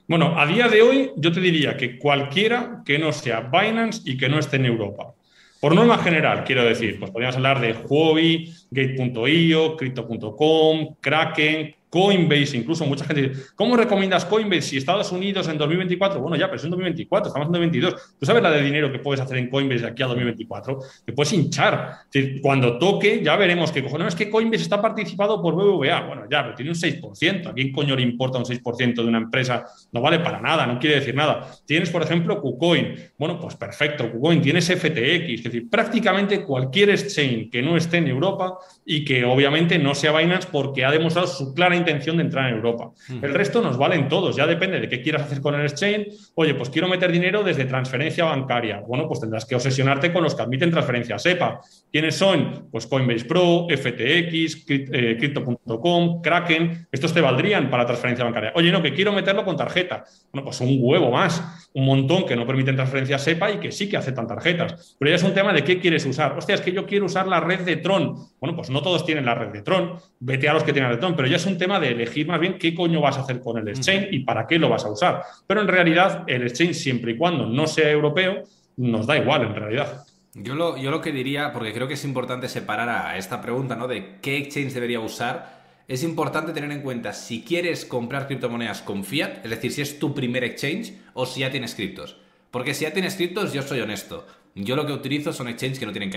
[0.08, 4.16] Bueno, a día de hoy yo te diría que cualquiera que no sea Binance y
[4.16, 5.14] que no esté en Europa.
[5.60, 12.86] Por norma general, quiero decir, pues podríamos hablar de Huobi, Gate.io, Crypto.com, Kraken, Coinbase, incluso
[12.86, 16.22] mucha gente ¿cómo recomiendas Coinbase si Estados Unidos en 2024?
[16.22, 18.16] Bueno, ya, pero es en 2024, estamos en 2022.
[18.18, 20.78] ¿Tú sabes la de dinero que puedes hacer en Coinbase de aquí a 2024?
[21.04, 21.98] Te puedes hinchar.
[22.40, 26.06] cuando toque, ya veremos que no es que Coinbase está participado por BBVA.
[26.06, 27.48] Bueno, ya, pero tiene un 6%.
[27.48, 29.66] ¿A quién coño le importa un 6% de una empresa?
[29.92, 31.46] No vale para nada, no quiere decir nada.
[31.66, 32.94] Tienes, por ejemplo, KuCoin.
[33.18, 34.40] Bueno, pues perfecto, KuCoin.
[34.40, 35.28] Tienes FTX.
[35.28, 40.16] Es decir, prácticamente cualquier exchange que no esté en Europa y que obviamente no sea
[40.16, 42.90] Binance porque ha demostrado su clara intención de entrar en Europa.
[43.08, 46.08] El resto nos valen todos, ya depende de qué quieras hacer con el exchange.
[46.34, 48.80] Oye, pues quiero meter dinero desde transferencia bancaria.
[48.86, 51.60] Bueno, pues tendrás que obsesionarte con los que admiten transferencia SEPA.
[51.90, 52.68] ¿Quiénes son?
[52.70, 56.88] Pues Coinbase Pro, FTX, eh, Crypto.com, Kraken.
[56.90, 58.52] Estos te valdrían para transferencia bancaria.
[58.54, 60.04] Oye, no, que quiero meterlo con tarjeta.
[60.32, 63.88] Bueno, pues un huevo más, un montón que no permiten transferencia SEPA y que sí
[63.88, 64.96] que aceptan tarjetas.
[64.98, 66.36] Pero ya es un tema de qué quieres usar.
[66.36, 68.14] Hostia, es que yo quiero usar la red de Tron.
[68.40, 69.94] Bueno, pues no todos tienen la red de Tron.
[70.20, 72.26] Vete a los que tienen la de Tron, pero ya es un tema de elegir
[72.26, 74.84] más bien qué coño vas a hacer con el exchange y para qué lo vas
[74.84, 75.22] a usar.
[75.46, 78.42] Pero en realidad el exchange, siempre y cuando no sea europeo,
[78.76, 80.04] nos da igual en realidad.
[80.34, 83.76] Yo lo, yo lo que diría, porque creo que es importante separar a esta pregunta,
[83.76, 83.86] ¿no?
[83.86, 85.62] De qué exchange debería usar.
[85.88, 89.98] Es importante tener en cuenta si quieres comprar criptomonedas con fiat, es decir, si es
[89.98, 92.16] tu primer exchange o si ya tienes criptos.
[92.50, 94.26] Porque si ya tienes criptos, yo soy honesto.
[94.54, 96.10] Yo lo que utilizo son exchanges que no tienen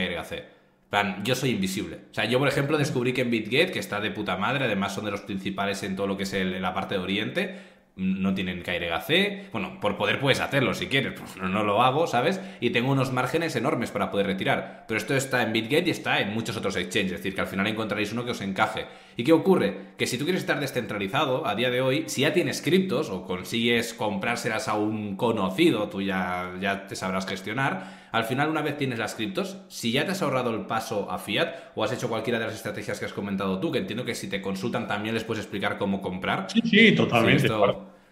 [0.89, 1.99] KRGC yo soy invisible.
[2.11, 4.93] O sea, yo, por ejemplo, descubrí que en BitGate, que está de puta madre, además
[4.93, 7.55] son de los principales en todo lo que es la parte de Oriente,
[7.95, 9.51] no tienen KRGC.
[9.51, 12.41] Bueno, por poder puedes hacerlo si quieres, pues no, lo hago, ¿sabes?
[12.59, 14.85] Y tengo unos márgenes enormes para poder retirar.
[14.87, 17.47] Pero esto está en BitGate y está en muchos otros exchanges, es decir, que al
[17.47, 18.85] final encontraréis uno que os encaje.
[19.17, 19.93] ¿Y qué ocurre?
[19.97, 23.25] Que si tú quieres estar descentralizado a día de hoy, si ya tienes criptos o
[23.25, 28.77] consigues comprárselas a un conocido, tú ya, ya te sabrás gestionar, al final una vez
[28.77, 32.09] tienes las criptos, si ya te has ahorrado el paso a fiat o has hecho
[32.09, 35.15] cualquiera de las estrategias que has comentado tú, que entiendo que si te consultan también
[35.15, 36.47] les puedes explicar cómo comprar.
[36.51, 37.47] Sí, sí, totalmente.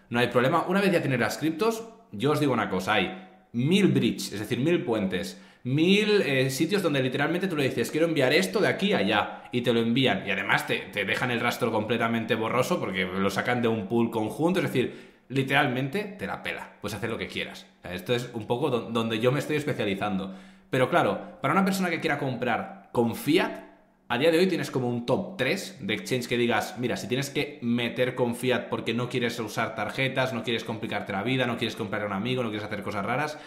[0.10, 0.66] No hay problema.
[0.68, 4.40] Una vez ya tienes las criptos, yo os digo una cosa, hay mil bridges, es
[4.40, 8.68] decir, mil puentes, mil eh, sitios donde literalmente tú le dices, quiero enviar esto de
[8.68, 10.28] aquí a allá, y te lo envían.
[10.28, 14.60] Y además te, dejan el rastro completamente borroso porque lo sacan de un pool conjunto,
[14.60, 17.66] es decir, literalmente te la pela, puedes hacer lo que quieras.
[17.84, 20.36] Esto es un poco donde yo me estoy especializando.
[20.70, 23.74] Pero claro, para una persona que quiera comprar con fiat,
[24.10, 27.08] a día de hoy tienes como un top 3 de exchange que digas, mira, si
[27.08, 31.48] tienes que meter con fiat porque no quieres usar tarjetas, no quieres complicarte la vida,
[31.48, 33.40] no quieres comprar a un amigo, no quieres hacer cosas raras,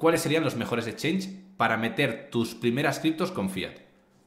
[0.00, 3.74] ¿cuáles serían los mejores exchange para meter tus primeras criptos con fiat?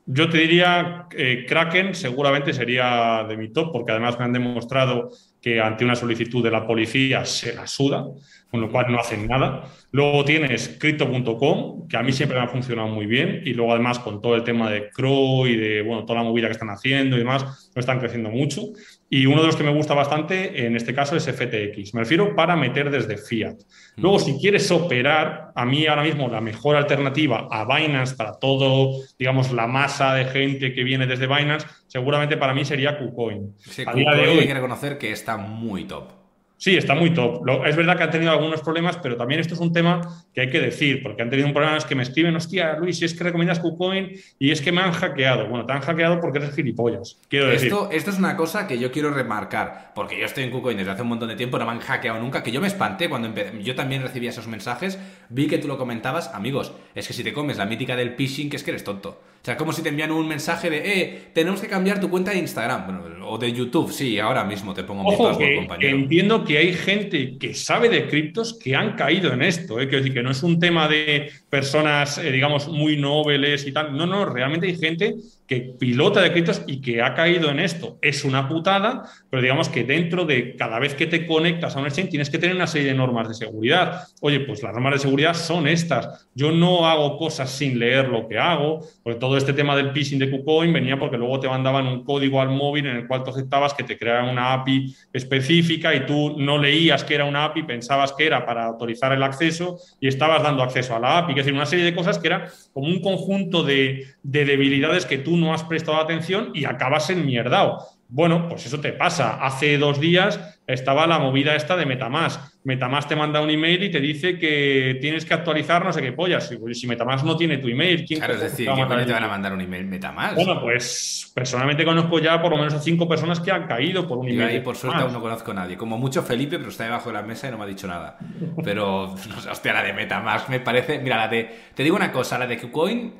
[0.06, 5.10] Yo te diría eh, Kraken seguramente sería de mi top porque además me han demostrado
[5.42, 8.06] que ante una solicitud de la policía se la suda,
[8.50, 9.70] con lo cual no hacen nada.
[9.92, 14.00] Luego tienes crypto.com, que a mí siempre me ha funcionado muy bien, y luego además
[14.00, 17.18] con todo el tema de Crow y de bueno, toda la movida que están haciendo
[17.18, 18.62] y demás, no están creciendo mucho.
[19.10, 21.94] Y uno de los que me gusta bastante, en este caso, es FTX.
[21.94, 23.58] Me refiero para meter desde fiat.
[23.98, 29.04] Luego, si quieres operar, a mí ahora mismo la mejor alternativa a Binance para todo,
[29.20, 33.56] digamos, la masa de gente que viene desde Binance, seguramente para mí sería KuCoin.
[33.60, 36.23] Sí, KuCoin hay que reconocer que está muy top.
[36.58, 37.46] Sí, está muy top.
[37.66, 40.50] es verdad que han tenido algunos problemas, pero también esto es un tema que hay
[40.50, 43.14] que decir, porque han tenido un problema es que me escriben, hostia, Luis, si es
[43.14, 45.48] que recomiendas KuCoin y es que me han hackeado.
[45.48, 47.20] Bueno, te han hackeado porque eres gilipollas.
[47.30, 51.02] Esto, es una cosa que yo quiero remarcar, porque yo estoy en KuCoin desde hace
[51.02, 53.76] un montón de tiempo, no me han hackeado nunca, que yo me espanté cuando yo
[53.76, 55.00] también recibía esos mensajes,
[55.30, 58.50] vi que tú lo comentabas, amigos, es que si te comes la mítica del phishing,
[58.50, 59.20] que es que eres tonto.
[59.44, 62.32] O sea, como si te envían un mensaje de, eh, tenemos que cambiar tu cuenta
[62.32, 63.92] de Instagram o de YouTube.
[63.92, 65.98] Sí, ahora mismo te pongo mi password, compañero.
[65.98, 69.82] entiendo que hay gente que sabe de criptos que han caído en esto.
[69.82, 69.90] ¿eh?
[69.90, 73.98] Quiero decir que no es un tema de personas, eh, digamos, muy nobles y tal.
[73.98, 75.16] No, no, realmente hay gente
[75.48, 77.98] que pilota de criptos y que ha caído en esto.
[78.02, 81.86] Es una putada, pero digamos que dentro de cada vez que te conectas a un
[81.86, 84.08] exchange tienes que tener una serie de normas de seguridad.
[84.22, 86.28] Oye, pues las normas de seguridad son estas.
[86.34, 90.20] Yo no hago cosas sin leer lo que hago, porque todo este tema del phishing
[90.20, 93.32] de KuCoin venía porque luego te mandaban un código al móvil en el cual tú
[93.32, 97.64] aceptabas que te crearan una API específica y tú no leías que era una API,
[97.64, 101.34] pensabas que era para autorizar el acceso y estabas dando acceso a la API.
[101.34, 105.18] Es decir, una serie de cosas que era como un conjunto de, de debilidades que
[105.18, 107.86] tú no has prestado atención y acabas en mierdao.
[108.10, 109.44] Bueno, pues eso te pasa.
[109.44, 112.40] Hace dos días estaba la movida esta de Metamask.
[112.64, 116.12] Metamask te manda un email y te dice que tienes que actualizar no sé qué
[116.14, 116.48] pollas.
[116.48, 119.28] Si, si Metamask no tiene tu email, ¿quién claro, es decir, ¿qué te van a
[119.28, 120.36] mandar un email Metamask?
[120.36, 124.20] Bueno, pues personalmente conozco ya por lo menos a cinco personas que han caído por
[124.20, 124.52] un email.
[124.52, 125.76] Y ahí, por suerte, aún no conozco a nadie.
[125.76, 128.20] Como mucho Felipe, pero está debajo de la mesa y no me ha dicho nada.
[128.64, 131.00] Pero, no sé, hostia, la de Metamask me parece.
[131.00, 131.50] Mira, la de.
[131.74, 133.14] Te digo una cosa, la de KuCoin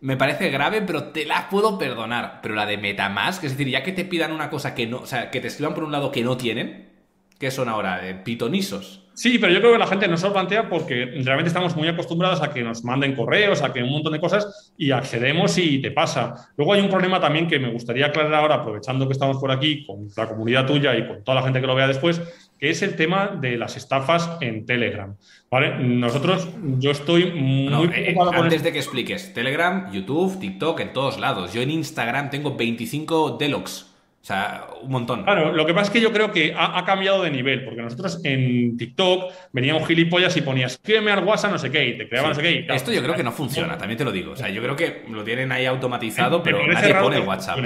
[0.00, 2.40] me parece grave, pero te la puedo perdonar.
[2.42, 5.06] Pero la de Metamask, es decir, ya que te pidan una cosa que no, o
[5.06, 6.90] sea, que te escriban por un lado que no tienen,
[7.38, 8.22] ¿qué son ahora?
[8.24, 9.06] pitonisos.
[9.16, 11.88] Sí, pero yo creo que la gente no se lo plantea porque realmente estamos muy
[11.88, 15.80] acostumbrados a que nos manden correos, a que un montón de cosas y accedemos y
[15.80, 16.50] te pasa.
[16.58, 19.86] Luego hay un problema también que me gustaría aclarar ahora, aprovechando que estamos por aquí
[19.86, 22.20] con la comunidad tuya y con toda la gente que lo vea después,
[22.58, 25.16] que es el tema de las estafas en Telegram.
[25.50, 25.76] ¿Vale?
[25.78, 26.48] Nosotros,
[26.78, 31.52] yo estoy muy eh, Antes de que expliques, Telegram, YouTube, TikTok, en todos lados.
[31.52, 33.96] Yo en Instagram tengo 25 Deluxe.
[34.22, 35.22] O sea, un montón.
[35.22, 38.20] Claro, lo que pasa es que yo creo que ha, cambiado de nivel, porque nosotros
[38.24, 42.30] en TikTok veníamos gilipollas y ponías, escríbeme al WhatsApp, no sé qué, y te creaban
[42.30, 42.66] no sé qué.
[42.74, 44.32] Esto yo creo que no funciona, también te lo digo.
[44.32, 47.60] O sea, yo creo que lo tienen ahí automatizado, pero nadie pone el WhatsApp.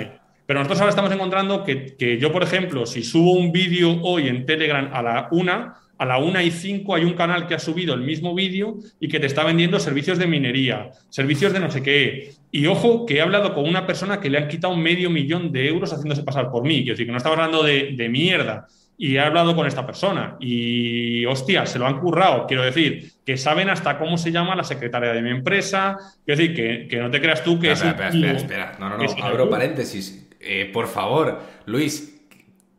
[0.51, 4.47] Pero nosotros ahora estamos encontrando que, yo, por ejemplo, si subo un vídeo hoy en
[4.47, 7.95] Telegram a la una, a la una y cinco hay un canal que ha subido
[7.95, 11.85] el mismo vídeo y que te está vendiendo servicios de minería, servicios de no sé
[11.85, 12.33] qué.
[12.51, 15.69] Y ojo, que he hablado con una persona que le han quitado medio millón de
[15.69, 16.79] euros haciéndose pasar por mí.
[16.79, 18.67] Quiero decir, que no estamos hablando de, mierda.
[18.99, 22.49] Y he hablado con esta persona y, hostia, se lo han currado.
[22.49, 25.97] Quiero decir, que saben hasta cómo se llama la secretaria de mi empresa.
[26.27, 27.81] Quiero decir, que, no te creas tú que es.
[27.81, 28.77] Espera, espera, espera.
[28.81, 29.25] No, no, no.
[29.25, 32.21] Abro paréntesis eh, por favor, Luis,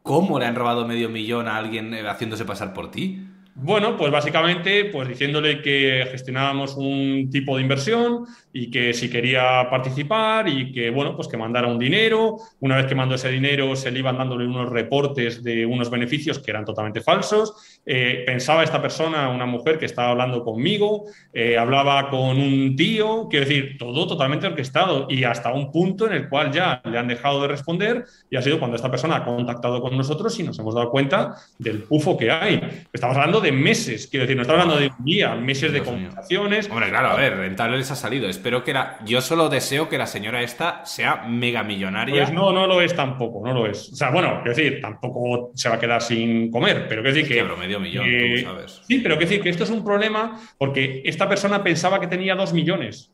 [0.03, 3.27] ¿cómo le han robado medio millón a alguien eh, haciéndose pasar por ti?
[3.53, 9.67] Bueno, pues básicamente, pues diciéndole que gestionábamos un tipo de inversión y que si quería
[9.69, 12.37] participar y que, bueno, pues que mandara un dinero.
[12.61, 16.39] Una vez que mandó ese dinero, se le iban dándole unos reportes de unos beneficios
[16.39, 17.79] que eran totalmente falsos.
[17.85, 23.27] Eh, pensaba esta persona, una mujer que estaba hablando conmigo, eh, hablaba con un tío,
[23.29, 27.07] quiero decir, todo totalmente orquestado y hasta un punto en el cual ya le han
[27.07, 30.57] dejado de responder y ha sido cuando esta persona ha contactado con nosotros y nos
[30.57, 32.61] hemos dado cuenta del pufo que hay.
[32.93, 36.69] Estamos hablando de meses, quiero decir, no estamos hablando de un día, meses de conversaciones.
[36.69, 38.29] Hombre, claro, a ver, rentable les ha salido.
[38.29, 38.97] Espero que la.
[39.05, 42.23] Yo solo deseo que la señora esta sea mega millonaria.
[42.23, 43.89] Pues no, no lo es tampoco, no lo es.
[43.91, 47.27] O sea, bueno, quiero decir, tampoco se va a quedar sin comer, pero quiero decir
[47.27, 47.43] que.
[47.43, 48.81] medio millón, tú sabes.
[48.87, 52.35] Sí, pero quiero decir que esto es un problema porque esta persona pensaba que tenía
[52.35, 53.11] dos millones.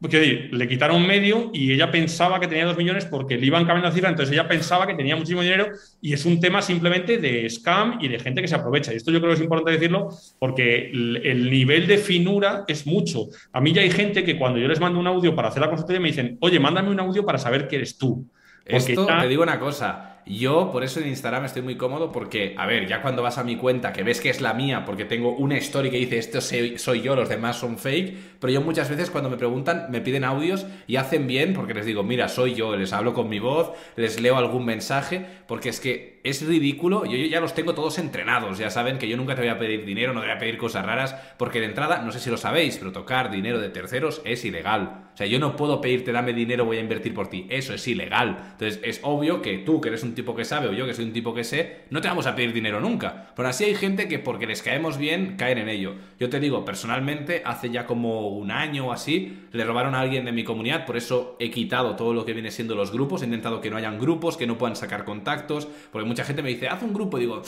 [0.00, 3.88] Porque le quitaron medio y ella pensaba que tenía dos millones porque le iban cambiando
[3.88, 5.66] la cifra, entonces ella pensaba que tenía muchísimo dinero
[6.00, 8.94] y es un tema simplemente de scam y de gente que se aprovecha.
[8.94, 13.26] Y esto yo creo que es importante decirlo porque el, nivel de finura es mucho.
[13.52, 15.68] A mí ya hay gente que cuando yo les mando un audio para hacer la
[15.68, 18.26] consultoría me dicen, oye, mándame un audio para saber que eres tú.
[18.64, 22.66] Esto, te digo una cosa, yo por eso en Instagram estoy muy cómodo porque, a
[22.66, 25.32] ver, ya cuando vas a mi cuenta, que ves que es la mía, porque tengo
[25.36, 29.10] una story que dice esto soy yo, los demás son fake, pero yo muchas veces
[29.10, 32.76] cuando me preguntan me piden audios y hacen bien porque les digo, mira, soy yo,
[32.76, 37.16] les hablo con mi voz, les leo algún mensaje, porque es que es ridículo, yo,
[37.16, 40.12] ya los tengo todos entrenados, ya saben que yo nunca te voy a pedir dinero,
[40.12, 42.78] no te voy a pedir cosas raras, porque de entrada, no sé si lo sabéis,
[42.78, 45.08] pero tocar dinero de terceros es ilegal.
[45.12, 47.88] O sea, yo no puedo pedirte dame dinero, voy a invertir por ti, eso es
[47.88, 48.38] ilegal.
[48.52, 51.04] Entonces es obvio que tú, que eres un tipo que sabe, o yo, que soy
[51.04, 53.32] un tipo que sé, no te vamos a pedir dinero nunca.
[53.34, 55.94] Pero así hay gente que porque les caemos bien, caen en ello.
[56.20, 60.24] Yo te digo, personalmente, hace ya como un año o así, le robaron a alguien
[60.24, 63.24] de mi comunidad, por eso he quitado todo lo que viene siendo los grupos, he
[63.24, 66.68] intentado que no hayan grupos, que no puedan sacar contactos, porque mucha gente me dice,
[66.68, 67.42] haz un grupo, y digo,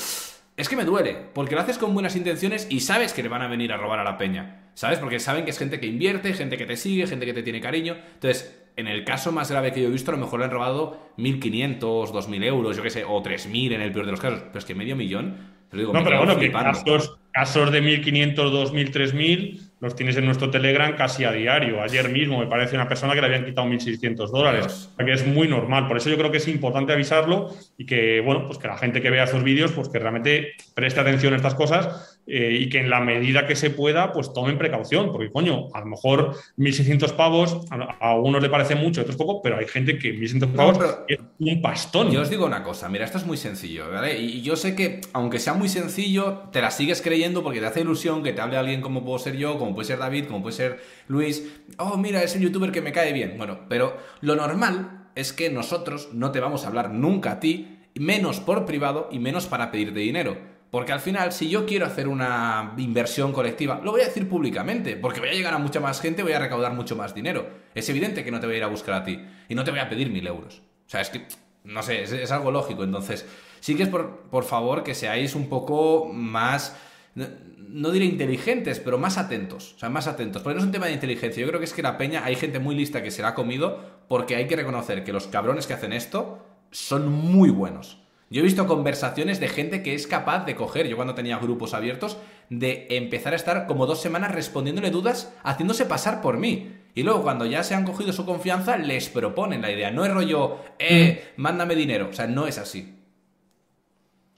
[0.56, 3.42] es que me duele, porque lo haces con buenas intenciones y sabes que le van
[3.42, 4.70] a venir a robar a la peña.
[4.74, 4.98] ¿Sabes?
[4.98, 7.60] Porque saben que es gente que invierte, gente que te sigue, gente que te tiene
[7.60, 7.96] cariño.
[8.14, 10.50] Entonces, en el caso más grave que yo he visto, a lo mejor le han
[10.50, 14.40] robado 1.500, 2.000 euros, yo qué sé, o 3.000 en el peor de los casos.
[14.46, 15.36] Pero es que medio millón.
[15.72, 20.94] no, pero bueno, que casos, casos de 1.500, 2.000, 3.000 los tienes en nuestro Telegram
[20.94, 21.82] casi a diario.
[21.82, 24.90] Ayer mismo me parece una persona que le habían quitado 1.600 dólares.
[24.92, 25.88] O sea, que es muy normal.
[25.88, 29.02] Por eso yo creo que es importante avisarlo y que, bueno, pues que la gente
[29.02, 32.78] que vea estos vídeos, pues que realmente preste atención a estas cosas eh, y que
[32.78, 35.10] en la medida que se pueda, pues tomen precaución.
[35.12, 39.16] Porque, coño, a lo mejor 1.600 pavos a, a unos le parece mucho, a otros
[39.16, 42.10] poco, pero hay gente que 1.600 pavos es un pastón.
[42.10, 44.18] Yo os digo una cosa, mira, esto es muy sencillo, ¿vale?
[44.18, 47.80] Y yo sé que, aunque sea muy sencillo, te la sigues creyendo porque te hace
[47.80, 50.56] ilusión que te hable alguien como puedo ser yo, como puede ser David, como puede
[50.56, 51.46] ser Luis,
[51.78, 53.34] oh, mira, es el youtuber que me cae bien.
[53.36, 57.78] Bueno, pero lo normal es que nosotros no te vamos a hablar nunca a ti,
[57.94, 60.51] menos por privado y menos para pedirte dinero.
[60.72, 64.96] Porque al final, si yo quiero hacer una inversión colectiva, lo voy a decir públicamente,
[64.96, 67.46] porque voy a llegar a mucha más gente, voy a recaudar mucho más dinero.
[67.74, 69.70] Es evidente que no te voy a ir a buscar a ti y no te
[69.70, 70.62] voy a pedir mil euros.
[70.86, 71.26] O sea, es que,
[71.64, 72.84] no sé, es, algo lógico.
[72.84, 73.26] Entonces,
[73.60, 76.74] sí que es por, por favor que seáis un poco más
[77.14, 79.74] no, diré inteligentes, pero más atentos.
[79.76, 80.42] O sea, más atentos.
[80.42, 81.40] Porque no es un tema de inteligencia.
[81.42, 83.34] Yo creo que es que la peña, hay gente muy lista que se la ha
[83.34, 88.01] comido porque hay que reconocer que los cabrones que hacen esto son muy buenos.
[88.32, 91.74] Yo he visto conversaciones de gente que es capaz de coger, yo cuando tenía grupos
[91.74, 92.16] abiertos,
[92.48, 96.72] de empezar a estar como dos semanas respondiéndole dudas, haciéndose pasar por mí.
[96.94, 99.90] Y luego cuando ya se han cogido su confianza, les proponen la idea.
[99.90, 101.42] No es rollo, eh, mm.
[101.42, 102.08] mándame dinero.
[102.08, 102.94] O sea, no es así.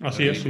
[0.00, 0.44] Así es.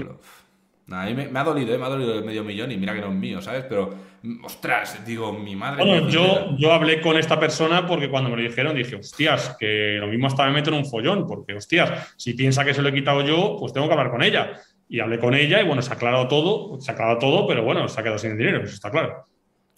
[0.90, 1.78] A mí me, ha dolido, ¿eh?
[1.78, 3.64] me ha dolido el medio millón y mira que no es mío, ¿sabes?
[3.66, 3.94] Pero,
[4.42, 5.82] ostras, digo, mi madre.
[5.82, 9.96] Bueno, yo, yo hablé con esta persona porque cuando me lo dijeron dije, hostias, que
[9.98, 12.90] lo mismo hasta me meto en un follón, porque, hostias, si piensa que se lo
[12.90, 14.60] he quitado yo, pues tengo que hablar con ella.
[14.86, 17.64] Y hablé con ella y bueno, se ha aclarado todo, se ha aclarado todo, pero
[17.64, 19.26] bueno, se ha quedado sin dinero, eso está claro.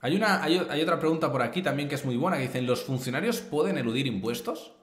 [0.00, 2.66] Hay, una, hay, hay otra pregunta por aquí también que es muy buena, que dicen,
[2.66, 4.74] ¿los funcionarios pueden eludir impuestos?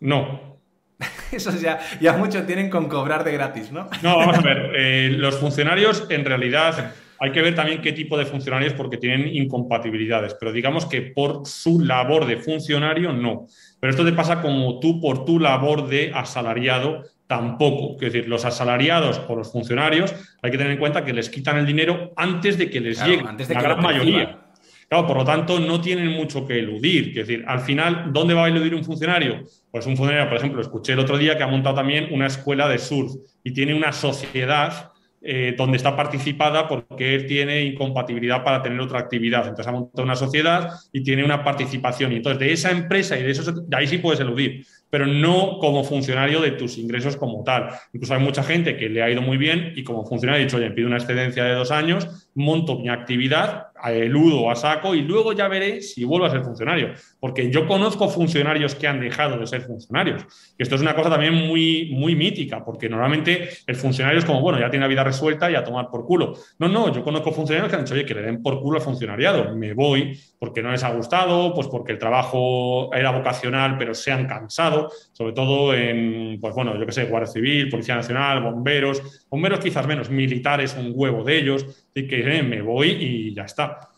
[0.00, 0.53] No,
[1.32, 3.88] Eso ya, ya mucho tienen con cobrar de gratis, ¿no?
[4.02, 4.54] No, vamos a ver.
[4.76, 9.28] Eh, los funcionarios, en realidad, hay que ver también qué tipo de funcionarios porque tienen
[9.28, 13.46] incompatibilidades, pero digamos que por su labor de funcionario, no.
[13.80, 17.94] Pero esto te pasa como tú por tu labor de asalariado, tampoco.
[17.94, 21.56] Es decir, los asalariados o los funcionarios, hay que tener en cuenta que les quitan
[21.58, 24.43] el dinero antes de que les llegue, antes de la que gran mayoría.
[24.88, 27.08] Claro, por lo tanto, no tienen mucho que eludir.
[27.18, 29.44] Es decir, al final, ¿dónde va a eludir un funcionario?
[29.70, 32.68] Pues un funcionario, por ejemplo, escuché el otro día que ha montado también una escuela
[32.68, 33.12] de surf
[33.42, 34.92] y tiene una sociedad
[35.26, 39.40] eh, donde está participada porque él tiene incompatibilidad para tener otra actividad.
[39.48, 42.12] Entonces ha montado una sociedad y tiene una participación.
[42.12, 45.58] Y entonces de esa empresa y de eso, de ahí sí puedes eludir pero no
[45.58, 47.68] como funcionario de tus ingresos como tal.
[47.92, 50.56] Incluso hay mucha gente que le ha ido muy bien y como funcionario ha dicho,
[50.56, 55.32] oye, pido una excedencia de dos años, monto mi actividad, eludo a saco y luego
[55.32, 56.92] ya veré si vuelvo a ser funcionario.
[57.20, 60.24] Porque yo conozco funcionarios que han dejado de ser funcionarios.
[60.58, 64.40] Y esto es una cosa también muy, muy mítica, porque normalmente el funcionario es como,
[64.40, 66.34] bueno, ya tiene la vida resuelta y a tomar por culo.
[66.58, 68.84] No, no, yo conozco funcionarios que han dicho, oye, que le den por culo al
[68.84, 69.54] funcionariado.
[69.54, 74.12] Me voy porque no les ha gustado, pues porque el trabajo era vocacional, pero se
[74.12, 79.26] han cansado sobre todo en, pues bueno, yo que sé, Guardia Civil, Policía Nacional, bomberos,
[79.30, 83.44] bomberos quizás menos, militares, un huevo de ellos, y que eh, me voy y ya
[83.44, 83.88] está.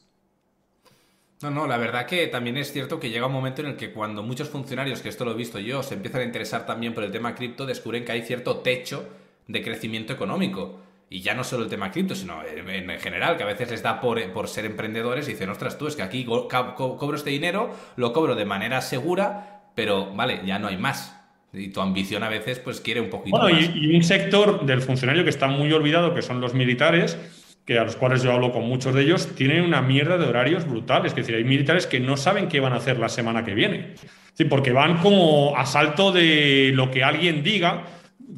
[1.42, 3.92] No, no, la verdad que también es cierto que llega un momento en el que
[3.92, 7.02] cuando muchos funcionarios, que esto lo he visto yo, se empiezan a interesar también por
[7.02, 9.08] el tema cripto, descubren que hay cierto techo
[9.48, 10.85] de crecimiento económico.
[11.08, 14.00] Y ya no solo el tema cripto, sino en, general, que a veces les da
[14.00, 18.12] por, por ser emprendedores y dicen, ostras, tú es que aquí cobro este dinero, lo
[18.12, 21.14] cobro de manera segura pero vale, ya no hay más.
[21.52, 25.22] Y tu ambición a veces pues quiere un poquito bueno, Y, un sector del funcionario
[25.22, 27.16] que está muy olvidado, que son los militares,
[27.64, 30.66] que a los cuales yo hablo con muchos de ellos, tienen una mierda de horarios
[30.66, 31.12] brutales.
[31.12, 33.94] Es decir, hay militares que no saben qué van a hacer la semana que viene.
[34.32, 37.84] Sí, porque van como a salto de lo que alguien diga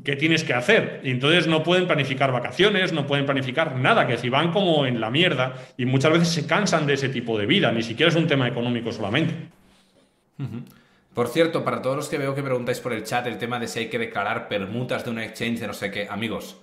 [0.05, 1.01] qué tienes que hacer.
[1.05, 5.01] Y entonces no pueden planificar vacaciones, no pueden planificar nada, que si van como en
[5.01, 8.17] la mierda y muchas veces se cansan de ese tipo de vida, ni siquiera es
[8.17, 9.35] un tema económico solamente.
[11.15, 13.67] Por cierto, para todos los que veo que preguntáis por el chat el tema de
[13.67, 16.61] si hay que declarar permutas de un exchange de no sé qué, amigos,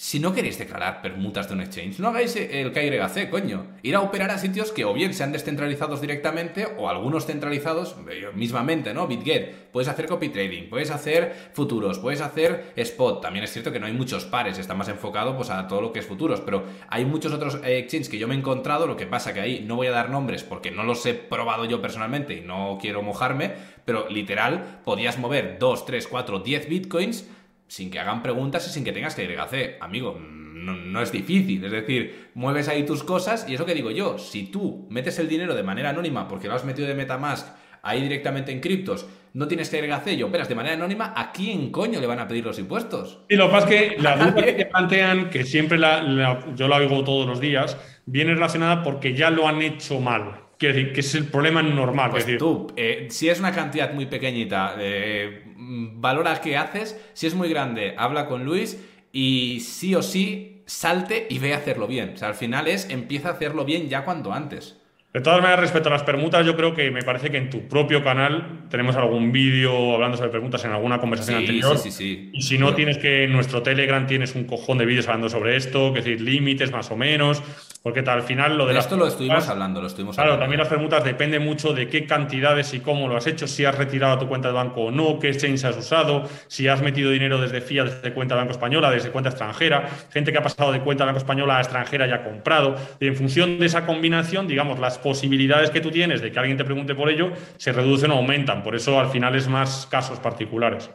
[0.00, 3.66] si no queréis declarar permutas de un exchange, no hagáis el KYC, coño.
[3.82, 8.28] Ir a operar a sitios que o bien sean descentralizados directamente o algunos centralizados eh,
[8.34, 9.06] mismamente, ¿no?
[9.06, 9.68] BitGet.
[9.70, 13.20] Puedes hacer copy trading, puedes hacer futuros, puedes hacer spot.
[13.20, 15.92] También es cierto que no hay muchos pares, está más enfocado pues, a todo lo
[15.92, 18.86] que es futuros, pero hay muchos otros eh, exchanges que yo me he encontrado.
[18.86, 21.66] Lo que pasa que ahí no voy a dar nombres porque no los he probado
[21.66, 23.52] yo personalmente y no quiero mojarme,
[23.84, 27.26] pero literal podías mover 2, 3, 4, 10 bitcoins
[27.70, 29.38] sin que hagan preguntas y sin que tengas que ir
[29.80, 31.64] Amigo, no, es difícil.
[31.64, 35.28] Es decir, mueves ahí tus cosas y eso que digo yo, si tú metes el
[35.28, 37.46] dinero de manera anónima porque lo has metido de Metamask
[37.82, 41.70] ahí directamente en criptos, no tienes que ir y operas de manera anónima, ¿a quién
[41.70, 43.20] coño le van a pedir los impuestos?
[43.28, 47.04] Y lo que pasa es que la duda que plantean, que siempre yo la oigo
[47.04, 50.49] todos los días, viene relacionada porque ya lo han hecho mal.
[50.60, 52.10] Quiero decir, que es el problema normal.
[52.10, 57.26] Pues decir, tú, eh, si es una cantidad muy pequeñita, eh, valoras qué haces, si
[57.26, 58.78] es muy grande, habla con Luis
[59.10, 62.10] y sí o sí salte y ve a hacerlo bien.
[62.12, 64.76] O sea, al final es empieza a hacerlo bien ya cuanto antes.
[65.12, 67.66] De todas maneras, respecto a las permutas, yo creo que me parece que en tu
[67.66, 71.76] propio canal tenemos algún vídeo hablando sobre permutas en alguna conversación anterior.
[71.78, 72.30] Sí, sí, sí.
[72.32, 75.56] Y si no, tienes que en nuestro Telegram tienes un cojón de vídeos hablando sobre
[75.56, 77.42] esto, que decir, límites más o menos.
[77.82, 80.44] Porque al final lo de Esto lo estuvimos hablando, lo estuvimos claro, hablando.
[80.44, 83.76] también las permutas depende mucho de qué cantidades y cómo lo has hecho, si has
[83.76, 87.40] retirado tu cuenta de banco o no, qué exchange has usado, si has metido dinero
[87.40, 90.80] desde FIA, desde cuenta de banco española, desde cuenta extranjera, gente que ha pasado de
[90.80, 92.76] cuenta de banco española a extranjera y ha comprado.
[93.00, 96.56] Y en función de esa combinación, digamos, las posibilidades que tú tienes de que alguien
[96.56, 98.62] te pregunte por ello se reducen o aumentan.
[98.62, 100.90] Por eso al final es más casos particulares.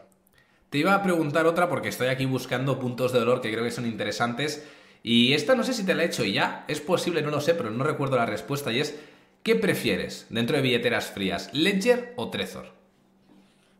[0.69, 3.71] Te iba a preguntar otra porque estoy aquí buscando puntos de dolor que creo que
[3.71, 4.67] son interesantes.
[5.03, 7.53] Y esta no sé si te la he hecho ya, es posible, no lo sé,
[7.53, 8.99] pero no recuerdo la respuesta y es,
[9.43, 12.73] ¿qué prefieres dentro de billeteras frías, Ledger o Trezor?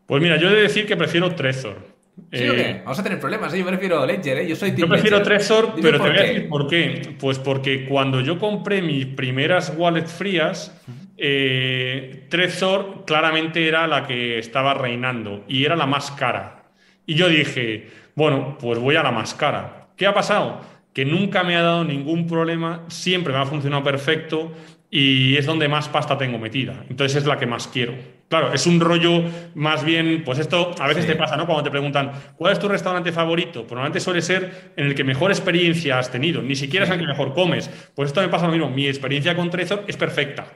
[0.06, 1.95] Pues mira, yo he de decir que prefiero Trezor.
[2.32, 2.70] ¿Sí o qué?
[2.70, 3.60] Eh, Vamos a tener problemas, ¿eh?
[3.60, 4.48] yo prefiero Ledger, ¿eh?
[4.48, 7.16] yo soy Yo prefiero Trezor, pero te voy a decir por qué.
[7.20, 10.76] Pues porque cuando yo compré mis primeras wallets frías,
[11.18, 16.64] eh, Trezor claramente era la que estaba reinando y era la más cara.
[17.06, 19.88] Y yo dije, bueno, pues voy a la más cara.
[19.96, 20.62] ¿Qué ha pasado?
[20.96, 24.54] que nunca me ha dado ningún problema, siempre me ha funcionado perfecto
[24.90, 26.86] y es donde más pasta tengo metida.
[26.90, 27.94] Entonces es la que más quiero.
[28.28, 29.24] Claro, es un rollo
[29.54, 31.46] más bien, pues esto a veces te pasa, ¿no?
[31.46, 33.62] Cuando te preguntan, ¿cuál es tu restaurante favorito?
[33.62, 37.00] Pues normalmente suele ser en el que mejor experiencia has tenido, ni siquiera es en
[37.00, 37.70] el que mejor comes.
[37.94, 40.48] Pues esto me pasa lo mismo, mi experiencia con Trezor es perfecta.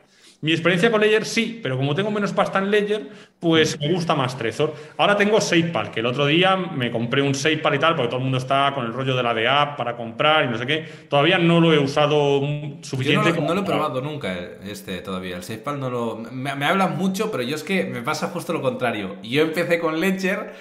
[0.42, 3.10] Mi experiencia con Ledger sí, pero como tengo menos pasta en Ledger,
[3.42, 4.74] pues me gusta más Trezor.
[4.96, 8.20] Ahora tengo SafePal, que el otro día me compré un SafePal y tal, porque todo
[8.20, 10.66] el mundo está con el rollo de la de app para comprar y no sé
[10.66, 10.86] qué.
[11.10, 12.40] Todavía no lo he usado
[12.82, 13.34] suficiente.
[13.34, 14.34] Yo no, lo he probado nunca
[14.64, 15.36] este todavía.
[15.36, 16.16] El SafePal no lo.
[16.16, 19.18] Me, me, hablan mucho, pero yo es que me pasa justo lo contrario.
[19.22, 20.54] Yo empecé con Ledger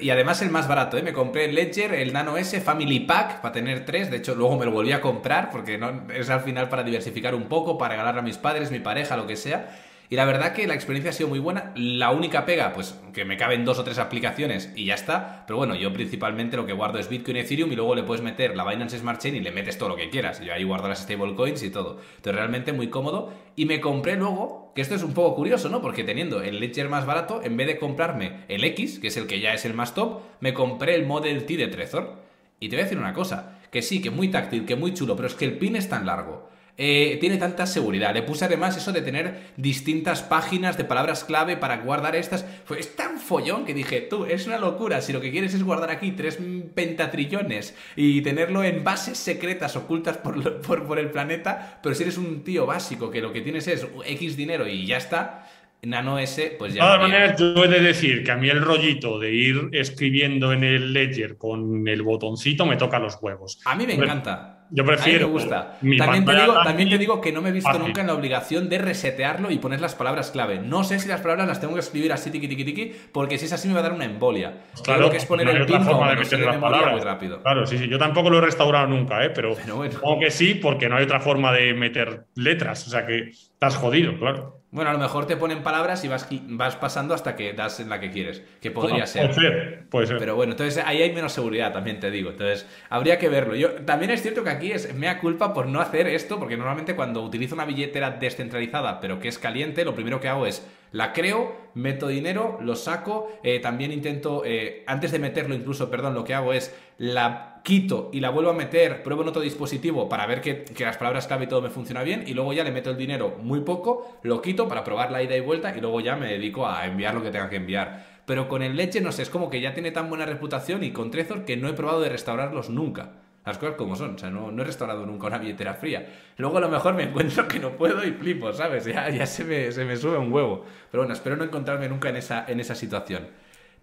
[0.00, 1.02] y además el más barato, ¿eh?
[1.02, 4.10] Me compré el Ledger, el Nano S Family Pack para tener tres.
[4.10, 7.36] De hecho, luego me lo volví a comprar porque no, es al final para diversificar
[7.36, 9.68] un poco, para regalar a mis padres, mi pareja lo que sea.
[10.08, 11.72] Y la verdad que la experiencia ha sido muy buena.
[11.74, 15.44] La única pega, pues que me caben dos o tres aplicaciones y ya está.
[15.46, 18.56] Pero bueno, yo principalmente lo que guardo es Bitcoin, Ethereum y luego le puedes meter
[18.56, 20.40] la Binance Smart Chain y le metes todo lo que quieras.
[20.40, 22.00] Yo ahí guardo las stablecoins y todo.
[22.16, 23.32] Entonces realmente muy cómodo.
[23.56, 25.82] Y me compré luego, que esto es un poco curioso, ¿no?
[25.82, 29.26] Porque teniendo el Ledger más barato, en vez de comprarme el X, que es el
[29.26, 32.24] que ya es el más top, me compré el Model T de Trezor.
[32.60, 35.16] Y te voy a decir una cosa, que sí, que muy táctil, que muy chulo,
[35.16, 38.12] pero es que el pin es tan largo eh, tiene tanta seguridad.
[38.12, 42.44] Le puse además eso de tener distintas páginas de palabras clave para guardar estas.
[42.64, 45.00] Fue, es tan follón que dije, tú, es una locura.
[45.00, 46.38] Si lo que quieres es guardar aquí tres
[46.74, 52.42] pentatrillones y tenerlo en bases secretas ocultas por, por, el planeta, pero si eres un
[52.44, 55.48] tío básico que lo que tienes es X dinero y ya está,
[55.82, 56.82] Nano S, pues ya.
[56.82, 60.52] De todas maneras, yo he de decir que a mí el rollito de ir escribiendo
[60.52, 63.60] en el Ledger con el botoncito me toca los huevos.
[63.64, 64.55] A mí me encanta.
[64.70, 65.26] Yo prefiero.
[65.28, 65.78] me gusta.
[65.98, 68.68] también, te digo, también te digo que no me he visto nunca en la obligación
[68.68, 70.58] de resetearlo y poner las palabras clave.
[70.58, 73.46] No sé si las palabras las tengo que escribir así, tiqui, tiqui, tiqui, porque si
[73.46, 74.54] es así me va a dar una embolia.
[74.72, 76.92] Pues claro, lo que es poner el pin forma de meter las palabras.
[76.92, 77.42] muy rápido.
[77.42, 77.88] Claro, sí, sí.
[77.88, 79.30] Yo tampoco lo he restaurado nunca, ¿eh?
[79.30, 79.92] pero, pero bueno.
[79.92, 82.86] supongo que sí, porque no hay otra forma de meter letras.
[82.86, 84.60] O sea que estás jodido, claro.
[84.76, 87.88] Bueno, a lo mejor te ponen palabras y vas, vas pasando hasta que das en
[87.88, 89.32] la que quieres, que podría ser.
[89.32, 90.18] Puede ser, puede ser.
[90.18, 92.28] Pero bueno, entonces ahí hay menos seguridad, también te digo.
[92.28, 93.54] Entonces, habría que verlo.
[93.54, 96.94] Yo También es cierto que aquí es mea culpa por no hacer esto, porque normalmente
[96.94, 101.12] cuando utilizo una billetera descentralizada, pero que es caliente, lo primero que hago es La
[101.12, 106.24] creo, meto dinero, lo saco, eh, también intento, eh, antes de meterlo incluso, perdón, lo
[106.24, 110.24] que hago es la quito y la vuelvo a meter, pruebo en otro dispositivo para
[110.24, 112.70] ver que, que, las palabras clave y todo me funciona bien y luego ya le
[112.70, 116.00] meto el dinero muy poco, lo quito para probar la ida y vuelta y luego
[116.00, 118.22] ya me dedico a enviar lo que tenga que enviar.
[118.24, 120.92] Pero con el leche, no sé, es como que ya tiene tan buena reputación y
[120.92, 123.25] con Trezor que no he probado de restaurarlos nunca.
[123.46, 126.04] Las cosas como son, o sea, no, he restaurado nunca una billetera fría.
[126.36, 128.84] Luego a lo mejor me encuentro que no puedo y flipo, ¿sabes?
[128.86, 130.64] Ya, ya se, me, se, me, sube un huevo.
[130.90, 133.28] Pero bueno, espero no encontrarme nunca en esa, en esa situación.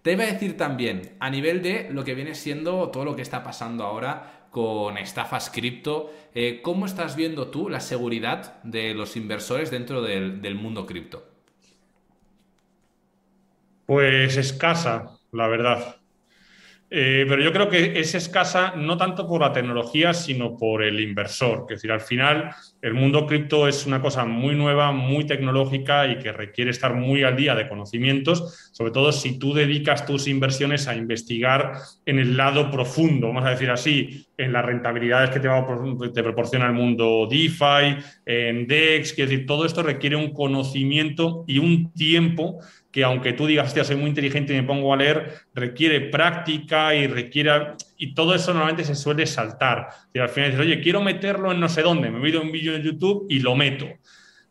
[0.02, 3.22] Te iba a decir también, a nivel de lo que viene siendo todo lo que
[3.22, 9.16] está pasando ahora con estafas cripto, eh, ¿cómo estás viendo tú la seguridad de los
[9.16, 11.26] inversores dentro del, del mundo cripto?
[13.86, 15.96] Pues escasa, la verdad.
[16.96, 21.00] Eh, pero yo creo que es escasa no tanto por la tecnología, sino por el
[21.00, 21.66] inversor.
[21.68, 26.20] Es decir, al final el mundo cripto es una cosa muy nueva, muy tecnológica y
[26.20, 30.86] que requiere estar muy al día de conocimientos, sobre todo si tú dedicas tus inversiones
[30.86, 31.72] a investigar
[32.06, 36.74] en el lado profundo, vamos a decir así, en las rentabilidades que te, proporciona el
[36.74, 39.10] mundo DeFi, en DEX.
[39.10, 42.60] Es decir, todo esto requiere un conocimiento y un tiempo
[42.94, 46.94] que aunque tú digas, hostia, soy muy inteligente y me pongo a leer, requiere práctica
[46.94, 47.72] y requiere...
[47.98, 49.88] Y todo eso normalmente se suele saltar.
[50.14, 52.82] Al final dices, oye, quiero meterlo en no sé dónde, me veo un vídeo en
[52.82, 53.88] YouTube y lo meto.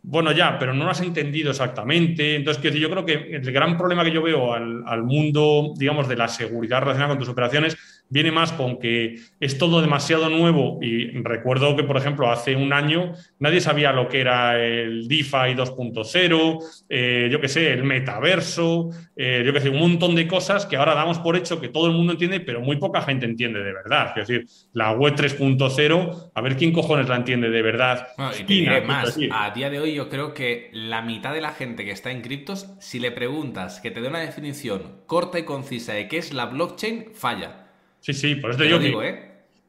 [0.01, 2.35] Bueno, ya, pero no lo has entendido exactamente.
[2.35, 6.17] Entonces, yo creo que el gran problema que yo veo al, al mundo, digamos, de
[6.17, 7.77] la seguridad relacionada con tus operaciones
[8.09, 12.71] viene más con que es todo demasiado nuevo y recuerdo que, por ejemplo, hace un
[12.71, 18.89] año nadie sabía lo que era el DeFi 2.0, eh, yo qué sé, el metaverso,
[19.15, 21.87] eh, yo qué sé, un montón de cosas que ahora damos por hecho que todo
[21.87, 24.13] el mundo entiende, pero muy poca gente entiende de verdad.
[24.15, 28.07] Es decir, la web 3.0, a ver quién cojones la entiende de verdad.
[28.47, 31.91] y más, a día de hoy yo creo que la mitad de la gente que
[31.91, 36.07] está en criptos, si le preguntas que te dé una definición corta y concisa de
[36.07, 37.62] qué es la blockchain, falla.
[38.03, 39.19] Sí, sí, por eso te, digo, digo que, ¿eh?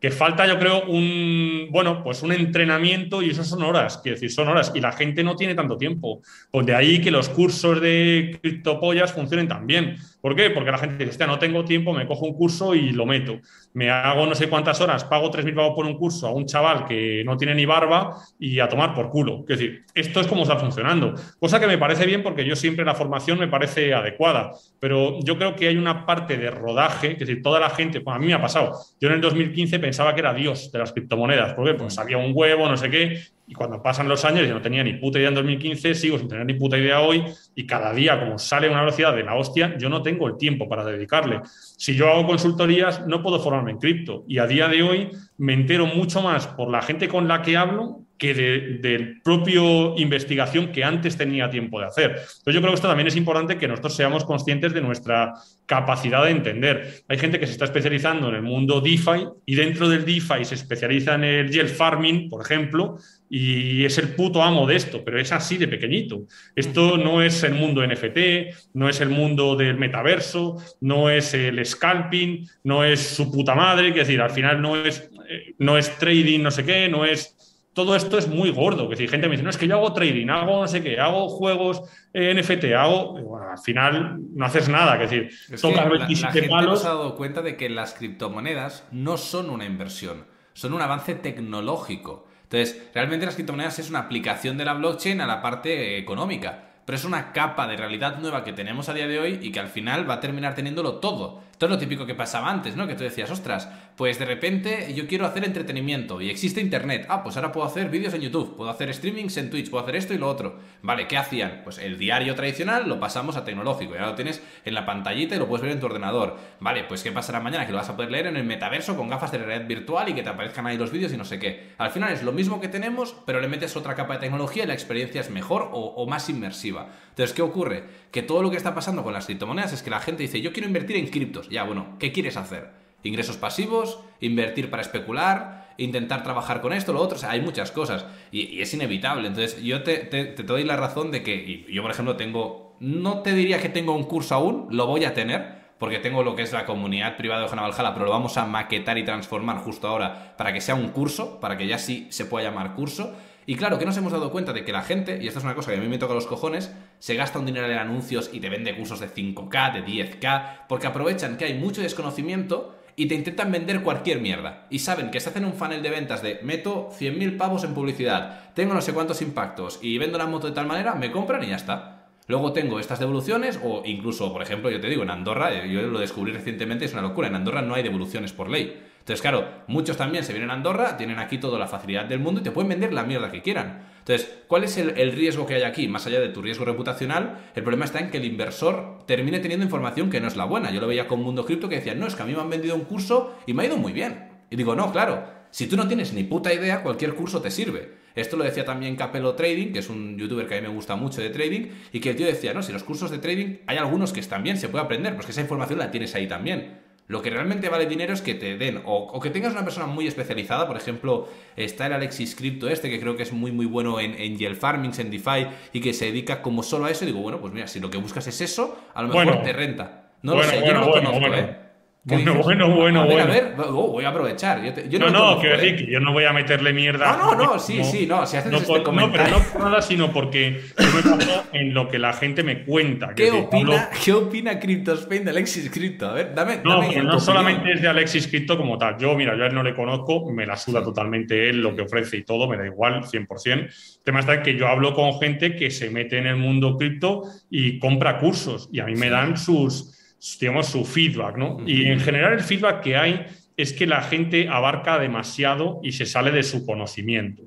[0.01, 4.33] que, falta, yo creo, un bueno, pues un entrenamiento y eso son horas, quiero decir,
[4.33, 6.21] son horas, y la gente no tiene tanto tiempo.
[6.51, 9.95] Pues de ahí que los cursos de criptopollas funcionen tan bien.
[10.21, 10.51] ¿Por qué?
[10.51, 13.39] Porque la gente dice, no tengo tiempo, me cojo un curso y lo meto.
[13.75, 16.85] Me hago no sé cuántas horas, pago 3.000 pavos por un curso a un chaval
[16.87, 19.41] que no tiene ni barba y a tomar por culo.
[19.41, 21.15] Es decir, esto es como está funcionando.
[21.41, 24.53] Cosa que me parece bien porque yo siempre la formación me parece adecuada.
[24.79, 28.19] Pero yo creo que hay una parte de rodaje, es decir, toda la gente, a
[28.21, 28.79] mí me ha pasado.
[29.01, 31.55] Yo en el 2015 pensaba que era Dios de las criptomonedas.
[31.55, 31.75] ¿Por qué?
[31.75, 34.83] Pues había un huevo, no sé qué, y cuando pasan los años, yo no tenía
[34.83, 37.25] ni puta idea en 2015, sigo sin tener ni puta idea hoy,
[37.55, 40.69] y cada día, como sale una velocidad de la hostia, yo no tengo el tiempo
[40.69, 41.41] para dedicarle.
[41.45, 44.25] Si yo hago consultorías, no puedo formarme en cripto.
[44.27, 47.57] Y a día de hoy me entero mucho más por la gente con la que
[47.57, 52.11] hablo que de, del propio investigación que antes tenía tiempo de hacer.
[52.13, 55.35] Entonces yo creo que esto también es importante que nosotros seamos conscientes de nuestra
[55.67, 57.03] capacidad de entender.
[57.09, 60.55] Hay gente que se está especializando en el mundo DeFi y dentro del DeFi se
[60.55, 62.99] especializa en el yield farming, por ejemplo,
[63.37, 66.23] y es el puto amo de esto, pero es así de pequeñito.
[66.55, 71.65] Esto no es el mundo NFT, no es el mundo del metaverso, no es el
[71.67, 75.99] scalping, no es su puta madre, es decir, al final no es, eh, no es
[75.99, 77.35] trading, no sé qué, no es
[77.73, 78.89] todo esto es muy gordo.
[78.89, 81.01] Que si gente me dice, no, es que yo hago trading, hago no sé qué,
[81.01, 81.83] hago juegos
[82.13, 83.21] eh, NFT, hago.
[83.21, 84.97] Bueno, al final no haces nada.
[84.97, 86.83] Que decir, es que la, la gente palos.
[86.83, 91.17] se ha dado cuenta de que las criptomonedas no son una inversión, son un avance
[91.17, 92.24] tecnológico.
[92.45, 96.97] Entonces, realmente las criptomonedas es una aplicación de la blockchain a la parte económica pero
[96.97, 99.69] es una capa de realidad nueva que tenemos a día de hoy y que al
[99.69, 101.43] final va a terminar teniéndolo todo.
[101.55, 102.89] Esto es lo típico que pasaba antes, ¿no?
[102.89, 107.07] Que tú decías, ostras, pues de repente yo quiero hacer entretenimiento y existe internet.
[107.09, 109.95] Ah, pues ahora puedo hacer vídeos en YouTube, puedo hacer streamings en Twitch, puedo hacer
[109.95, 110.59] esto y lo otro.
[110.83, 111.61] Vale, ¿qué hacían?
[111.63, 115.37] Pues el diario tradicional lo pasamos a tecnológico y ahora lo tienes en la pantallita
[115.37, 116.37] y lo puedes ver en tu ordenador.
[116.59, 117.67] Vale, pues ¿qué pasará mañana?
[117.67, 120.15] Que lo vas a poder leer en el metaverso con gafas de realidad virtual y
[120.15, 121.75] que te aparezcan ahí los vídeos y no sé qué.
[121.79, 124.67] Al final es lo mismo que tenemos, pero le metes otra capa de tecnología y
[124.67, 126.74] la experiencia es mejor o más inmersiva.
[126.83, 127.85] Entonces, ¿qué ocurre?
[128.11, 130.53] Que todo lo que está pasando con las criptomonedas es que la gente dice, yo
[130.53, 131.49] quiero invertir en criptos.
[131.49, 132.71] Ya, bueno, ¿qué quieres hacer?
[133.03, 137.71] Ingresos pasivos, invertir para especular, intentar trabajar con esto, lo otro, o sea, hay muchas
[137.71, 139.29] cosas y, es inevitable.
[139.29, 143.61] Entonces, yo te, doy la razón de que, yo por ejemplo tengo, no te diría
[143.61, 146.67] que tengo un curso aún, lo voy a tener, porque tengo lo que es la
[146.67, 150.53] comunidad privada de Ojana Valhalla, pero lo vamos a maquetar y transformar justo ahora para
[150.53, 153.15] que sea un curso, para que ya sí se pueda llamar curso.
[153.47, 155.55] Y claro, que nos hemos dado cuenta de que la gente, y esto es una
[155.55, 158.41] cosa que a mí me toca los cojones, se gasta un dinero en anuncios y
[158.41, 163.15] te vende cursos de 5K, de 10K, porque aprovechan que hay mucho desconocimiento y te
[163.15, 164.67] intentan vender cualquier mierda.
[164.71, 168.53] Y saben que se hacen un funnel de ventas de meto 100.000 pavos en publicidad,
[168.55, 171.49] tengo no sé cuántos impactos y vendo la moto de tal manera, me compran y
[171.49, 171.95] ya está.
[172.27, 175.83] Luego tengo estas devoluciones, o incluso, por ejemplo, yo te digo, en Andorra, eh, yo
[175.83, 177.29] lo descubrí recientemente, es una locura.
[177.29, 178.81] En Andorra no hay devoluciones por ley.
[179.05, 182.41] Entonces, claro, muchos también se vienen a Andorra, tienen aquí toda la facilidad del mundo
[182.41, 183.87] y te pueden vender la mierda que quieran.
[183.99, 185.89] Entonces, ¿cuál es el, riesgo que hay aquí?
[185.89, 189.63] Más allá de tu riesgo reputacional, el problema está en que el inversor termine teniendo
[189.63, 190.71] información que no es la buena.
[190.71, 192.49] Yo lo veía con Mundo Cripto que decían, no, es que a mí me han
[192.49, 194.31] vendido un curso y me ha ido muy bien.
[194.49, 197.97] Y digo, no, claro, si tú no tienes ni puta idea, cualquier curso te sirve.
[198.15, 200.97] Esto lo decía también Capelo Trading, que es un youtuber que a mí me gusta
[200.97, 203.77] mucho de trading, y que el tío decía, no, si los cursos de trading hay
[203.77, 206.84] algunos que están bien, se puede aprender, pues que esa información la tienes ahí también.
[207.07, 210.07] Lo que realmente vale dinero es que te den, o, que tengas una persona muy
[210.07, 214.01] especializada, por ejemplo, está el Alexis Crypto este, que creo que es muy muy bueno
[214.01, 217.09] en, en Yield Farming, en DeFi, y que se dedica como solo a eso, y
[217.09, 220.13] digo, bueno, pues mira, si lo que buscas es eso, a lo mejor te renta.
[220.23, 221.64] No lo sé, yo no lo conozco, ¿eh?
[222.07, 224.63] Bueno, bueno, bueno, a ver, A ver, oh, voy a aprovechar.
[224.91, 227.17] Yo, no, no, quiero decir que yo no voy a meterle mierda.
[227.17, 228.27] No, no, no, sí, sí, no.
[228.27, 229.23] Si haces no, este comentario...
[229.23, 232.43] no, pero no por nada, sino porque yo me baso en lo que la gente
[232.43, 233.15] me cuenta.
[233.15, 236.11] ¿Qué, opina, ¿Qué opina CryptoSpain de Alexis Crypto?
[236.11, 236.61] A ver, dame.
[236.63, 238.99] No, dame no solamente es de Alexis Crypto como tal.
[238.99, 241.83] Yo, mira, yo a él no le conozco, me la suda totalmente él, lo que
[241.83, 243.47] ofrece y todo, me da igual, 100%.
[243.47, 243.71] El
[244.05, 247.23] tema está en que yo hablo con gente que se mete en el mundo cripto
[247.49, 249.95] y compra cursos y a mí me dan sus
[250.41, 251.59] digamos, su feedback, ¿no?
[251.67, 253.27] Y en general el feedback que hay
[253.57, 257.43] es que la gente abarca demasiado y se sale de su conocimiento.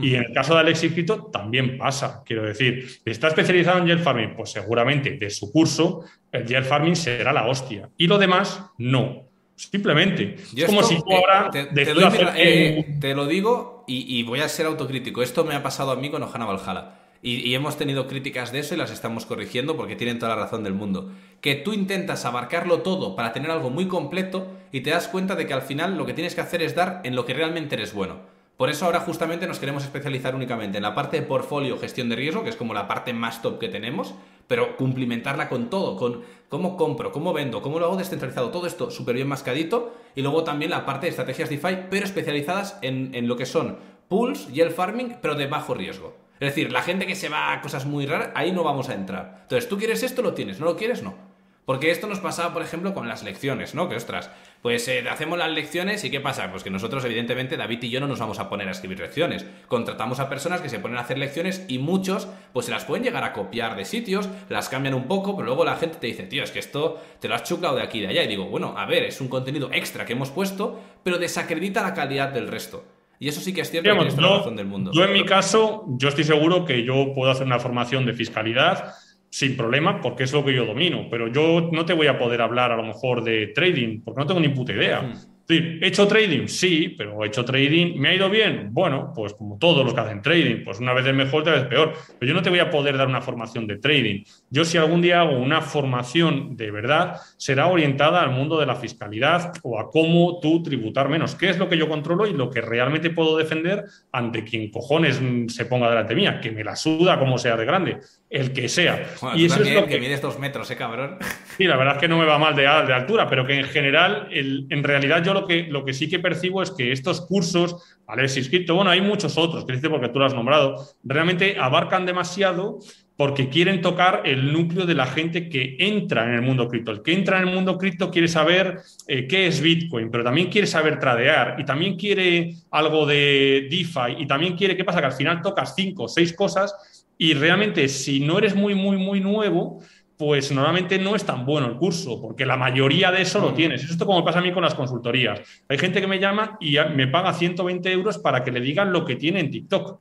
[0.00, 2.22] Y en el caso de Alexis Crito también pasa.
[2.24, 4.36] Quiero decir, ¿está especializado en gel farming?
[4.36, 7.88] Pues seguramente de su curso el gel farming será la hostia.
[7.96, 9.24] Y lo demás, no.
[9.56, 10.36] Simplemente.
[10.56, 14.66] es como si tú ahora te, eh, te, lo digo y, y, voy a ser
[14.66, 15.20] autocrítico.
[15.20, 17.07] Esto me ha pasado a mí con Ojana Valhalla.
[17.20, 20.62] Y, hemos tenido críticas de eso y las estamos corrigiendo porque tienen toda la razón
[20.62, 21.10] del mundo.
[21.40, 25.46] Que tú intentas abarcarlo todo para tener algo muy completo y te das cuenta de
[25.46, 27.92] que al final lo que tienes que hacer es dar en lo que realmente eres
[27.92, 28.16] bueno.
[28.56, 32.16] Por eso ahora justamente nos queremos especializar únicamente en la parte de portfolio, gestión de
[32.16, 34.14] riesgo, que es como la parte más top que tenemos,
[34.48, 38.90] pero cumplimentarla con todo, con cómo compro, cómo vendo, cómo lo hago descentralizado, todo esto
[38.90, 43.28] súper bien mascadito, y luego también la parte de estrategias DeFi, pero especializadas en, en
[43.28, 43.76] lo que son
[44.08, 46.16] pools y el farming, pero de bajo riesgo.
[46.40, 48.94] Es decir, la gente que se va a cosas muy raras, ahí no vamos a
[48.94, 49.40] entrar.
[49.42, 51.28] Entonces, tú quieres esto, lo tienes, no lo quieres, no.
[51.68, 53.90] Porque esto nos pasaba, por ejemplo, con las lecciones, ¿no?
[53.90, 54.30] Que ostras,
[54.62, 56.50] pues eh, hacemos las lecciones y ¿qué pasa?
[56.50, 59.44] Pues que nosotros, evidentemente, David y yo no nos vamos a poner a escribir lecciones.
[59.66, 63.04] Contratamos a personas que se ponen a hacer lecciones y muchos, pues se las pueden
[63.04, 66.22] llegar a copiar de sitios, las cambian un poco, pero luego la gente te dice,
[66.22, 68.22] tío, es que esto te lo has chucado de aquí y de allá.
[68.22, 71.92] Y digo, bueno, a ver, es un contenido extra que hemos puesto, pero desacredita la
[71.92, 72.97] calidad del resto.
[73.18, 74.92] Y eso sí que es cierto que la razón del mundo.
[74.94, 78.94] Yo en mi caso, yo estoy seguro que yo puedo hacer una formación de fiscalidad
[79.30, 82.40] sin problema, porque es lo que yo domino, pero yo no te voy a poder
[82.40, 85.12] hablar a lo mejor de trading, porque no tengo ni puta idea.
[85.48, 86.46] ¿He hecho trading?
[86.46, 87.98] Sí, pero he hecho trading.
[87.98, 88.68] ¿Me ha ido bien?
[88.70, 91.64] Bueno, pues como todos los que hacen trading, pues una vez es mejor, otra vez
[91.64, 91.94] peor.
[92.18, 94.24] Pero yo no te voy a poder dar una formación de trading.
[94.50, 98.76] Yo si algún día hago una formación de verdad, será orientada al mundo de la
[98.76, 101.34] fiscalidad o a cómo tú tributar menos.
[101.34, 105.20] ¿Qué es lo que yo controlo y lo que realmente puedo defender ante quien cojones
[105.48, 106.40] se ponga delante mía?
[106.40, 108.00] Que me la suda como sea de grande
[108.30, 109.06] el que sea.
[109.34, 109.98] y eso es lo que...
[109.98, 111.16] mide estos metros, ¿eh, cabrón?
[111.56, 113.64] Sí, la verdad es que no me va mal de, de altura, pero que en
[113.64, 117.98] general, en realidad yo lo que, lo que sí que percibo es que estos cursos,
[118.06, 122.06] Alexis Cripto, bueno, hay muchos otros, que dice porque tú lo has nombrado, realmente abarcan
[122.06, 122.78] demasiado
[123.16, 126.92] porque quieren tocar el núcleo de la gente que entra en el mundo cripto.
[126.92, 128.78] El que entra en el mundo cripto quiere saber
[129.08, 134.22] eh, qué es Bitcoin, pero también quiere saber tradear y también quiere algo de DeFi
[134.22, 135.00] y también quiere, ¿qué pasa?
[135.00, 136.72] Que al final tocas cinco o seis cosas
[137.18, 139.82] y realmente, si no eres muy, muy, muy nuevo,
[140.18, 143.54] pues normalmente no es tan bueno el curso, porque la mayoría de eso lo mm.
[143.54, 143.84] tienes.
[143.84, 145.40] Esto como pasa a mí con las consultorías.
[145.68, 149.04] Hay gente que me llama y me paga 120 euros para que le digan lo
[149.04, 150.00] que tiene en TikTok.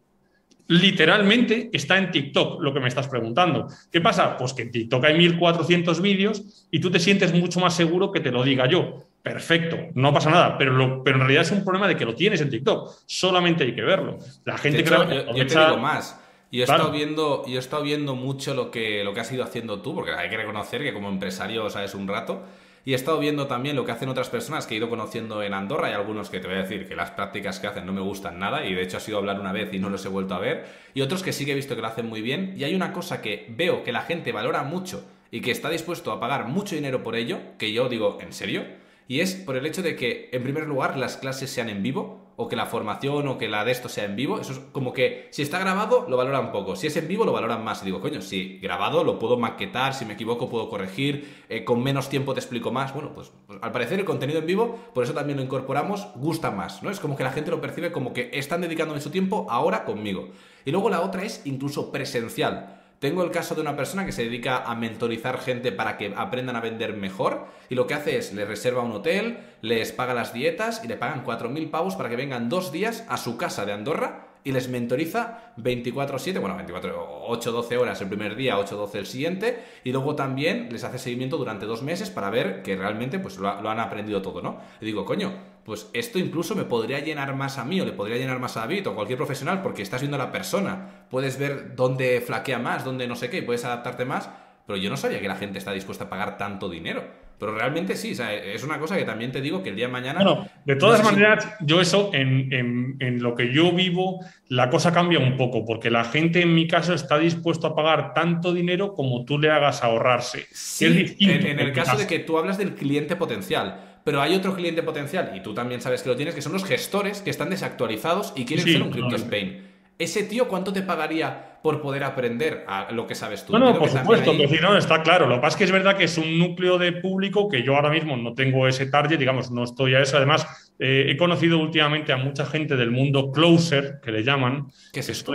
[0.69, 3.68] Literalmente está en TikTok lo que me estás preguntando.
[3.91, 4.35] ¿Qué pasa?
[4.35, 8.19] Pues que en TikTok hay 1400 vídeos y tú te sientes mucho más seguro que
[8.19, 9.03] te lo diga yo.
[9.22, 12.41] Perfecto, no pasa nada, pero, pero en realidad es un problema de que lo tienes
[12.41, 12.91] en TikTok.
[13.06, 14.18] Solamente hay que verlo.
[14.45, 16.19] La gente cree que yo, te digo más
[16.49, 19.44] y he, estado viendo, y he estado viendo mucho lo que, lo que has ido
[19.44, 22.44] haciendo tú, porque hay que reconocer que como empresario sabes un rato.
[22.86, 25.53] Y he estado viendo también lo que hacen otras personas que he ido conociendo en
[25.53, 25.90] Andorra.
[25.90, 28.40] Hay algunos que te voy a decir que las prácticas que hacen no me gustan
[28.40, 30.40] nada y de hecho ha sido hablar una vez y no los he vuelto a
[30.40, 30.65] ver.
[30.94, 32.53] Y otros que sí que he visto que lo hacen muy bien.
[32.56, 36.14] Y hay una cosa que veo que la gente valora mucho y que está dispuesto
[36.14, 38.64] a pagar mucho dinero por ello, que yo digo, ¿en serio?
[39.10, 42.27] Y es por el hecho de que, en primer lugar, las clases sean en vivo
[42.39, 44.93] o que la formación o que la de esto sea en vivo, eso es como
[44.93, 47.81] que si está grabado lo valoran poco, si es en vivo lo valoran más.
[47.81, 51.81] Y digo, coño, si grabado lo puedo maquetar, si me equivoco puedo corregir, eh, con
[51.81, 52.93] menos tiempo te explico más.
[52.93, 56.51] Bueno, pues, pues, al parecer el contenido en vivo, por eso también lo incorporamos, gusta
[56.51, 56.91] más, ¿no?
[56.91, 60.30] Es como que la gente lo percibe como que están dedicándome su tiempo ahora conmigo.
[60.64, 62.77] Y luego la otra es incluso presencial.
[62.99, 66.56] Tengo el caso de una persona que se dedica a mentorizar gente para que aprendan
[66.56, 70.34] a vender mejor y lo que hace es les reserva un hotel, les paga las
[70.34, 73.74] dietas y le pagan 4.000 pavos para que vengan dos días a su casa de
[73.74, 79.61] Andorra y les mentoriza 24-7, bueno, 24, 8-12 horas el primer día, 8-12 el siguiente,
[79.84, 83.49] y luego también les hace seguimiento durante dos meses para ver que realmente pues, lo,
[83.49, 84.61] han aprendido todo, ¿no?
[84.80, 85.34] Y digo, coño,
[85.65, 88.61] pues esto incluso me podría llenar más a mí o le podría llenar más a
[88.61, 92.86] David o cualquier profesional porque estás viendo a la persona, puedes ver dónde flaquea más,
[92.86, 94.30] dónde no sé qué, puedes adaptarte más,
[94.65, 97.03] pero yo no sabía que la gente está dispuesta a pagar tanto dinero.
[97.39, 99.85] Pero realmente sí, o sea, es una cosa que también te digo que el día
[99.85, 100.23] de mañana.
[100.23, 105.38] Bueno, de todas maneras, yo eso, en, lo que yo vivo, la cosa cambia un
[105.38, 109.38] poco, porque la gente en mi caso está dispuesto a pagar tanto dinero como tú
[109.38, 110.47] le hagas ahorrarse.
[110.51, 113.84] Sí, en, el caso de que tú hablas del cliente potencial.
[114.03, 116.64] Pero hay otro cliente potencial, y tú también sabes que lo tienes, que son los
[116.64, 119.66] gestores que están desactualizados y quieren ser un Crypto Spain.
[119.99, 123.53] Ese tío, ¿cuánto te pagaría por poder aprender a lo que sabes tú?
[123.53, 125.28] No, no, por supuesto, no, está claro.
[125.28, 127.76] Lo que pasa es que es verdad que es un núcleo de público que yo
[127.76, 130.18] ahora mismo no tengo ese target, digamos, no estoy a eso.
[130.18, 130.45] Además,
[130.78, 134.68] eh, he conocido últimamente a mucha gente del mundo closer, que le llaman.
[134.94, 135.34] ¿Qué es esto?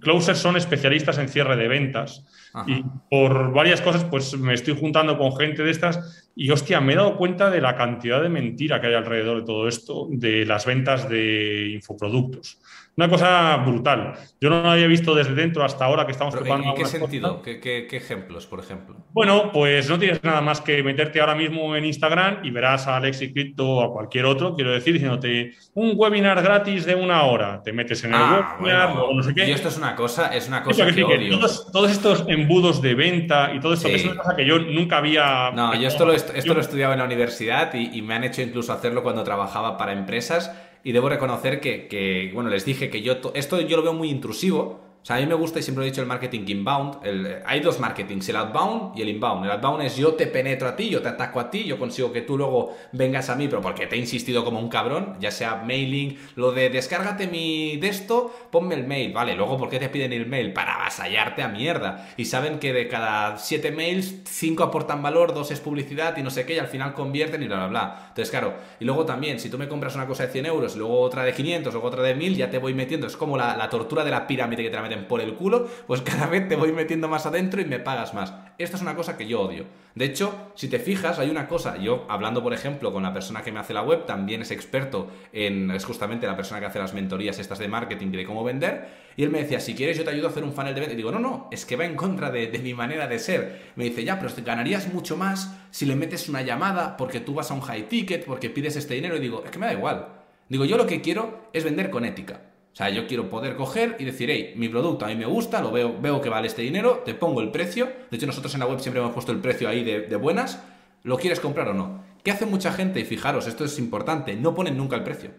[0.00, 2.24] Closer son especialistas en cierre de ventas.
[2.68, 6.92] Y por varias cosas, pues me estoy juntando con gente de estas y, hostia, me
[6.92, 10.46] he dado cuenta de la cantidad de mentira que hay alrededor de todo esto, de
[10.46, 12.60] las ventas de infoproductos.
[12.96, 14.14] Una cosa brutal.
[14.40, 16.70] Yo no lo había visto desde dentro hasta ahora que estamos preparando.
[16.70, 17.42] ¿En qué sentido?
[17.42, 18.96] ¿Qué, ejemplos, por ejemplo?
[19.12, 22.96] Bueno, pues no tienes nada más que meterte ahora mismo en Instagram y verás a
[22.96, 27.62] Alexi Crypto o a cualquier otro, quiero decir, diciéndote un webinar gratis de una hora.
[27.64, 29.48] Te metes en el ah, webinar o no sé qué.
[29.48, 31.40] Y esto es una cosa, es una cosa que, odio.
[31.72, 35.50] todos, estos embudos de venta y todo esto, es una cosa que yo nunca había.
[35.50, 38.22] No, yo esto lo, esto lo he estudiado en la universidad y, y me han
[38.22, 40.52] hecho incluso hacerlo cuando trabajaba para empresas
[40.84, 44.80] y debo reconocer que, bueno, les dije que yo, esto yo lo veo muy intrusivo,
[45.04, 46.96] o sea, a mí me gusta y siempre he dicho el marketing inbound.
[47.44, 49.44] hay dos marketings, el outbound y el inbound.
[49.44, 52.10] El outbound es yo te penetro a ti, yo te ataco a ti, yo consigo
[52.10, 55.30] que tú luego vengas a mí, pero porque te he insistido como un cabrón, ya
[55.30, 59.78] sea mailing, lo de descárgate mi de esto, ponme el mail, vale, luego ¿por qué
[59.78, 60.54] te piden el mail?
[60.54, 62.08] Para avasallarte a mierda.
[62.16, 66.30] Y saben que de cada siete mails, cinco aportan valor, dos es publicidad y no
[66.30, 68.04] sé qué, y al final convierten y bla, bla, bla.
[68.08, 70.98] Entonces, claro, y luego también, si tú me compras una cosa de 100 euros, luego
[71.02, 73.68] otra de 500, luego otra de 1000, ya te voy metiendo, es como la, la
[73.68, 76.56] tortura de la pirámide que te la meten por el culo, pues cada vez te
[76.56, 78.32] voy metiendo más adentro y me pagas más.
[78.58, 79.66] Esto es una cosa que yo odio.
[79.94, 83.42] De hecho, si te fijas, hay una cosa, yo hablando por ejemplo con la persona
[83.42, 86.78] que me hace la web, también es experto en, es justamente la persona que hace
[86.78, 89.96] las mentorías estas de marketing y de cómo vender, y él me decía, si quieres
[89.96, 90.94] yo te ayudo a hacer un funnel de venta.
[90.94, 93.72] Y digo, no, no, es que va en contra de, mi manera de ser.
[93.76, 97.50] Me dice, ya, pero ganarías mucho más si le metes una llamada porque tú vas
[97.50, 99.16] a un high ticket, porque pides este dinero.
[99.16, 100.08] Y digo, es que me da igual.
[100.48, 102.40] Digo, yo lo que quiero es vender con ética.
[102.74, 105.62] O sea, yo quiero poder coger y decir, hey, mi producto a mí me gusta,
[105.62, 107.86] lo veo, veo que vale este dinero, te pongo el precio.
[108.10, 110.60] De hecho, nosotros en la web siempre hemos puesto el precio ahí de, de buenas.
[111.04, 112.02] ¿Lo quieres comprar o no?
[112.24, 112.98] ¿Qué hace mucha gente?
[112.98, 115.30] Y fijaros, esto es importante, no ponen nunca el precio.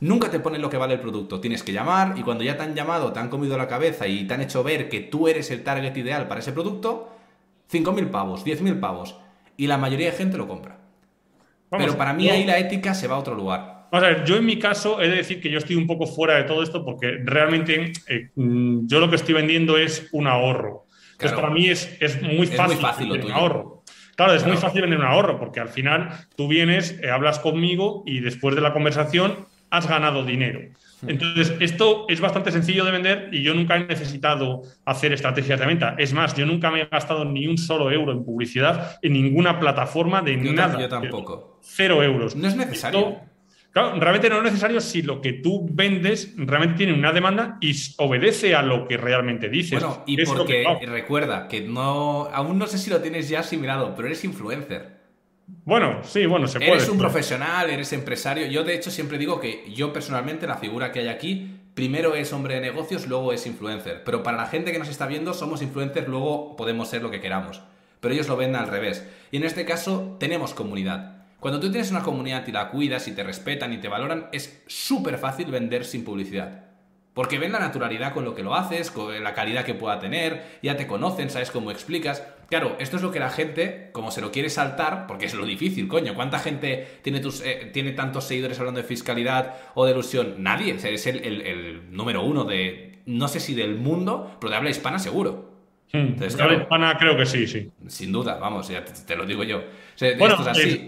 [0.00, 1.40] Nunca te ponen lo que vale el producto.
[1.40, 4.26] Tienes que llamar y cuando ya te han llamado, te han comido la cabeza y
[4.26, 7.08] te han hecho ver que tú eres el target ideal para ese producto,
[7.72, 9.16] 5.000 pavos, 10.000 pavos.
[9.56, 10.78] Y la mayoría de gente lo compra.
[11.70, 13.73] Pero para mí ahí la ética se va a otro lugar.
[13.94, 16.04] Vamos a ver, yo en mi caso he de decir que yo estoy un poco
[16.04, 20.26] fuera de todo esto porque realmente eh, mm, yo lo que estoy vendiendo es un
[20.26, 20.86] ahorro.
[21.12, 23.84] Entonces, para mí es, es muy fácil, fácil vender un ahorro.
[24.16, 28.02] Claro, es muy fácil vender un ahorro porque al final tú vienes, eh, hablas conmigo
[28.04, 30.58] y después de la conversación has ganado dinero.
[31.00, 31.10] Hmm.
[31.10, 35.66] Entonces, esto es bastante sencillo de vender y yo nunca he necesitado hacer estrategias de
[35.66, 35.94] venta.
[35.98, 39.60] Es más, yo nunca me he gastado ni un solo euro en publicidad en ninguna
[39.60, 40.80] plataforma de nada.
[40.80, 41.60] Yo tampoco.
[41.62, 42.34] Cero euros.
[42.34, 43.32] No es necesario.
[43.74, 47.74] Claro, realmente no es necesario si lo que tú vendes realmente tiene una demanda y
[47.96, 49.80] obedece a lo que realmente dices.
[49.82, 54.06] Bueno, y porque recuerda que no, aún no sé si lo tienes ya asimilado, pero
[54.06, 55.00] eres influencer.
[55.64, 56.74] Bueno, sí, bueno, se puede.
[56.74, 58.46] Eres un profesional, eres empresario.
[58.46, 62.32] Yo, de hecho, siempre digo que yo personalmente, la figura que hay aquí, primero es
[62.32, 64.04] hombre de negocios, luego es influencer.
[64.04, 67.20] Pero para la gente que nos está viendo, somos influencers, luego podemos ser lo que
[67.20, 67.60] queramos.
[67.98, 69.04] Pero ellos lo ven al revés.
[69.32, 71.13] Y en este caso, tenemos comunidad.
[71.44, 74.62] Cuando tú tienes una comunidad y la cuidas y te respetan y te valoran, es
[74.66, 76.64] súper fácil vender sin publicidad.
[77.12, 80.58] Porque ven la naturalidad con lo que lo haces, con la calidad que pueda tener,
[80.62, 82.26] ya te conocen, sabes cómo explicas.
[82.48, 85.44] Claro, esto es lo que la gente, como se lo quiere saltar, porque es lo
[85.44, 86.14] difícil, coño.
[86.14, 90.36] ¿Cuánta gente tiene, tus, eh, tiene tantos seguidores hablando de fiscalidad o de ilusión?
[90.38, 90.76] Nadie.
[90.82, 94.98] es el, el, número uno de, no sé si del mundo, pero de habla hispana
[94.98, 95.53] seguro.
[95.94, 96.16] Hmm.
[96.20, 97.70] hispana creo que sí, sí.
[97.86, 99.62] Sin duda, vamos, ya te lo digo yo
[100.18, 100.36] bueno,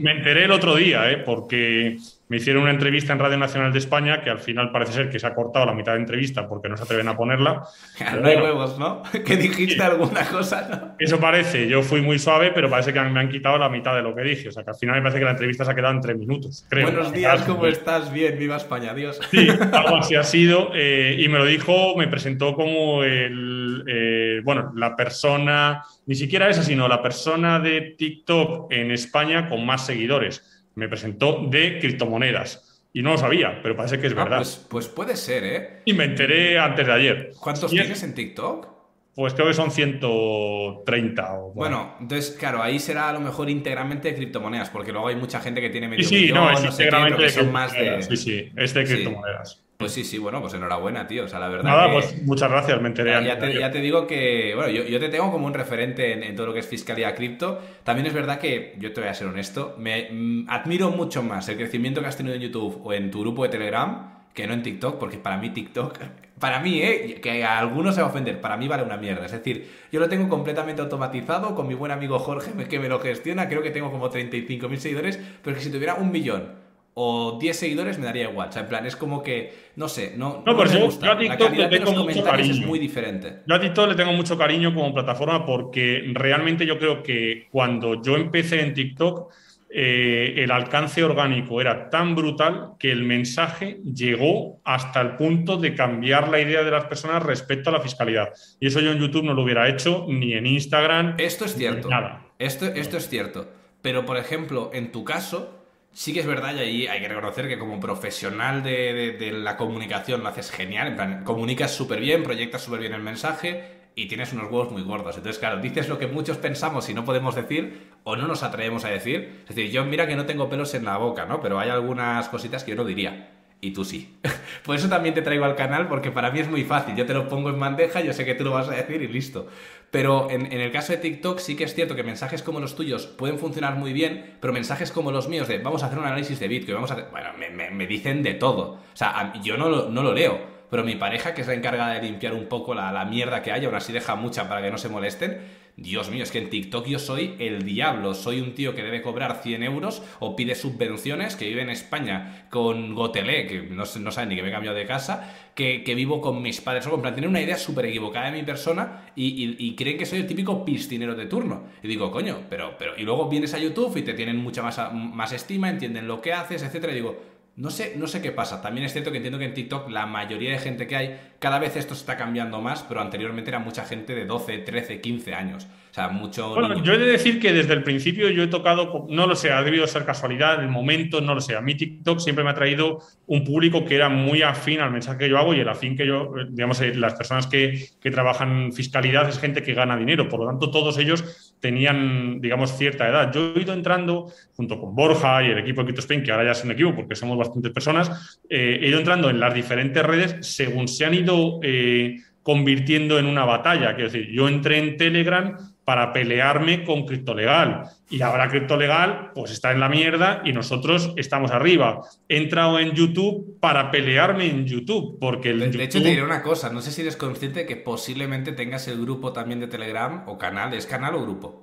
[0.01, 1.19] me enteré el otro día, ¿eh?
[1.19, 5.11] porque me hicieron una entrevista en Radio Nacional de España que al final parece ser
[5.11, 7.63] que se ha cortado la mitad de entrevista porque no se atreven a ponerla.
[8.21, 9.03] no hay huevos, ¿no?
[9.27, 10.97] Que dijiste alguna cosa, ¿no?
[10.99, 14.03] Eso parece, yo fui muy suave, pero parece que me han quitado la mitad de
[14.03, 14.49] lo que dije.
[14.49, 16.17] O sea, que al final me parece que la entrevista se ha quedado en tres
[16.17, 16.67] minutos.
[16.69, 16.87] Creo.
[16.87, 18.13] Buenos días, ¿cómo estás?
[18.13, 19.21] Bien, viva España, Dios.
[19.31, 20.71] Sí, algo así ha sido.
[20.75, 26.49] Eh, y me lo dijo, me presentó como el, eh, bueno, la persona, ni siquiera
[26.49, 32.81] esa, sino la persona de TikTok en España con más seguidores me presentó de criptomonedas.
[32.93, 34.37] Y no lo sabía, pero parece que es ah, verdad.
[34.39, 35.83] Pues, pues, puede ser, ¿eh?
[35.85, 37.33] Y me enteré antes de ayer.
[37.39, 38.69] ¿Cuántos tienes en TikTok?
[39.15, 41.35] Pues creo que son 130.
[41.35, 41.97] O, bueno.
[42.01, 45.61] entonces, claro, ahí será a lo mejor íntegramente de criptomonedas, porque luego hay mucha gente
[45.61, 48.07] que tiene medio Sí, sí, no, es íntegramente de criptomonedas.
[48.07, 49.66] Sí, sí, es de criptomonedas.
[49.77, 51.25] Pues sí, sí, bueno, pues enhorabuena, tío.
[51.25, 51.65] O sea, la verdad.
[51.65, 53.11] Nada, pues muchas gracias, me enteré.
[53.25, 56.61] Ya, te, digo que, bueno, yo, te tengo como un referente en, todo lo que
[56.61, 57.61] es fiscalía cripto.
[57.85, 61.49] También es verdad que, yo te voy a ser honesto, me mm, admiro mucho más
[61.49, 64.53] el crecimiento que has tenido en YouTube o en tu grupo de Telegram que no
[64.53, 65.99] en TikTok, porque para mí TikTok,
[66.39, 67.21] para mí, ¿eh?
[67.23, 69.25] que a algunos se va a ofender, para mí vale una mierda.
[69.25, 73.01] Es decir, yo lo tengo completamente automatizado con mi buen amigo Jorge, que me lo
[73.01, 76.66] gestiona, creo que tengo como 35.000 seguidores, pero que si tuviera un millón
[76.99, 78.49] o 10 seguidores me daría igual.
[78.49, 81.07] O sea, en plan, es como que, no sé, no, no, me gusta.
[81.07, 82.53] Yo a TikTok le tengo mucho cariño.
[82.53, 83.41] es muy diferente.
[83.47, 88.01] Yo a TikTok le tengo mucho cariño como plataforma porque realmente yo creo que cuando
[88.01, 89.31] yo empecé en TikTok,
[89.69, 95.75] eh, el alcance orgánico era tan brutal que el mensaje llegó hasta el punto de
[95.75, 98.31] cambiar la idea de las personas respecto a la fiscalidad.
[98.59, 101.17] Y eso yo en YouTube no lo hubiera hecho, ni en Instagram.
[101.19, 101.91] Esto es cierto.
[101.91, 102.27] Nada.
[102.39, 103.49] Esto, esto es cierto.
[103.83, 105.56] Pero, por ejemplo, en tu caso,
[105.97, 110.23] Sí que es verdad, y ahí hay que reconocer que como profesional de, la comunicación
[110.23, 114.31] lo haces genial, en plan, comunicas súper bien, proyectas súper bien el mensaje y tienes
[114.35, 115.17] unos huevos muy gordos.
[115.17, 118.85] Entonces, claro, dices lo que muchos pensamos y no podemos decir o no nos atrevemos
[118.85, 119.45] a decir.
[119.49, 121.41] Es decir, yo mira que no tengo pelos en la boca, ¿no?
[121.41, 123.36] Pero hay algunas cositas que yo no diría.
[123.61, 124.17] Y tú sí.
[124.65, 126.95] Por eso también te traigo al canal, porque para mí es muy fácil.
[126.95, 129.09] Yo te lo pongo en bandeja, yo sé que tú lo vas a decir y
[129.09, 129.49] listo.
[129.91, 133.07] Pero en, el caso de TikTok sí que es cierto que mensajes como los tuyos
[133.07, 136.39] pueden funcionar muy bien, pero mensajes como los míos de vamos a hacer un análisis
[136.39, 137.07] de Bitcoin, vamos a hacer...
[137.11, 137.31] Bueno,
[137.73, 138.73] me, dicen de todo.
[138.73, 140.39] O sea, yo no lo, no lo leo,
[140.71, 143.53] pero mi pareja, que es la encargada de limpiar un poco la, la mierda que
[143.53, 145.41] hay, aún así deja mucha para que no se molesten,
[145.77, 148.15] Dios mío, es que en TikTok yo soy el diablo.
[148.15, 152.47] Soy un tío que debe cobrar 100 euros o pide subvenciones, que vive en España
[152.49, 156.23] con Gotelé, que no, no sabe ni que me he cambiado de casa, que, vivo
[156.23, 156.87] con mis padres.
[156.87, 160.21] O en plan, tiene una idea súper equivocada de mi persona y, creen que soy
[160.21, 161.65] el típico piscinero de turno.
[161.83, 162.97] Y digo, coño, pero, pero.
[162.97, 166.33] Y luego vienes a YouTube y te tienen mucha más, más estima, entienden lo que
[166.33, 166.95] haces, etcétera.
[166.95, 168.61] Y digo, no sé, no sé qué pasa.
[168.61, 171.59] También es cierto que entiendo que en TikTok la mayoría de gente que hay, cada
[171.59, 175.35] vez esto se está cambiando más, pero anteriormente era mucha gente de 12, 13, 15
[175.35, 175.67] años.
[175.91, 176.51] O sea, mucho.
[176.51, 179.53] Bueno, yo he de decir que desde el principio yo he tocado, no lo sé,
[179.53, 181.57] ha debido ser casualidad, el momento, no lo sé.
[181.57, 185.21] A mí TikTok siempre me ha traído un público que era muy afín al mensaje
[185.21, 188.75] que yo hago y el afín que yo, digamos, eh, las personas que, que trabajan
[188.75, 190.29] fiscalidad es gente que gana dinero.
[190.29, 193.33] Por lo tanto, todos ellos tenían, digamos, cierta edad.
[193.33, 196.53] Yo he ido entrando junto con Borja y el equipo de CryptoSpain, que ahora ya
[196.53, 200.37] es un equipo porque somos bastantes personas, eh, he ido entrando en las diferentes redes
[200.41, 203.95] según se han ido eh, convirtiendo en una batalla.
[203.95, 209.71] Quiero decir, yo entré en Telegram para pelearme con Criptolegal y ahora Criptolegal pues está
[209.71, 212.01] en la mierda y nosotros estamos arriba.
[212.29, 216.43] He entrado en YouTube para pelearme en YouTube porque el de, hecho te diré una
[216.43, 220.25] cosa, no sé si eres consciente de que posiblemente tengas el grupo también de Telegram
[220.27, 221.63] o canal, ¿es canal o grupo?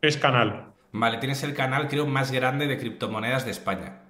[0.00, 0.66] Es canal.
[0.92, 4.02] Vale, tienes el canal creo más grande de criptomonedas de España.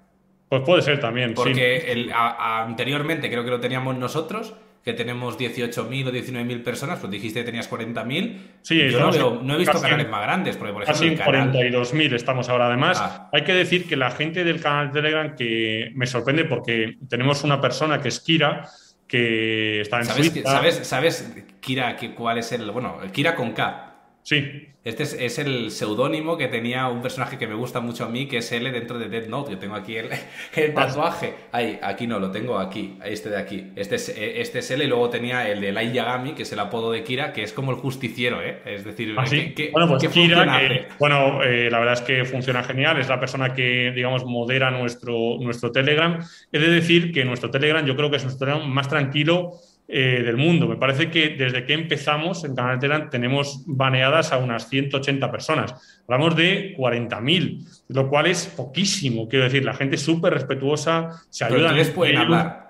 [0.50, 1.32] Pues puede ser también.
[1.32, 4.54] Porque El, anteriormente creo que lo teníamos nosotros,
[4.84, 8.38] que tenemos 18.000 o 19.000 personas, pues dijiste que tenías 40.000.
[8.60, 9.10] Sí, yo
[9.42, 11.16] no, he visto canales más grandes, porque por ejemplo.
[11.16, 12.66] Casi 42.000 estamos ahora.
[12.66, 13.30] Además, ah.
[13.32, 17.42] hay que decir que la gente del canal de Telegram que me sorprende porque tenemos
[17.44, 18.68] una persona que es Kira,
[19.08, 20.50] que está en ¿Sabes, Suiza.
[20.50, 22.70] ¿Sabes, ¿Sabes, Kira, cuál es el.
[22.70, 23.94] Bueno, Kira con K.
[24.22, 24.68] Sí.
[24.84, 28.38] Este es, el seudónimo que tenía un personaje que me gusta mucho a mí, que
[28.38, 29.52] es L dentro de Dead Note.
[29.52, 30.10] Yo tengo aquí el,
[30.74, 31.32] tatuaje.
[31.52, 33.72] Ahí, aquí no, lo tengo aquí, este de aquí.
[33.76, 36.58] Este es, este es L y luego tenía el de Light Yagami, que es el
[36.58, 38.60] apodo de Kira, que es como el justiciero, ¿eh?
[38.66, 39.24] Es decir, ¿Ah,
[39.72, 43.00] bueno, pues Kira, bueno, eh, la verdad es que funciona genial.
[43.00, 46.22] Es la persona que, digamos, modera nuestro, nuestro Telegram.
[46.52, 49.54] He de decir que nuestro Telegram yo creo que es nuestro Telegram más tranquilo
[49.86, 50.66] eh, del mundo.
[50.66, 56.00] Me parece que desde que empezamos en Canal Telegram tenemos baneadas a unas 180 personas.
[56.08, 59.28] Hablamos de 40.000, lo cual es poquísimo.
[59.28, 61.72] Quiero decir, la gente es súper respetuosa, se ayuda.
[61.74, 62.64] Pero pueden hablar.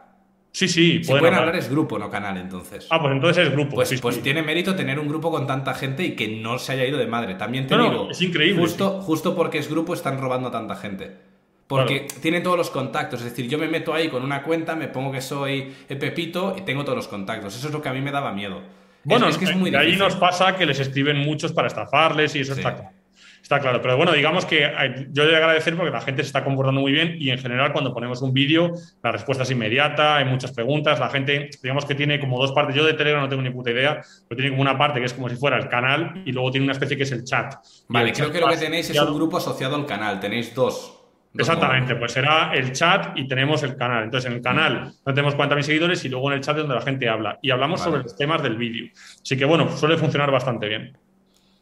[0.51, 1.03] Sí, sí.
[1.03, 1.57] Si pueden, hablar.
[1.57, 2.86] es grupo, no canal, entonces.
[2.89, 3.74] Ah, pues entonces es grupo.
[3.74, 6.86] Pues, pues tiene mérito tener un grupo con tanta gente y que no se haya
[6.86, 7.35] ido de madre.
[7.35, 8.09] También te digo.
[8.11, 8.61] es increíble.
[8.61, 11.34] Justo, justo porque es grupo están robando a tanta gente.
[11.66, 14.89] Porque tienen todos los contactos, es decir, yo me meto ahí con una cuenta, me
[14.89, 17.57] pongo que soy Pepito y tengo todos los contactos.
[17.57, 18.61] Eso es lo que a mí me daba miedo.
[19.05, 22.41] Bueno, es, que es muy ahí nos pasa que les escriben muchos para estafarles y
[22.41, 22.91] eso está claro.
[23.43, 24.73] Está claro, pero bueno, digamos que
[25.11, 27.93] yo le agradecer porque la gente se está comportando muy bien y en general cuando
[27.93, 28.73] ponemos un vídeo
[29.03, 32.74] la respuesta es inmediata, hay muchas preguntas, la gente digamos que tiene como dos partes,
[32.74, 35.12] yo de Telegram no tengo ni puta idea, pero tiene como una parte que es
[35.12, 37.57] como si fuera el canal y luego tiene una especie que es el chat.
[37.89, 40.93] Vale, creo que lo que tenéis es un grupo asociado al canal, tenéis dos.
[41.36, 44.05] Exactamente, pues será el chat y tenemos el canal.
[44.05, 46.82] Entonces, en el canal no tenemos 40.000 seguidores y luego en el chat donde la
[46.82, 47.39] gente habla.
[47.43, 48.90] Y hablamos sobre los temas del vídeo.
[49.20, 50.97] Así que, bueno, suele funcionar bastante bien.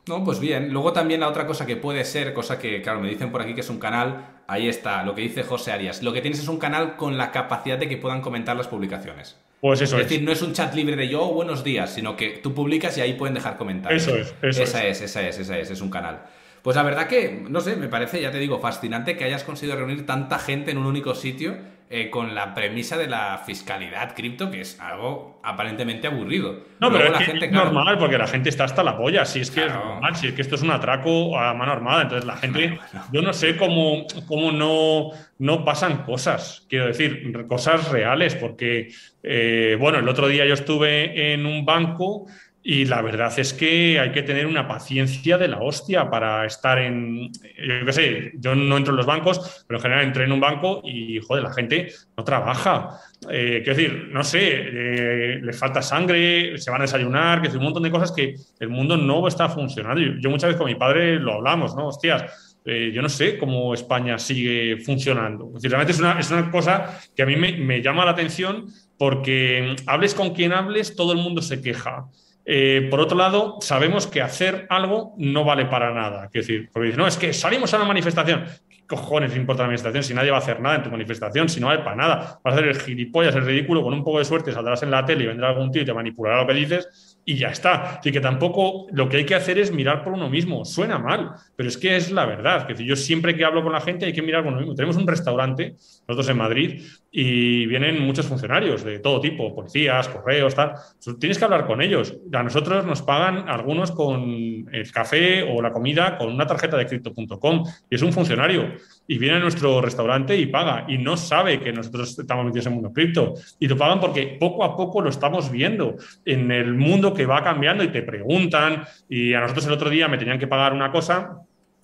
[0.07, 0.73] No, pues bien.
[0.73, 3.55] Luego también la otra cosa que puede ser, cosa que, claro, me dicen por aquí
[3.55, 6.03] que es un canal, ahí está, lo que dice José Arias.
[6.03, 9.39] Lo que tienes es un canal con la capacidad de que puedan comentar las publicaciones.
[9.61, 10.09] Pues eso es.
[10.09, 13.01] decir, no es un chat libre de yo, buenos días, sino que tú publicas y
[13.01, 14.03] ahí pueden dejar comentarios.
[14.03, 15.01] Eso es, eso esa es.
[15.03, 16.25] Esa es, esa es, es un canal.
[16.63, 19.77] Pues la verdad que, no sé, me parece, ya te digo, fascinante que hayas conseguido
[19.77, 21.57] reunir tanta gente en un único sitio
[21.95, 26.65] eh, con la premisa de la fiscalidad cripto, que es algo aparentemente aburrido.
[26.81, 29.27] No, pero es, la gente, es normal, porque la gente está hasta la polla.
[29.27, 32.03] Si es que es normal, si es que esto es un atraco a mano armada.
[32.05, 32.79] Entonces la gente,
[33.13, 38.89] yo no sé cómo, cómo no, no pasan cosas, quiero decir, cosas reales, porque,
[39.23, 42.27] eh, bueno, el otro día yo estuve en un banco
[42.65, 46.79] y la verdad es que hay que tener una paciencia de la hostia para estar
[46.79, 47.33] en.
[47.33, 50.41] Yo qué sé, yo no entro en los bancos, pero en general entré en un
[50.41, 53.01] banco y, joder, la gente no trabaja.
[53.29, 57.59] Eh, quiero decir, no sé, eh, les falta sangre, se van a desayunar, que decir,
[57.59, 60.01] un montón de cosas que el mundo no está funcionando.
[60.21, 61.89] Yo, muchas veces con mi padre lo hablamos, ¿no?
[61.89, 65.49] Hostias, eh, yo no sé cómo España sigue funcionando.
[65.49, 68.13] Es decir, realmente es una, es una cosa que a mí me, me llama la
[68.13, 68.67] atención
[68.97, 72.07] porque hables con quien hables, todo el mundo se queja.
[72.45, 76.27] Eh, por otro lado, sabemos que hacer algo no vale para nada.
[76.27, 78.45] Es decir, porque no, es que salimos a una manifestación.
[78.69, 81.49] ¿Qué cojones importa la manifestación si nadie va a hacer nada en tu manifestación?
[81.49, 82.41] Si no vale para nada.
[82.43, 85.05] Vas a hacer el gilipollas, el ridículo, con un poco de suerte saldrás en la
[85.05, 87.99] tele y vendrá algún tío y te manipulará lo que dices y ya está.
[87.99, 90.65] Así que tampoco lo que hay que hacer es mirar por uno mismo.
[90.65, 92.67] Suena mal, pero es que es la verdad.
[92.67, 94.75] Que yo siempre que hablo con la gente hay que mirar por uno mismo.
[94.75, 95.75] Tenemos un restaurante,
[96.09, 100.73] nosotros en Madrid, y vienen muchos funcionarios de todo tipo, policías, correos, tal.
[101.21, 102.17] Tienes que hablar con ellos.
[102.33, 106.87] A nosotros nos pagan algunos con el café o la comida con una tarjeta de
[106.87, 108.73] crypto.com y es un funcionario
[109.07, 112.73] y viene a nuestro restaurante y paga y no sabe que nosotros estamos metidos en
[112.73, 116.75] el mundo cripto y lo pagan porque poco a poco lo estamos viendo en el
[116.75, 120.39] mundo que va cambiando y te preguntan y a nosotros el otro día me tenían
[120.39, 121.39] que pagar una cosa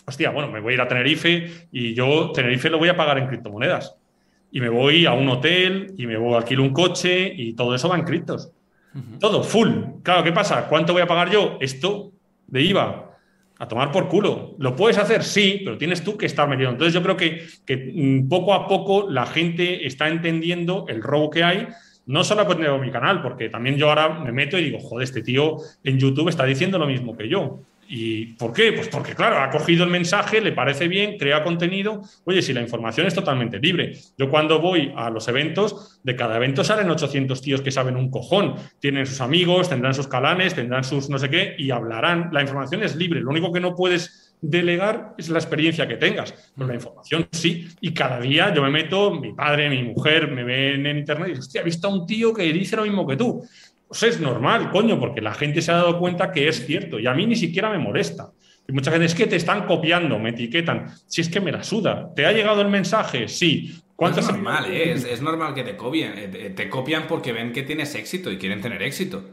[0.09, 3.19] hostia, bueno, me voy a ir a Tenerife y yo Tenerife lo voy a pagar
[3.19, 3.95] en criptomonedas
[4.51, 7.75] y me voy a un hotel y me voy a alquilar un coche y todo
[7.75, 8.51] eso va en criptos.
[9.21, 9.69] Todo, full.
[10.03, 10.67] Claro, ¿qué pasa?
[10.67, 11.59] ¿Cuánto voy a pagar yo?
[11.61, 12.11] Esto
[12.47, 13.08] de IVA.
[13.59, 14.55] A tomar por culo.
[14.59, 15.25] ¿Lo puedes hacer?
[15.25, 16.71] Sí, pero tienes tú que estar metido.
[16.71, 21.31] Entonces yo creo que, que mm, poco a poco la gente está entendiendo el robo
[21.31, 21.69] que hay
[22.09, 25.23] no solo por mi canal, porque también yo ahora me meto y digo, joder, este
[25.23, 27.61] tío en YouTube está diciendo lo mismo que yo.
[27.91, 28.73] ¿Y por qué?
[28.73, 32.03] Pues porque, claro, ha cogido el mensaje, le parece bien, crea contenido.
[32.25, 33.97] Oye, si la información es totalmente libre.
[34.19, 38.11] Yo cuando voy a los eventos, de cada evento salen 800 tíos que saben un
[38.11, 38.57] cojón.
[38.79, 42.29] Tienen sus amigos, tendrán sus calanes, tendrán sus no sé qué y hablarán.
[42.31, 43.21] La información es libre.
[43.21, 46.35] Lo único que no puedes delegar es la experiencia que tengas.
[46.55, 47.69] Pero la información sí.
[47.81, 51.31] Y cada día yo me meto, mi padre, mi mujer me ven en internet y
[51.31, 53.43] dicen, hostia, he visto a un tío que dice lo mismo que tú.
[53.89, 57.07] Pues es normal, coño, porque la gente se ha dado cuenta que es cierto y
[57.07, 58.31] a mí ni siquiera me molesta.
[58.67, 60.89] Y mucha gente es que te están copiando, me etiquetan.
[61.07, 62.13] Si es que me la suda.
[62.15, 63.27] ¿Te ha llegado el mensaje?
[63.27, 63.81] Sí.
[63.97, 66.13] ¿Cuánto es normal, eh, es, normal que te copien.
[66.17, 69.25] Eh, te, copian porque ven que tienes éxito y quieren tener éxito.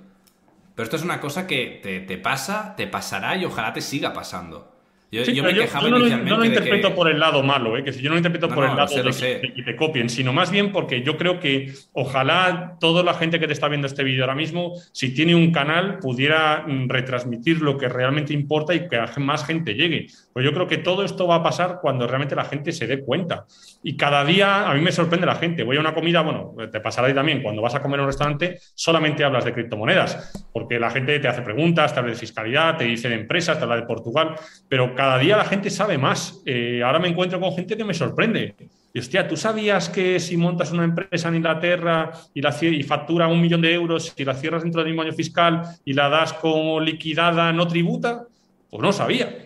[0.74, 4.14] Pero esto es una cosa que te, te pasa, te pasará y ojalá te siga
[4.14, 4.75] pasando.
[5.12, 7.84] Yo, me quejaba no, no, lo interpreto por el lado malo, ¿eh?
[7.84, 9.12] que si yo no lo interpreto por el lado de
[9.56, 13.48] que, te copien, sino más bien porque yo creo que ojalá toda la gente que
[13.48, 17.78] te está viendo este vídeo ahora mismo, si tiene un canal, pudiera mm, retransmitir lo
[17.78, 20.08] que realmente importa y que más gente llegue.
[20.36, 23.00] Pues yo creo que todo esto va a pasar cuando realmente la gente se dé
[23.00, 23.46] cuenta.
[23.82, 25.64] Y cada día a mí me sorprende la gente.
[25.64, 28.08] Voy a una comida, bueno, te pasará ahí también, cuando vas a comer en un
[28.08, 32.76] restaurante, solamente hablas de criptomonedas, porque la gente te hace preguntas, te habla de fiscalidad,
[32.76, 34.36] te dice de empresas, te habla de Portugal,
[34.68, 36.42] pero cada día la gente sabe más.
[36.46, 38.56] Eh, ahora me encuentro con gente que me sorprende.
[38.94, 43.30] Y hostia, ¿tú sabías que si montas una empresa en Inglaterra y, la, y factura
[43.30, 46.34] un millón de euros y la cierras dentro del mismo año fiscal y la das
[46.34, 48.26] como liquidada, no tributa?
[48.70, 49.45] Pues no sabía.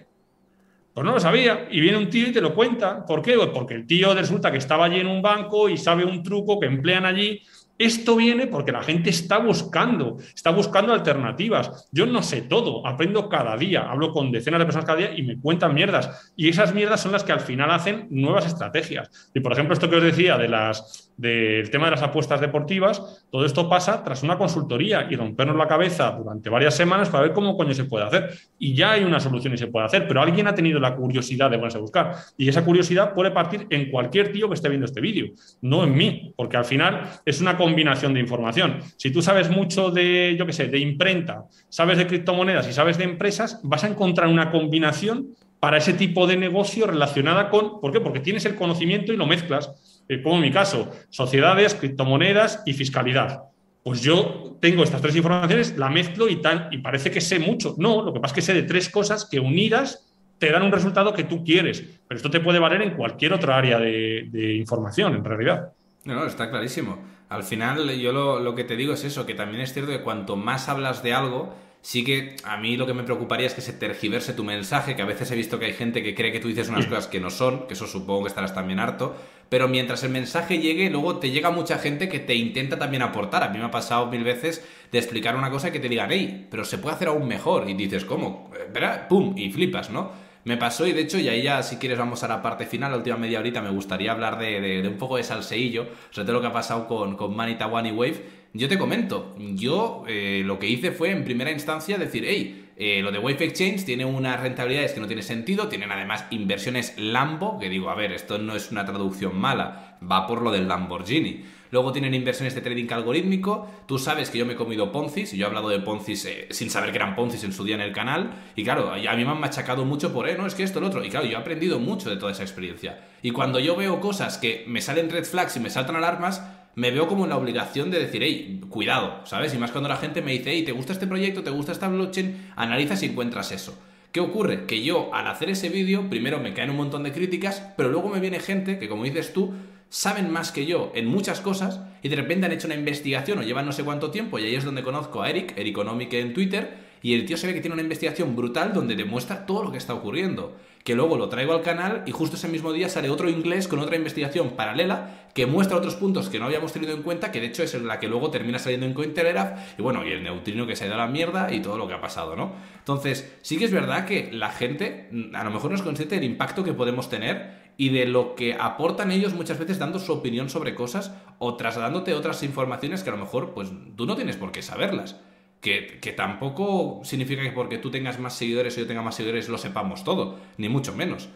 [0.94, 1.68] Pues no lo sabía.
[1.72, 3.06] Y viene un tío y te lo cuenta.
[3.06, 3.36] ¿Por qué?
[3.36, 6.60] Pues porque el tío resulta que estaba allí en un banco y sabe un truco
[6.60, 7.42] que emplean allí
[7.78, 11.88] Esto viene porque la gente está buscando, está buscando alternativas.
[11.94, 15.24] Yo no sé todo, aprendo cada día, hablo con decenas de personas cada día y
[15.24, 16.34] me cuentan mierdas.
[16.36, 19.32] Y esas mierdas son las que al final hacen nuevas estrategias.
[19.34, 23.26] Y por ejemplo, esto que os decía de las del tema de las apuestas deportivas,
[23.30, 27.34] todo esto pasa tras una consultoría y rompernos la cabeza durante varias semanas para ver
[27.34, 28.30] cómo coño se puede hacer.
[28.58, 31.52] Y ya hay una solución y se puede hacer, pero alguien ha tenido la curiosidad
[31.52, 32.14] de ponerse a buscar.
[32.38, 35.94] Y esa curiosidad puede partir en cualquier tío que esté viendo este vídeo, no en
[35.94, 38.80] mí, porque al final es una combinación de información.
[38.96, 42.98] Si tú sabes mucho de, yo qué sé, de imprenta, sabes de criptomonedas y sabes
[42.98, 47.92] de empresas, vas a encontrar una combinación para ese tipo de negocio relacionada con, ¿por
[47.92, 48.00] qué?
[48.00, 52.74] Porque tienes el conocimiento y lo mezclas eh, como en mi caso, sociedades, criptomonedas y
[52.74, 53.44] fiscalidad.
[53.84, 57.76] Pues yo tengo estas tres informaciones, la mezclo y tal, y parece que sé mucho.
[57.78, 60.08] No, lo que pasa es que sé de tres cosas que unidas
[60.40, 61.84] te dan un resultado que tú quieres.
[62.08, 65.74] Pero esto te puede valer en cualquier otra área de, información, en realidad.
[66.06, 66.98] No, no, está clarísimo.
[67.30, 70.02] Al final, yo lo, lo que te digo es eso, que también es cierto que
[70.02, 73.62] cuanto más hablas de algo, sí que a mí lo que me preocuparía es que
[73.62, 76.40] se tergiverse tu mensaje, que a veces he visto que hay gente que cree que
[76.40, 79.16] tú dices unas cosas que no son, que eso supongo que estarás también harto,
[79.50, 83.44] pero mientras el mensaje llegue, luego te llega mucha gente que te intenta también aportar.
[83.44, 86.10] A mí me ha pasado mil veces de explicar una cosa y que te digan,
[86.12, 87.68] hey, pero se puede hacer aún mejor.
[87.70, 88.52] Y dices, ¿cómo?
[88.72, 89.08] ¿Verdad?
[89.08, 89.34] ¡Pum!
[89.36, 90.12] Y flipas, ¿no?
[90.46, 92.92] Me pasó y de hecho, y ahí ya si quieres vamos a la parte final,
[92.92, 96.42] la última media horita, me gustaría hablar de, un poco de salseillo, sobre todo lo
[96.42, 98.40] que ha pasado con, con Manita One y Wave.
[98.54, 103.02] Yo te comento, yo eh, lo que hice fue en primera instancia decir, hey, eh,
[103.02, 107.60] lo de Wave Exchange tiene unas rentabilidades que no tiene sentido, tienen además inversiones Lambo,
[107.60, 111.44] que digo, a ver, esto no es una traducción mala, va por lo del Lamborghini.
[111.72, 113.70] Luego tienen inversiones de trading algorítmico.
[113.86, 116.48] Tú sabes que yo me he comido Poncis, y yo he hablado de Poncis eh,
[116.52, 118.32] sin saber que eran Poncis en su día en el canal.
[118.56, 120.88] Y claro, a mí me han machacado mucho por, eh, no, es que esto, lo
[120.88, 121.04] otro.
[121.04, 123.02] Y claro, yo he aprendido mucho de toda esa experiencia.
[123.22, 126.42] Y cuando yo veo cosas que me salen red flags y me saltan alarmas,
[126.76, 129.54] me veo como en la obligación de decir, hey, cuidado, ¿sabes?
[129.54, 131.44] Y más cuando la gente me dice, hey, ¿te gusta este proyecto?
[131.44, 132.52] ¿Te gusta esta blockchain?
[132.56, 133.78] Analiza si encuentras eso.
[134.12, 134.66] ¿Qué ocurre?
[134.66, 138.10] Que yo al hacer ese vídeo, primero me caen un montón de críticas, pero luego
[138.10, 139.54] me viene gente que, como dices tú,
[139.90, 143.44] saben más que yo en muchas cosas y de repente han hecho una investigación o
[143.44, 146.89] llevan no sé cuánto tiempo y ahí es donde conozco a Eric, Ericonomic en Twitter,
[147.02, 149.78] y el tío se ve que tiene una investigación brutal donde demuestra todo lo que
[149.78, 153.30] está ocurriendo que luego lo traigo al canal y justo ese mismo día sale otro
[153.30, 157.32] inglés con otra investigación paralela que muestra otros puntos que no habíamos tenido en cuenta,
[157.32, 160.24] que de hecho es la que luego termina saliendo en Cointelegraph, y bueno, y el
[160.24, 162.54] neutrino que se ha ido a la mierda y todo lo que ha pasado, ¿no?
[162.80, 166.16] Entonces, sí que es verdad que la gente mm, a lo mejor no es consciente
[166.16, 170.12] del impacto que podemos tener y de lo que aportan ellos muchas veces dando su
[170.12, 174.38] opinión sobre cosas o trasladándote otras informaciones que a lo mejor pues tú no tienes
[174.38, 175.18] por qué saberlas.
[175.62, 179.58] Que, tampoco significa que porque tú tengas más seguidores o yo tenga más seguidores lo
[179.58, 181.30] sepamos todo, ni mucho menos.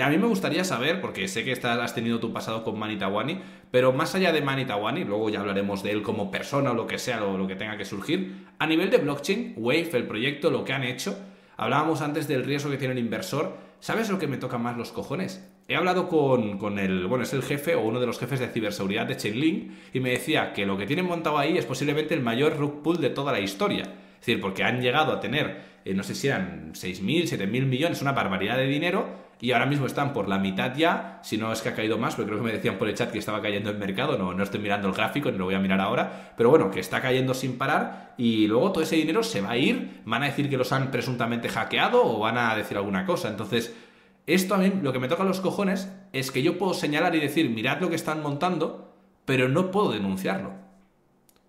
[0.00, 3.40] a mí me gustaría saber, porque sé que has tenido tu pasado con Manitawani,
[3.70, 6.98] pero más allá de Manitawani, luego ya hablaremos de él como persona o lo que
[6.98, 10.64] sea, o lo que tenga que surgir, a nivel de blockchain, Wave, el proyecto, lo
[10.64, 11.18] que han hecho,
[11.56, 14.92] hablábamos antes del riesgo que tiene el inversor, ¿sabes lo que me toca más los
[14.92, 15.48] cojones?
[15.70, 19.06] He hablado con, el, bueno, es el jefe o uno de los jefes de ciberseguridad
[19.06, 22.56] de Chainlink y me decía que lo que tienen montado ahí es posiblemente el mayor
[22.56, 23.84] rug pull de toda la historia.
[23.84, 28.02] Es decir, porque han llegado a tener, eh, no sé si eran 6.000, 7.000 millones,
[28.02, 31.62] una barbaridad de dinero, y ahora mismo están por la mitad ya, si no es
[31.62, 33.70] que ha caído más, porque creo que me decían por el chat que estaba cayendo
[33.70, 36.50] el mercado, no, no estoy mirando el gráfico, ni lo voy a mirar ahora, pero
[36.50, 40.00] bueno, que está cayendo sin parar y luego todo ese dinero se va a ir,
[40.04, 43.72] van a decir que los han presuntamente hackeado o van a decir alguna cosa, entonces
[44.34, 47.20] esto a mí lo que me toca los cojones es que yo puedo señalar y
[47.20, 48.94] decir, mirad lo que están montando,
[49.24, 50.52] pero no puedo denunciarlo.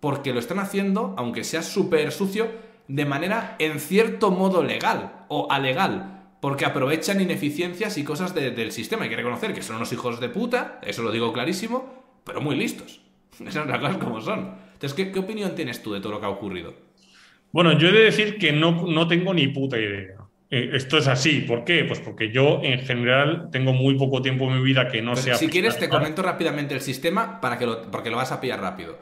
[0.00, 2.48] Porque lo están haciendo, aunque sea súper sucio,
[2.88, 6.28] de manera en cierto modo legal o alegal.
[6.40, 9.04] Porque aprovechan ineficiencias y cosas del sistema.
[9.04, 12.56] Hay que reconocer que son unos hijos de puta, eso lo digo clarísimo, pero muy
[12.56, 13.00] listos.
[13.46, 14.54] Esas las cosas como son.
[14.72, 16.74] Entonces, ¿qué, opinión tienes tú de todo lo que ha ocurrido?
[17.52, 20.21] Bueno, yo he de decir que no, no tengo ni puta idea.
[20.52, 21.40] Eh, esto es así.
[21.40, 21.82] ¿Por qué?
[21.84, 25.36] Pues porque yo en general tengo muy poco tiempo en mi vida que no sea.
[25.36, 28.60] Si quieres, te comento rápidamente el sistema para que lo, porque lo vas a pillar
[28.60, 28.98] rápido.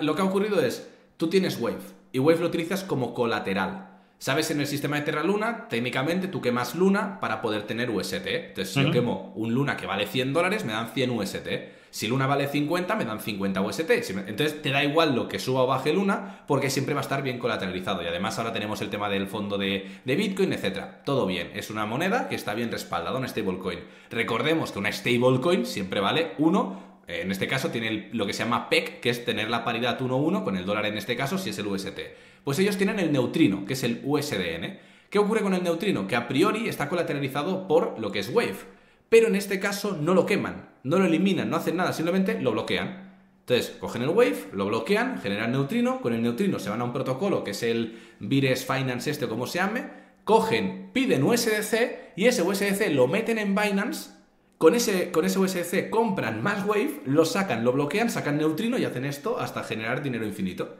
[0.00, 1.80] lo que ha ocurrido es, tú tienes Wave
[2.12, 3.90] y Wave lo utilizas como colateral.
[4.18, 4.52] ¿Sabes?
[4.52, 8.26] En el sistema de Terra Luna, técnicamente tú quemas Luna para poder tener UST.
[8.26, 11.48] Entonces, si yo quemo un Luna que vale 100 dólares, me dan 100 UST.
[11.94, 13.88] Si Luna vale 50, me dan 50 UST.
[14.26, 17.22] Entonces te da igual lo que suba o baje Luna, porque siempre va a estar
[17.22, 18.02] bien colateralizado.
[18.02, 20.86] Y además ahora tenemos el tema del fondo de, Bitcoin, etc.
[21.04, 21.52] Todo bien.
[21.54, 23.78] Es una moneda que está bien respaldada, una stablecoin.
[24.10, 28.68] Recordemos que una stablecoin siempre vale 1 en este caso tiene lo que se llama
[28.68, 31.58] PEC, que es tener la paridad 1-1 con el dólar en este caso, si es
[31.60, 32.00] el UST.
[32.42, 34.80] Pues ellos tienen el neutrino, que es el USDN.
[35.10, 36.08] ¿Qué ocurre con el neutrino?
[36.08, 38.73] Que a priori está colateralizado por lo que es Wave
[39.08, 42.52] pero en este caso no lo queman, no lo eliminan, no hacen nada, simplemente lo
[42.52, 43.14] bloquean.
[43.40, 46.92] Entonces, cogen el Wave, lo bloquean, generan neutrino, con el neutrino se van a un
[46.92, 49.84] protocolo que es el Vires Finance este como se llame,
[50.24, 54.10] cogen, piden USDC y ese USDC lo meten en Binance,
[54.56, 58.84] con ese, con ese USDC compran más Wave, lo sacan, lo bloquean, sacan neutrino y
[58.86, 60.76] hacen esto hasta generar dinero infinito.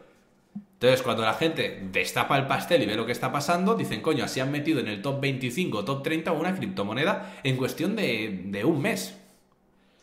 [0.84, 4.22] Entonces, cuando la gente destapa el pastel y ve lo que está pasando, dicen, coño,
[4.22, 8.64] así han metido en el top 25 top 30 una criptomoneda en cuestión de, de
[8.66, 9.18] un mes.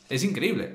[0.10, 0.74] Es increíble.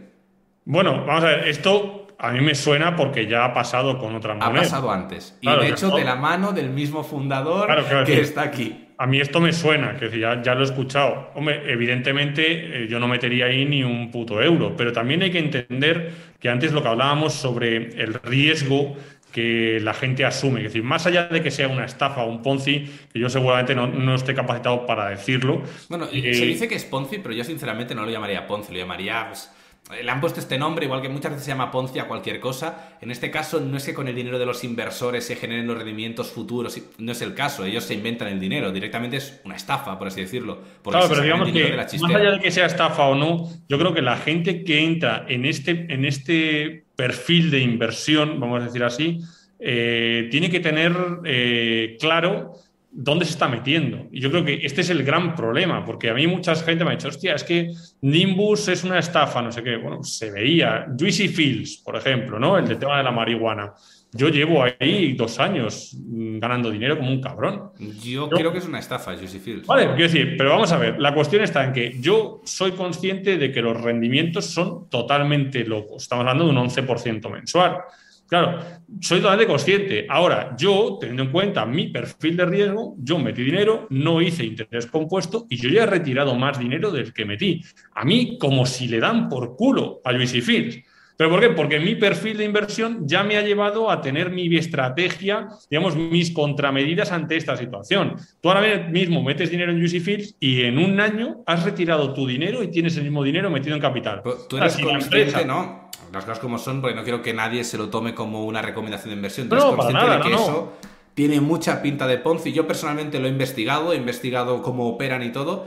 [0.64, 4.34] Bueno, vamos a ver, esto a mí me suena porque ya ha pasado con otra
[4.34, 4.60] moneda.
[4.60, 5.36] Ha pasado antes.
[5.40, 7.68] Y de hecho, de la mano del mismo fundador
[8.04, 8.84] que está aquí.
[8.98, 11.30] A mí esto me suena, que ya, ya lo he escuchado.
[11.34, 15.38] Hombre, evidentemente eh, yo no metería ahí ni un puto euro, pero también hay que
[15.38, 18.96] entender que antes lo que hablábamos sobre el riesgo
[19.36, 20.60] que la gente asume.
[20.60, 23.74] Es decir, más allá de que sea una estafa o un Ponzi, que yo seguramente
[23.74, 25.62] no, no esté capacitado para decirlo.
[25.90, 28.78] Bueno, se eh, dice que es Ponzi, pero yo sinceramente no lo llamaría Ponzi, lo
[28.78, 29.50] llamaría pues,
[29.90, 32.96] le han puesto este nombre, igual que muchas veces se llama Ponzi a cualquier cosa.
[33.00, 35.76] En este caso, no es que con el dinero de los inversores se generen los
[35.76, 37.64] rendimientos futuros, no es el caso.
[37.64, 38.72] Ellos se inventan el dinero.
[38.72, 40.60] Directamente es una estafa, por así decirlo.
[40.82, 44.02] Claro, pero digamos que, más allá de que sea estafa o no, yo creo que
[44.02, 49.20] la gente que entra en este, en este perfil de inversión, vamos a decir así,
[49.60, 50.94] eh, tiene que tener
[51.24, 52.54] eh, claro
[52.96, 54.08] dónde se está metiendo.
[54.10, 56.92] Y yo creo que este es el gran problema, porque a mí mucha gente me
[56.92, 57.70] ha dicho, hostia, es que
[58.00, 59.76] Nimbus es una estafa, no sé qué.
[59.76, 60.86] Bueno, se veía.
[60.98, 62.56] Juicy Fields, por ejemplo, ¿no?
[62.56, 63.74] El tema de la marihuana.
[64.12, 67.72] Yo llevo ahí dos años mm, ganando dinero como un cabrón.
[68.02, 69.66] Yo, creo que es una estafa, Juicy Fields.
[69.66, 73.36] Vale, quiero decir, pero vamos a ver, la cuestión está en que yo soy consciente
[73.36, 76.04] de que los rendimientos son totalmente locos.
[76.04, 77.82] Estamos hablando de un 11% mensual.
[78.28, 78.58] Claro,
[79.00, 80.06] soy totalmente consciente.
[80.08, 84.86] Ahora, yo, teniendo en cuenta mi perfil de riesgo, yo metí dinero, no hice interés
[84.86, 87.62] compuesto y yo ya he retirado más dinero del que metí.
[87.94, 90.82] A mí, como si le dan por culo a Luis y Fields.
[91.16, 91.48] ¿Pero por qué?
[91.50, 96.30] Porque mi perfil de inversión ya me ha llevado a tener mi estrategia, digamos, mis
[96.30, 98.16] contramedidas ante esta situación.
[98.40, 102.26] Tú ahora mismo metes dinero en Juicy Fields y en un año has retirado tu
[102.26, 104.22] dinero y tienes el mismo dinero metido en capital.
[104.48, 105.85] tú eres consciente, ¿no?
[106.12, 109.10] Las cosas como son, porque no quiero que nadie se lo tome como una recomendación
[109.10, 109.44] de inversión.
[109.46, 110.72] Entonces, no, consciente de que eso
[111.14, 112.52] tiene mucha pinta de Ponzi.
[112.52, 115.64] Yo personalmente lo he investigado, he investigado cómo operan y todo.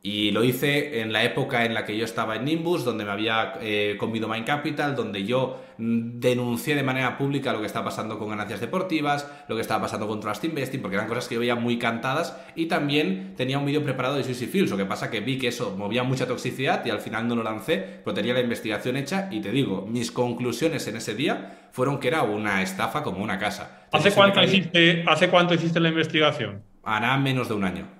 [0.00, 3.10] Y lo hice en la época en la que yo estaba en Nimbus, donde me
[3.10, 7.86] había eh, comido Mind Capital, donde yo mm, denuncié de manera pública lo que estaba
[7.86, 11.34] pasando con ganancias deportivas, lo que estaba pasando con Trust Investing, porque eran cosas que
[11.34, 12.40] yo veía muy cantadas.
[12.54, 15.48] Y también tenía un vídeo preparado de Suzy Fields, lo que pasa que vi que
[15.48, 19.28] eso movía mucha toxicidad y al final no lo lancé, pero tenía la investigación hecha.
[19.32, 23.38] Y te digo, mis conclusiones en ese día fueron que era una estafa como una
[23.38, 23.86] casa.
[23.90, 26.62] ¿Hace cuánto, hiciste, ¿Hace cuánto hiciste la investigación?
[26.84, 27.97] Hará menos de un año.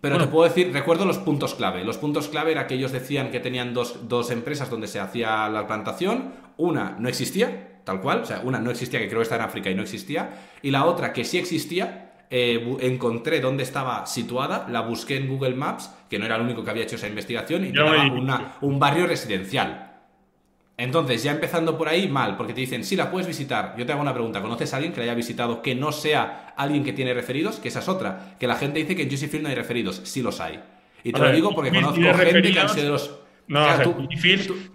[0.00, 1.84] Pero te puedo decir, recuerdo los puntos clave.
[1.84, 5.66] Los puntos clave era que ellos decían que tenían dos, empresas donde se hacía la
[5.66, 6.32] plantación.
[6.56, 8.22] Una no existía, tal cual.
[8.22, 10.30] O sea, una no existía, que creo que está en África y no existía.
[10.62, 15.54] Y la otra que sí existía, eh, encontré dónde estaba situada, la busqué en Google
[15.54, 19.06] Maps, que no era el único que había hecho esa investigación, y era un barrio
[19.06, 19.89] residencial.
[20.80, 23.74] Entonces, ya empezando por ahí, mal, porque te dicen, sí, la puedes visitar.
[23.76, 26.54] Yo te hago una pregunta, ¿conoces a alguien que la haya visitado que no sea
[26.56, 27.56] alguien que tiene referidos?
[27.56, 30.00] Que esa es otra, que la gente dice que en Juicy Field no hay referidos.
[30.04, 30.58] Sí los hay.
[31.04, 33.19] Y te lo digo porque conozco gente que han sido los
[33.50, 33.66] no,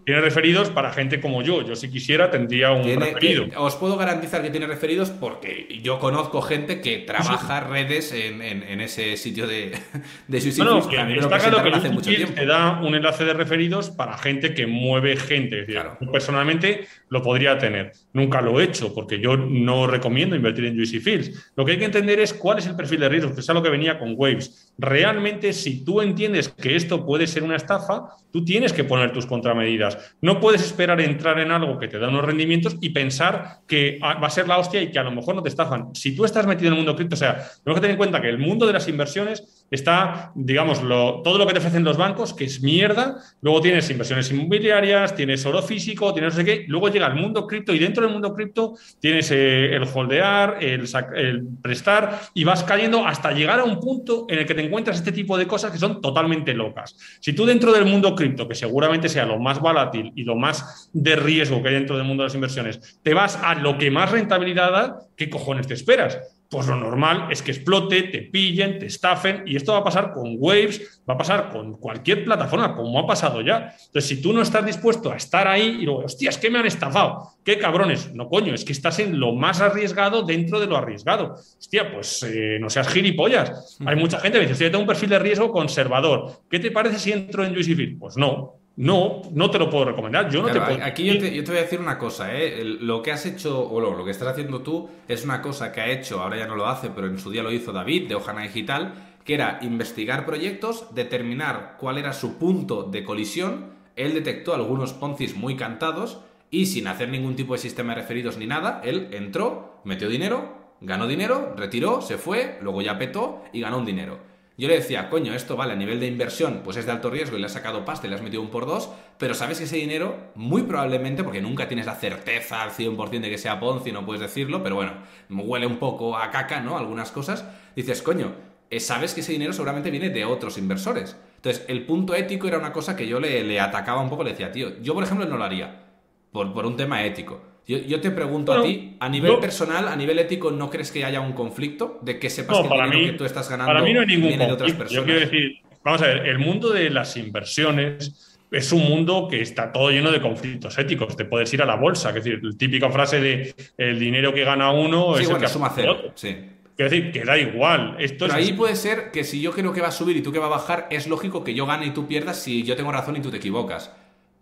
[0.04, 1.66] tiene referidos para gente como yo.
[1.66, 3.48] Yo, si quisiera, tendría un referido.
[3.56, 9.16] os puedo garantizar que tiene referidos porque yo conozco gente que trabaja redes en, ese
[9.16, 9.72] sitio de,
[10.28, 12.34] de Suicide no, que está claro que hace mucho tiempo.
[12.34, 15.66] te da un enlace de referidos para gente que mueve gente.
[16.12, 17.94] Personalmente lo podría tener.
[18.12, 21.52] Nunca lo he hecho porque yo no recomiendo invertir en Juicy Fields.
[21.56, 23.64] Lo que hay que entender es cuál es el perfil de riesgo, que es algo
[23.64, 24.74] que venía con Waves.
[24.78, 29.26] Realmente, si tú entiendes que esto puede ser una estafa, tú tienes que poner tus
[29.26, 30.16] contramedidas.
[30.22, 34.16] No puedes esperar entrar en algo que te da unos rendimientos y pensar que ah,
[34.16, 35.94] va a ser la hostia y que a lo mejor no te estafan.
[35.96, 38.22] Si tú estás metido en el mundo cripto, o sea, tenemos que tener en cuenta
[38.22, 42.34] que el mundo de las inversiones está, digamos, todo lo que te ofrecen los bancos,
[42.34, 43.18] que es mierda.
[43.42, 46.66] Luego tienes inversiones inmobiliarias, tienes oro físico, tienes no sé qué.
[46.68, 50.86] Luego llega el mundo cripto y dentro del mundo cripto tienes eh, el holdear, el,
[51.16, 54.98] el prestar y vas cayendo hasta llegar a un punto en el que te encuentras
[54.98, 56.96] este tipo de cosas que son totalmente locas.
[57.20, 60.90] Si tú dentro del mundo cripto, que seguramente sea lo más volátil y lo más
[60.94, 63.92] de riesgo que hay dentro del mundo de las inversiones, te vas a lo que
[63.92, 66.20] más rentabilidad da, ¿qué cojones te esperas?
[66.50, 70.14] Pues lo normal es que explote, te pillen, te estafen, y esto va a pasar
[70.14, 73.74] con Waves, va a pasar con cualquier plataforma, como ha pasado ya.
[73.88, 76.60] Entonces, si tú no estás dispuesto a estar ahí y luego, hostia, es que me
[76.60, 80.68] han estafado, qué cabrones, no coño, es que estás en lo más arriesgado dentro de
[80.68, 81.34] lo arriesgado.
[81.34, 83.78] Hostia, pues eh, no seas gilipollas.
[83.86, 86.42] Hay mucha gente que dice, hostia, yo tengo un perfil de riesgo conservador.
[86.50, 90.30] ¿Qué te parece si entro en Juicy Pues no, no, no te lo puedo recomendar.
[90.30, 90.84] Yo no te puedo...
[90.84, 92.64] Aquí yo te, yo te, voy a decir una cosa, ¿eh?
[92.64, 95.82] Lo que has hecho, o lo, lo, que estás haciendo tú, es una cosa que
[95.82, 98.16] ha hecho, ahora ya no lo hace, pero en su día lo hizo David de
[98.16, 98.94] Ojana Digital,
[99.24, 103.74] que era investigar proyectos, determinar cuál era su punto de colisión.
[103.96, 106.20] Él detectó algunos poncis muy cantados
[106.52, 110.74] y sin hacer ningún tipo de sistema de referidos ni nada, él entró, metió dinero,
[110.80, 114.20] ganó dinero, retiró, se fue, luego ya petó y ganó un dinero.
[114.58, 117.36] Yo le decía, coño, esto vale a nivel de inversión, pues es de alto riesgo
[117.36, 119.66] y le has sacado pasta y le has metido un por dos, pero sabes que
[119.66, 123.92] ese dinero, muy probablemente, porque nunca tienes la certeza al 100% de que sea Ponzi,
[123.92, 124.94] no puedes decirlo, pero bueno,
[125.30, 126.78] huele un poco a caca, ¿no?
[126.78, 127.44] Algunas cosas.
[127.76, 128.34] Dices, coño,
[128.70, 131.18] eh, sabes que ese dinero seguramente viene de otros inversores.
[131.36, 134.32] Entonces, el punto ético era una cosa que yo le, le atacaba un poco, le
[134.32, 135.84] decía, tío, yo por ejemplo no lo haría,
[136.32, 137.42] por, por un tema ético.
[137.68, 141.20] Yo, te pregunto a ti, a nivel personal, a nivel ético, ¿no crees que haya
[141.20, 144.02] un conflicto de que sepas que el dinero que tú estás ganando para mí no
[144.02, 144.94] hay ningún viene de otras personas?
[144.94, 149.42] Yo quiero decir, vamos a ver, el mundo de las inversiones es un mundo que
[149.42, 151.18] está todo lleno de conflictos éticos.
[151.18, 154.44] Te puedes ir a la bolsa, es decir, la típica frase de el dinero que
[154.44, 156.12] gana uno es el que suma cero.
[156.14, 156.38] Sí.
[156.76, 157.96] Quiero decir, que da igual.
[158.00, 160.32] Esto Pero ahí puede ser que si yo creo que va a subir y tú
[160.32, 162.92] que va a bajar, es lógico que yo gane y tú pierdas si yo tengo
[162.92, 163.92] razón y tú te equivocas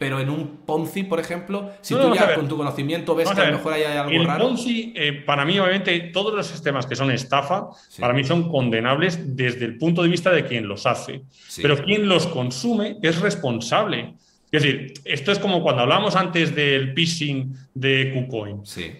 [0.03, 3.45] pero en un Ponzi, por ejemplo, si tú ya con tu conocimiento ves que a,
[3.45, 4.49] lo mejor hay algo el raro.
[4.49, 7.69] Ponzi, eh, para mí, obviamente, todos los sistemas que son estafa,
[8.01, 11.21] para mí son condenables desde el punto de vista de quien los hace.
[11.61, 14.15] Pero quien los consume es responsable.
[14.51, 18.65] Es decir, esto es como cuando hablamos antes del phishing de KuCoin.
[18.65, 18.91] Sí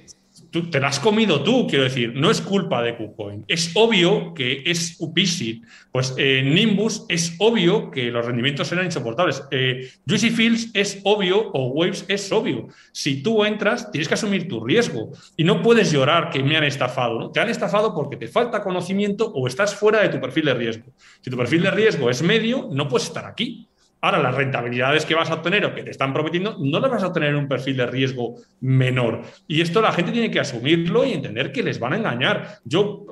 [0.54, 3.44] tú te la has comido tú, quiero decir, no es culpa de KuCoin.
[3.48, 5.64] Es obvio que es UPISI.
[5.92, 9.44] Pues eh, Nimbus es obvio que los rendimientos serán insoportables.
[9.50, 12.68] Eh, Juicy Fields es obvio o Waves es obvio.
[12.92, 16.66] Si tú entras, tienes que asumir tu riesgo y no puedes llorar que me han
[16.66, 17.32] estafado.
[17.32, 20.86] Te han estafado porque te falta conocimiento o estás fuera de tu perfil de riesgo.
[21.22, 23.68] Si tu perfil de riesgo es medio, no puedes estar aquí.
[24.04, 27.04] Ahora, las rentabilidades que vas a obtener o que te están prometiendo, no las vas
[27.04, 29.22] a obtener en un perfil de riesgo menor.
[29.48, 32.60] Y esto la gente tiene que asumirlo y entender que les van a engañar.
[32.66, 33.06] Yo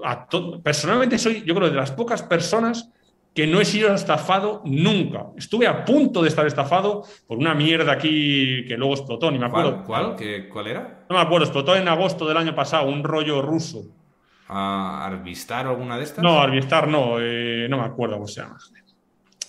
[0.62, 2.92] personalmente soy, yo creo, de las pocas personas
[3.34, 5.28] que no he sido estafado nunca.
[5.38, 9.46] Estuve a punto de estar estafado por una mierda aquí que luego explotó, ni me
[9.46, 9.84] acuerdo.
[9.86, 10.18] ¿Cuál?
[10.18, 11.06] ¿Cuál, ¿Cuál era?
[11.10, 13.84] No me acuerdo, explotó en agosto del año pasado, un rollo ruso.
[14.50, 16.22] ¿A ¿Arvistar alguna de estas?
[16.22, 18.58] No, Arvistar no, eh, no me acuerdo cómo se llama.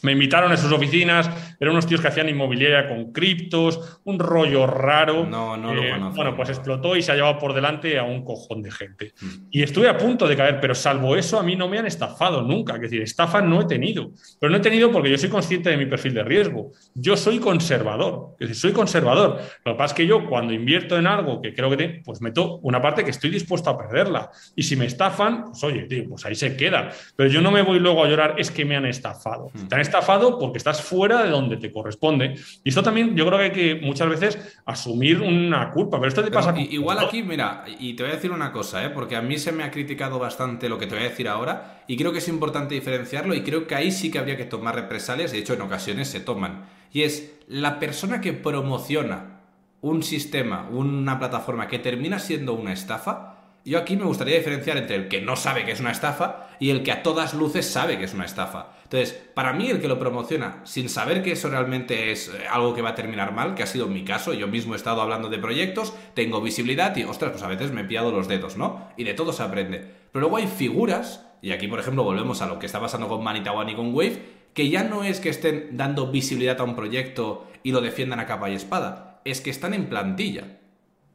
[0.03, 1.31] Me invitaron a sus oficinas,
[1.61, 5.25] eran unos tíos que hacían inmobiliaria con criptos, un rollo raro.
[5.25, 6.17] No, no lo eh, conozco.
[6.17, 9.15] Bueno, pues explotó y se ha llevado por delante a un cojón de gente.
[9.21, 9.27] Mm.
[9.51, 12.43] Y estuve a punto de caer, pero salvo eso, a mí no me han estafado
[12.43, 12.75] nunca.
[12.75, 14.11] Es decir, estafa no he tenido.
[14.41, 16.73] Pero no he tenido porque yo soy consciente de mi perfil de riesgo.
[16.95, 18.37] Yo soy conservador.
[18.41, 19.41] Es decir, soy conservador.
[19.65, 22.21] Lo que pasa es que yo, cuando invierto en algo que creo que te, pues
[22.21, 24.31] meto una parte que estoy dispuesto a perderla.
[24.57, 26.91] Y si me estafan, pues oye, tío, pues ahí se queda.
[27.15, 29.51] Pero yo no me voy luego a llorar, es que me han estafado.
[29.55, 32.35] Mm estafado porque estás fuera de donde te corresponde.
[32.65, 36.25] Y esto también yo creo que hay que muchas veces asumir una culpa, pero esto
[36.25, 36.55] te pasa...
[36.59, 38.91] Igual aquí, mira, y te voy a decir una cosa, ¿eh?
[38.91, 41.85] porque a mí se me ha criticado bastante lo que te voy a decir ahora,
[41.87, 44.75] y creo que es importante diferenciarlo, y creo que ahí sí que habría que tomar
[44.75, 46.65] represalias, de hecho en ocasiones se toman.
[46.93, 49.41] Y es la persona que promociona
[49.83, 53.32] un sistema, una plataforma que termina siendo una estafa,
[53.65, 56.71] yo aquí me gustaría diferenciar entre el que no sabe que es una estafa y
[56.71, 58.73] el que a todas luces sabe que es una estafa.
[58.85, 62.75] Entonces, para mí el que lo promociona sin saber que eso realmente es eh, algo
[62.75, 65.29] que va a terminar mal, que ha sido mi caso, yo mismo he estado hablando
[65.29, 68.89] de proyectos, tengo visibilidad y, ostras, pues a veces me he pillado los dedos, ¿no?
[68.97, 69.79] Y de todo se aprende.
[70.13, 73.25] Pero luego hay figuras, y aquí por ejemplo volvemos a lo que está pasando con
[73.25, 77.47] Manitawan y con Wave, que ya no es que estén dando visibilidad a un proyecto
[77.63, 80.59] y lo defiendan a capa y espada, es que están en plantilla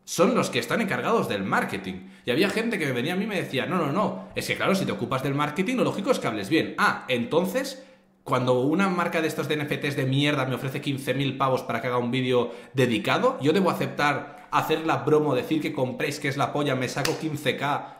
[0.07, 2.07] son los que están encargados del marketing.
[2.25, 4.55] Y había gente que venía a mí y me decía, no, no, no, es que
[4.55, 6.75] claro, si te ocupas del marketing, lo lógico es que hables bien.
[6.77, 7.85] Ah, entonces,
[8.23, 11.87] cuando una marca de estos de NFTs de mierda me ofrece 15.000 pavos para que
[11.87, 16.37] haga un vídeo dedicado, yo debo aceptar hacer la bromo, decir que compréis que es
[16.37, 17.95] la polla, me saco 15k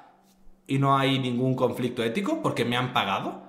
[0.66, 3.44] y no hay ningún conflicto ético porque me han pagado.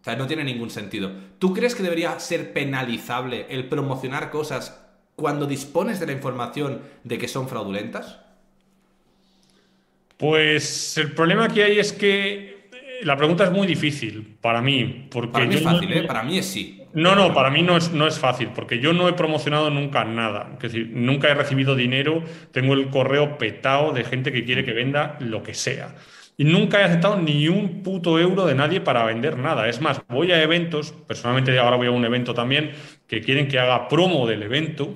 [0.00, 1.10] O sea, no tiene ningún sentido.
[1.38, 4.85] ¿Tú crees que debería ser penalizable el promocionar cosas
[5.16, 8.20] cuando dispones de la información de que son fraudulentas?
[10.16, 12.68] Pues el problema que hay es que
[13.02, 15.08] la pregunta es muy difícil para mí.
[15.10, 16.02] Porque para mí es fácil, ¿eh?
[16.04, 16.82] Para mí es sí.
[16.94, 20.04] No, no, para mí no es, no es fácil, porque yo no he promocionado nunca
[20.04, 20.52] nada.
[20.54, 22.22] Es decir, nunca he recibido dinero,
[22.52, 25.94] tengo el correo petado de gente que quiere que venda lo que sea.
[26.36, 29.68] Y nunca he aceptado ni un puto euro de nadie para vender nada.
[29.68, 32.72] Es más, voy a eventos, personalmente ahora voy a un evento también,
[33.06, 34.94] que quieren que haga promo del evento,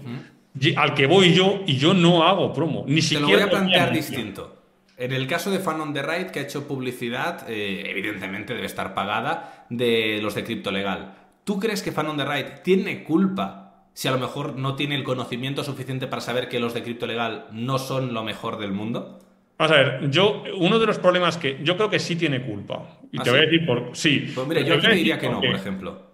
[0.76, 2.84] al que voy yo y yo no hago promo.
[2.86, 3.26] Ni siquiera.
[3.26, 4.56] Te lo voy a plantear distinto.
[4.98, 8.66] En el caso de Fan on the Right, que ha hecho publicidad, eh, evidentemente debe
[8.66, 11.14] estar pagada, de los de Cripto Legal.
[11.44, 14.94] ¿Tú crees que Fan on the Right tiene culpa si a lo mejor no tiene
[14.94, 18.72] el conocimiento suficiente para saber que los de cripto legal no son lo mejor del
[18.72, 19.18] mundo?
[19.60, 22.98] Vamos a ver, yo, uno de los problemas que yo creo que sí tiene culpa.
[23.12, 23.90] Y ¿Ah, te voy a decir por.
[23.92, 24.32] Sí.
[24.34, 26.09] Pues mira, Te yo aquí decir diría que no, por ejemplo.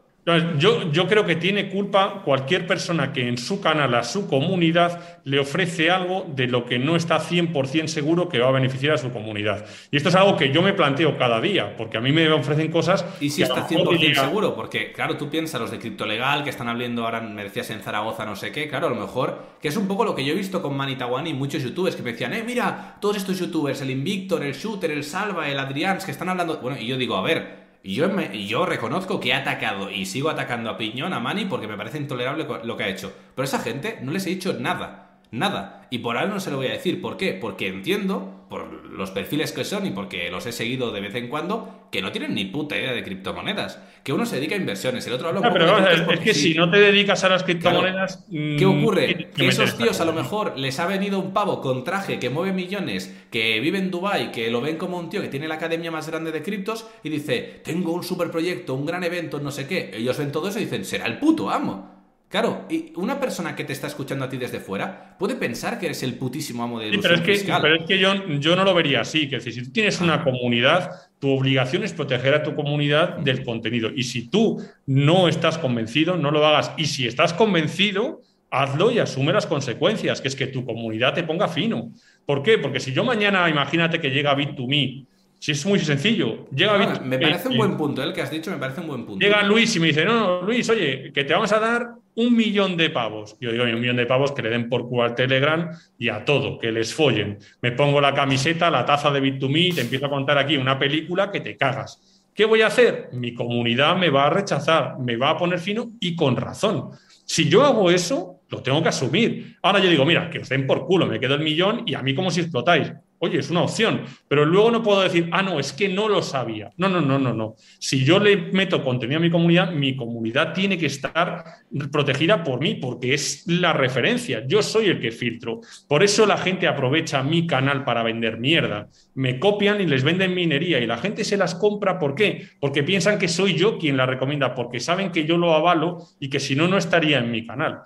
[0.58, 5.20] Yo, yo creo que tiene culpa cualquier persona que en su canal, a su comunidad,
[5.22, 8.98] le ofrece algo de lo que no está 100% seguro que va a beneficiar a
[8.98, 9.64] su comunidad.
[9.92, 12.72] Y esto es algo que yo me planteo cada día, porque a mí me ofrecen
[12.72, 13.04] cosas.
[13.20, 16.04] Y si que está mejor 100% diría, seguro, porque claro, tú piensas los de cripto
[16.04, 18.96] legal que están hablando ahora, me decías en Zaragoza, no sé qué, claro, a lo
[18.96, 21.94] mejor, que es un poco lo que yo he visto con Manitawani y muchos youtubers
[21.94, 25.58] que me decían, eh, mira, todos estos youtubers, el Invictor, el Shooter, el Salva, el
[25.60, 26.58] Adrians, que están hablando.
[26.58, 30.30] Bueno, y yo digo, a ver, yo, me- yo reconozco que he atacado y sigo
[30.30, 33.12] atacando a Piñón, a Mani, porque me parece intolerable lo que ha hecho.
[33.34, 35.18] Pero a esa gente no les he dicho nada.
[35.30, 35.86] Nada.
[35.90, 37.00] Y por ahora no se lo voy a decir.
[37.00, 37.32] ¿Por qué?
[37.32, 41.28] Porque entiendo, por los perfiles que son y porque los he seguido de vez en
[41.28, 43.80] cuando, que no tienen ni puta idea de criptomonedas.
[44.04, 46.14] Que uno se dedica a inversiones, el otro habla un "Ah, poco pero de vamos
[46.14, 46.52] es que sí".
[46.52, 48.24] si no te dedicas a las criptomonedas.
[48.30, 49.06] ¿Qué mm, ocurre?
[49.14, 52.30] tienes Que esos tíos a lo mejor les ha venido un pavo con traje que
[52.30, 55.56] mueve millones, que vive en Dubai, que lo ven como un tío que tiene la
[55.56, 59.50] academia más grande de criptos y dice, tengo un super proyecto, un gran evento, no
[59.50, 59.90] sé qué.
[59.94, 61.95] Ellos ven todo eso y dicen, será el puto amo.
[62.36, 65.86] Claro, y una persona que te está escuchando a ti desde fuera puede pensar que
[65.86, 67.62] eres el putísimo amo de Sí, pero es que, fiscal.
[67.62, 69.26] pero es que yo, yo no lo vería así.
[69.26, 73.88] Que si tú tienes una comunidad, tu obligación es proteger a tu comunidad del contenido.
[73.88, 76.72] Y si tú no estás convencido, no lo hagas.
[76.76, 81.22] Y si estás convencido, hazlo y asume las consecuencias, que es que tu comunidad te
[81.22, 81.90] ponga fino.
[82.26, 82.58] ¿Por qué?
[82.58, 85.06] Porque si yo mañana, imagínate que llega Bit2Me,
[85.46, 87.02] si es muy sencillo, llega Ah, Bit2Me.
[87.04, 89.24] me parece un buen punto, el que has dicho me parece un buen punto.
[89.24, 92.34] Llega Luis y me dice, no, no, Luis, oye, que te vamos a dar un
[92.34, 93.36] millón de pavos.
[93.40, 96.08] Yo digo, "Oye, un millón de pavos que le den por culo al Telegram y
[96.08, 97.38] a todo, que les follen.
[97.62, 100.78] Me pongo la camiseta, la taza de Bit2Me y te empiezo a contar aquí una
[100.80, 102.24] película que te cagas.
[102.34, 103.10] ¿Qué voy a hacer?
[103.12, 106.90] Mi comunidad me va a rechazar, me va a poner fino y con razón.
[107.24, 109.56] Si yo hago eso, lo tengo que asumir.
[109.62, 112.02] Ahora yo digo, mira, que os den por culo, me quedo el millón y a
[112.02, 112.92] mí como si explotáis.
[113.18, 116.22] Oye, es una opción, pero luego no puedo decir, ah, no, es que no lo
[116.22, 116.70] sabía.
[116.76, 117.54] No, no, no, no, no.
[117.78, 121.44] Si yo le meto contenido a mi comunidad, mi comunidad tiene que estar
[121.90, 124.44] protegida por mí, porque es la referencia.
[124.46, 125.60] Yo soy el que filtro.
[125.88, 128.88] Por eso la gente aprovecha mi canal para vender mierda.
[129.14, 131.98] Me copian y les venden minería y la gente se las compra.
[131.98, 132.48] ¿Por qué?
[132.60, 136.28] Porque piensan que soy yo quien la recomienda, porque saben que yo lo avalo y
[136.28, 137.80] que si no, no estaría en mi canal.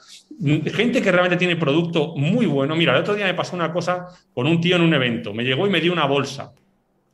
[0.72, 2.74] Gente que realmente tiene producto muy bueno.
[2.74, 5.19] Mira, el otro día me pasó una cosa con un tío en un evento.
[5.34, 6.52] Me llegó y me dio una bolsa.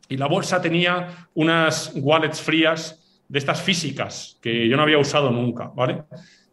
[0.09, 5.31] Y la bolsa tenía unas wallets frías de estas físicas que yo no había usado
[5.31, 6.05] nunca, ¿vale?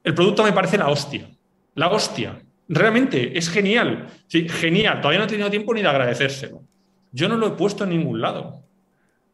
[0.03, 1.29] El producto me parece la hostia.
[1.75, 2.41] La hostia.
[2.67, 4.07] Realmente es genial.
[4.27, 5.01] Sí, genial.
[5.01, 6.63] Todavía no he tenido tiempo ni de agradecérselo.
[7.11, 8.63] Yo no lo he puesto en ningún lado.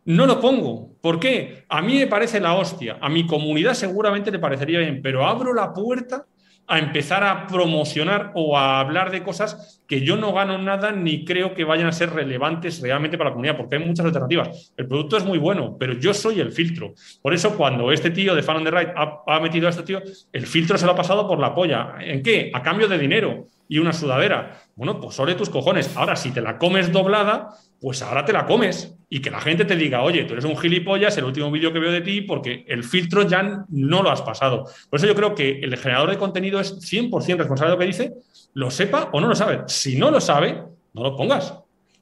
[0.06, 0.96] No lo pongo.
[1.02, 1.66] ¿Por qué?
[1.70, 2.98] A mí me parece la hostia.
[3.00, 6.26] A mi comunidad seguramente le parecería bien, pero abro la puerta
[6.70, 11.26] a empezar a promocionar o a hablar de cosas que yo no gano nada ni
[11.26, 14.72] creo que vayan a ser relevantes realmente para la comunidad, porque hay muchas alternativas.
[14.78, 16.94] El producto es muy bueno, pero yo soy el filtro.
[17.24, 19.82] Por eso, cuando este tío de Fan on the Right ha, ha metido a este
[19.82, 20.00] tío,
[20.32, 21.96] el filtro se lo ha pasado por la polla.
[22.00, 22.52] ¿En qué?
[22.54, 24.62] A cambio de dinero y una sudadera.
[24.80, 25.98] Bueno, pues ole tus cojones.
[25.98, 27.50] Ahora, si te la comes doblada,
[27.82, 28.96] pues ahora te la comes.
[29.10, 31.80] Y que la gente te diga, oye, tú eres un gilipollas, el último vídeo que
[31.80, 34.64] veo de ti, porque el filtro ya no lo has pasado.
[34.90, 37.88] Por eso yo creo que el generador de contenido es 100% responsable de lo que
[37.88, 38.14] dice,
[38.54, 39.64] lo sepa o no lo sabe.
[39.68, 41.54] Si no lo sabe, no lo pongas.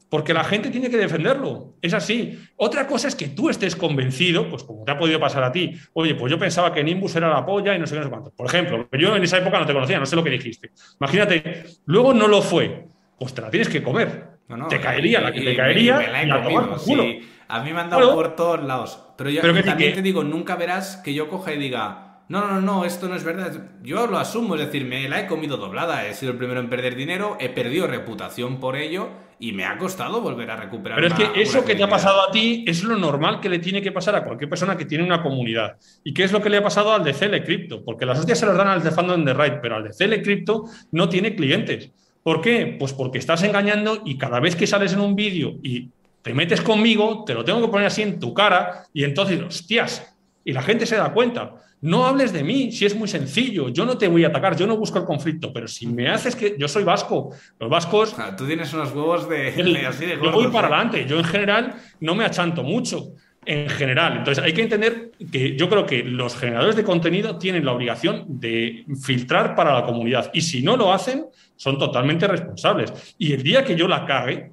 [0.09, 1.75] Porque la gente tiene que defenderlo.
[1.81, 2.39] Es así.
[2.55, 5.73] Otra cosa es que tú estés convencido, pues como te ha podido pasar a ti,
[5.93, 8.09] oye, pues yo pensaba que Nimbus era la polla y no sé qué, no sé
[8.09, 8.31] cuánto.
[8.31, 10.71] Por ejemplo, yo en esa época no te conocía, no sé lo que dijiste.
[11.01, 12.87] Imagínate, luego no lo fue,
[13.19, 14.37] pues te la tienes que comer.
[14.47, 16.43] No, no, te caería la que te caería y me la he y a tomar
[16.45, 17.03] comido, por culo.
[17.03, 17.29] sí.
[17.49, 19.03] A mí me han dado por todos lados.
[19.17, 22.41] Pero yo Pero también que- te digo, nunca verás que yo coja y diga, no,
[22.41, 23.53] no, no, no, esto no es verdad.
[23.83, 26.05] Yo lo asumo, es decir, me la he comido doblada.
[26.07, 29.09] He sido el primero en perder dinero, he perdido reputación por ello
[29.39, 30.99] y me ha costado volver a recuperar.
[30.99, 33.59] Pero es que eso que te ha pasado a ti es lo normal que le
[33.59, 35.77] tiene que pasar a cualquier persona que tiene una comunidad.
[36.03, 37.83] ¿Y qué es lo que le ha pasado al de CL Crypto?
[37.85, 40.21] Porque las hostias se las dan al de Fandom the Right, pero al de CL
[40.21, 41.91] Crypto no tiene clientes.
[42.23, 42.75] ¿Por qué?
[42.77, 45.91] Pues porque estás engañando y cada vez que sales en un vídeo y
[46.21, 50.13] te metes conmigo, te lo tengo que poner así en tu cara y entonces, hostias,
[50.43, 51.53] y la gente se da cuenta.
[51.81, 54.65] No hables de mí, si es muy sencillo, yo no te voy a atacar, yo
[54.65, 57.29] no busco el conflicto, pero si me haces que yo soy vasco,
[57.59, 60.73] los vascos tú tienes unos huevos de, el- de así de yo voy para ¿eh?
[60.73, 61.05] adelante.
[61.07, 63.09] Yo en general no me achanto mucho.
[63.49, 64.17] En general.
[64.17, 68.25] Entonces hay que entender que yo creo que los generadores de contenido tienen la obligación
[68.27, 70.29] de filtrar para la comunidad.
[70.33, 73.15] Y si no lo hacen, son totalmente responsables.
[73.17, 74.51] Y el día que yo la cague,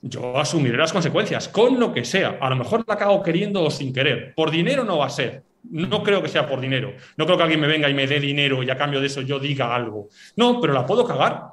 [0.00, 2.38] yo asumiré las consecuencias, con lo que sea.
[2.40, 4.32] A lo mejor la cago queriendo o sin querer.
[4.34, 5.42] Por dinero no va a ser.
[5.64, 6.94] No creo que sea por dinero.
[7.16, 9.20] No creo que alguien me venga y me dé dinero y a cambio de eso
[9.20, 10.08] yo diga algo.
[10.36, 11.44] No, pero la puedo cagar.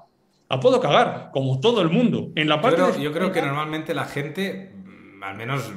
[0.50, 2.32] La puedo cagar, como todo el mundo.
[2.36, 5.72] En la parte yo creo, que normalmente la gente, mm, al menos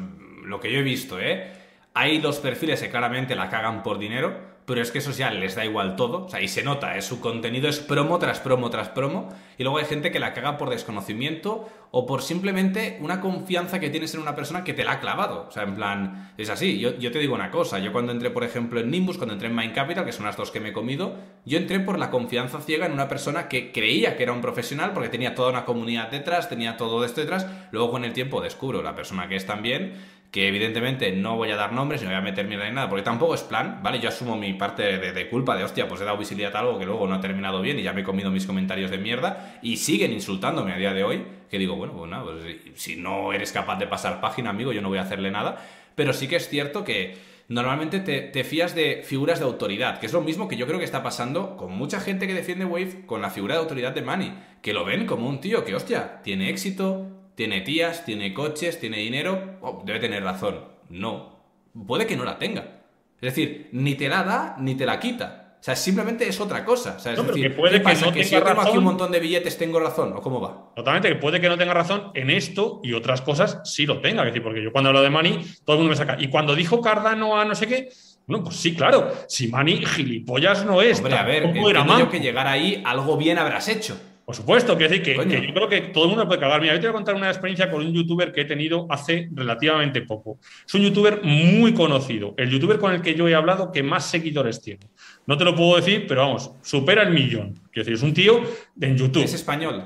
[0.44, 1.50] lo que yo he visto, ¿eh?
[1.92, 5.54] hay dos perfiles que claramente la cagan por dinero pero es que eso ya les
[5.54, 8.70] da igual todo, o sea, y se nota, es su contenido es promo tras promo
[8.70, 9.28] tras promo,
[9.58, 13.90] y luego hay gente que la caga por desconocimiento o por simplemente una confianza que
[13.90, 16.78] tienes en una persona que te la ha clavado, o sea, en plan, es así,
[16.78, 19.56] yo, te digo una cosa, yo cuando entré, por ejemplo, en Nimbus, cuando entré en
[19.56, 22.60] Mind Capital, que son las dos que me he comido, yo entré por la confianza
[22.60, 26.10] ciega en una persona que creía que era un profesional porque tenía toda una comunidad
[26.10, 30.19] detrás, tenía todo esto detrás, luego con el tiempo descubro la persona que es también
[30.30, 33.02] que evidentemente no voy a dar nombres, ni voy a meter mierda ni nada, porque
[33.02, 33.98] tampoco es plan, ¿vale?
[33.98, 36.86] Yo asumo mi parte de, culpa de, hostia, pues he dado visibilidad a algo que
[36.86, 39.78] luego no ha terminado bien y ya me he comido mis comentarios de mierda y
[39.78, 43.50] siguen insultándome a día de hoy, que digo, bueno, pues nada, pues si no eres
[43.50, 45.66] capaz de pasar página, amigo, yo no voy a hacerle nada,
[45.96, 50.06] pero sí que es cierto que normalmente te, te, fías de figuras de autoridad, que
[50.06, 53.04] es lo mismo que yo creo que está pasando con mucha gente que defiende Wave
[53.04, 54.32] con la figura de autoridad de Manny,
[54.62, 58.98] que lo ven como un tío que, hostia, tiene éxito, tiene tías, tiene coches, tiene
[58.98, 60.56] dinero, oh, debe tener razón.
[60.90, 61.40] No,
[61.86, 62.82] puede que no la tenga.
[63.18, 65.56] Es decir, ni te la da ni te la quita.
[65.58, 66.96] O sea, simplemente es otra cosa.
[66.98, 69.10] O sea, es decir, que puede que no que si yo tengo aquí un montón
[69.10, 70.70] de billetes, tengo razón, ¿o cómo va?
[70.76, 74.20] Totalmente, que puede que no tenga razón en esto y otras cosas sí lo tenga.
[74.20, 76.18] Es decir, porque yo cuando hablo de Mani, todo el mundo me saca.
[76.20, 77.88] Y cuando dijo Cardano a no sé qué,
[78.26, 79.10] bueno, pues sí, claro.
[79.28, 80.98] Si Mani gilipollas no es.
[80.98, 83.98] Hombre, a ver, entiendo que llegar ahí algo bien habrás hecho.
[84.30, 86.60] Por supuesto, que decir que, yo creo que todo el mundo puede cagar.
[86.60, 89.28] Mira, yo te voy a contar una experiencia con un youtuber que he tenido hace
[89.34, 90.38] relativamente poco.
[90.64, 94.06] Es un youtuber muy conocido, el youtuber con el que yo he hablado que más
[94.06, 94.86] seguidores tiene.
[95.26, 97.54] No te lo puedo decir, pero vamos, supera el millón.
[97.72, 98.40] Quiero decir, es un tío
[98.80, 99.24] en YouTube.
[99.24, 99.82] ¿Es español?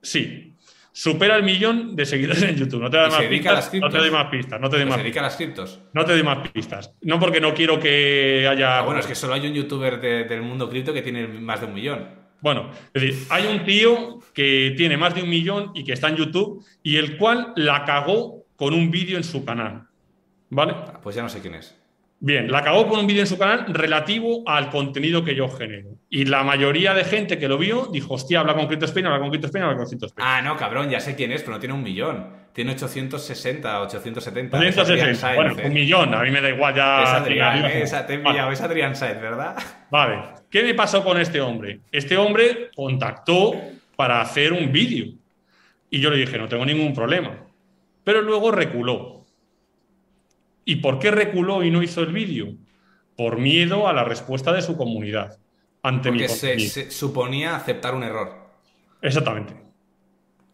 [0.00, 0.54] Sí.
[0.90, 2.80] Supera el millón de seguidores en YouTube.
[2.80, 3.74] No te doy más pistas.
[3.74, 4.60] No te doy más pistas.
[4.62, 5.02] No te doy más se
[5.36, 5.80] criptos.
[5.92, 6.94] No te doy más pistas.
[7.02, 8.78] No porque no quiero que haya.
[8.78, 11.66] Ah, bueno, es que solo hay un youtuber del mundo cripto que tiene más de
[11.66, 12.23] un millón.
[12.44, 16.08] Bueno, es decir, hay un tío que tiene más de un millón y que está
[16.08, 19.88] en YouTube y el cual la cagó con un vídeo en su canal.
[20.50, 20.74] ¿Vale?
[21.02, 21.74] Pues ya no sé quién es.
[22.26, 25.90] Bien, la cagó con un vídeo en su canal relativo al contenido que yo genero.
[26.08, 29.28] Y la mayoría de gente que lo vio dijo, hostia, habla con CryptoSpain, habla con
[29.28, 30.26] CryptoSpain, habla con CryptoSpain.
[30.26, 32.26] Ah, no, cabrón, ya sé quién es, pero no tiene un millón.
[32.54, 34.58] Tiene 860, 870.
[34.58, 37.02] 860, bueno, un millón, a mí me da igual ya.
[37.02, 39.56] Es Adrián, esa, te he pillado, es Adrián Said, ¿verdad?
[39.90, 40.22] Vale.
[40.48, 41.80] ¿Qué me pasó con este hombre?
[41.92, 43.52] Este hombre contactó
[43.96, 45.12] para hacer un vídeo.
[45.90, 47.36] Y yo le dije, no tengo ningún problema.
[48.02, 49.13] Pero luego reculó.
[50.64, 52.54] ¿Y por qué reculó y no hizo el vídeo?
[53.16, 55.38] Por miedo a la respuesta de su comunidad.
[55.82, 58.32] Ante Porque se, suponía aceptar un error.
[59.02, 59.54] Exactamente.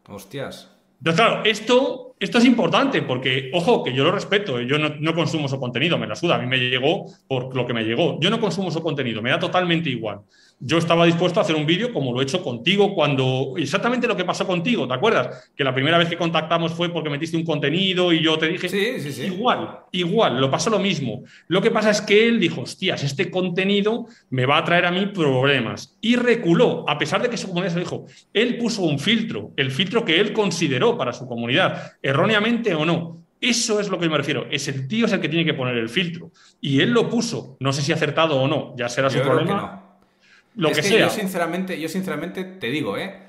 [0.09, 0.71] Hostias.
[0.99, 4.67] Entonces, claro, esto esto es importante porque, ojo, que yo lo respeto, ¿eh?
[4.67, 7.73] yo no, consumo su contenido, me la suda, a mí me llegó por lo que
[7.73, 8.21] me llegó.
[8.21, 10.21] Yo no consumo su contenido, me da totalmente igual.
[10.63, 14.15] Yo estaba dispuesto a hacer un vídeo como lo he hecho contigo cuando, exactamente lo
[14.15, 15.51] que pasó contigo, ¿te acuerdas?
[15.57, 18.69] Que la primera vez que contactamos fue porque metiste un contenido y yo te dije,
[18.69, 19.23] sí, sí, sí.
[19.25, 21.25] igual, igual, lo pasó lo mismo.
[21.49, 24.91] Lo que pasa es que él dijo, hostias, este contenido me va a traer a
[24.91, 25.97] mí problemas.
[26.03, 29.53] Y reculó, a pesar de que su comunidad se lo dijo, él puso un filtro,
[29.57, 33.25] el filtro que él consideró para su comunidad erróneamente o no.
[33.41, 34.47] Eso es lo que me refiero.
[34.51, 36.31] Es el tío es el que tiene que poner el filtro.
[36.61, 37.57] Y él lo puso.
[37.61, 38.75] No sé si acertado o no.
[38.77, 39.90] Ya será su problema.
[40.55, 41.07] Lo que, sea.
[41.07, 43.29] Yo sinceramente, yo sinceramente te digo, ¿eh?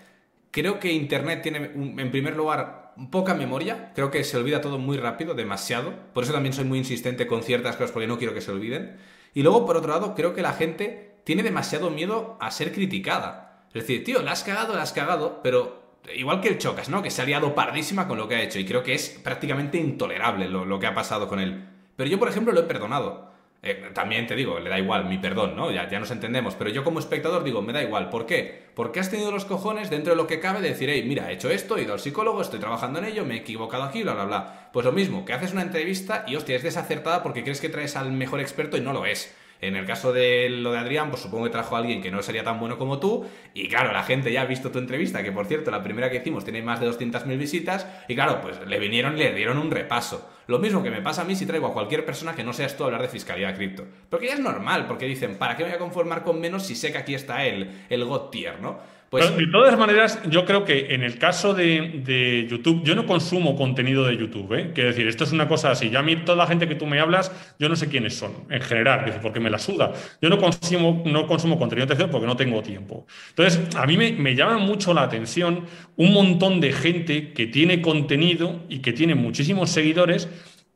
[0.52, 3.92] Creo que Internet tiene, en primer lugar, poca memoria.
[3.96, 5.94] Creo que se olvida todo muy rápido, demasiado.
[6.14, 8.98] Por eso también soy muy insistente con ciertas cosas, porque no quiero que se olviden.
[9.34, 13.66] Y luego, por otro lado, creo que la gente tiene demasiado miedo a ser criticada.
[13.74, 15.82] Es decir, tío, la has cagado, la has cagado, pero
[16.16, 17.02] igual que el Chocas, ¿no?
[17.02, 19.78] Que se ha liado pardísima con lo que ha hecho y creo que es prácticamente
[19.78, 21.68] intolerable lo, que ha pasado con él.
[21.96, 23.31] Pero yo, por ejemplo, lo he perdonado.
[23.64, 25.72] Eh, también te digo, le da igual mi perdón, ¿no?
[25.72, 26.56] Ya, ya nos entendemos.
[26.56, 28.10] Pero yo como espectador digo, me da igual.
[28.10, 28.64] ¿Por qué?
[28.74, 31.36] Porque has tenido los cojones dentro de lo que cabe de decir, hey, mira, he
[31.36, 34.14] hecho esto, he ido al psicólogo, estoy trabajando en ello, me he equivocado aquí, bla,
[34.14, 34.70] bla, bla.
[34.74, 37.96] Pues lo mismo, que haces una entrevista y, hostia, es desacertada porque crees que traes
[37.96, 39.36] al mejor experto y no lo es.
[39.62, 42.24] En el caso de lo de Adrián, pues supongo que trajo a alguien que no
[42.24, 43.28] sería tan bueno como tú.
[43.54, 46.18] Y claro, la gente ya ha visto tu entrevista, que por cierto, la primera que
[46.18, 47.88] hicimos tiene más de 200.000 visitas.
[48.08, 50.28] Y claro, pues le vinieron y le dieron un repaso.
[50.52, 52.76] Lo mismo que me pasa a mí si traigo a cualquier persona que no seas
[52.76, 53.86] tú a hablar de fiscalidad cripto.
[54.10, 56.76] Porque ya es normal, porque dicen, ¿para qué me voy a conformar con menos si
[56.76, 58.78] sé que aquí está él, el God tier, ¿no?
[59.12, 59.36] Pues...
[59.36, 64.06] de todas maneras, yo creo que en el caso de, YouTube, yo no consumo contenido
[64.06, 64.54] de YouTube.
[64.54, 64.72] ¿eh?
[64.74, 65.90] Quiero decir, esto es una cosa así.
[65.90, 67.30] Ya a mí, toda la gente que tú me hablas,
[67.60, 69.92] yo no sé quiénes son, en general, porque me la suda.
[70.22, 73.06] Yo no consumo, no consumo contenido de porque no tengo tiempo.
[73.32, 75.66] Entonces, a mí me, me llama mucho la atención
[75.98, 80.30] un montón de gente que tiene contenido y que tiene muchísimos seguidores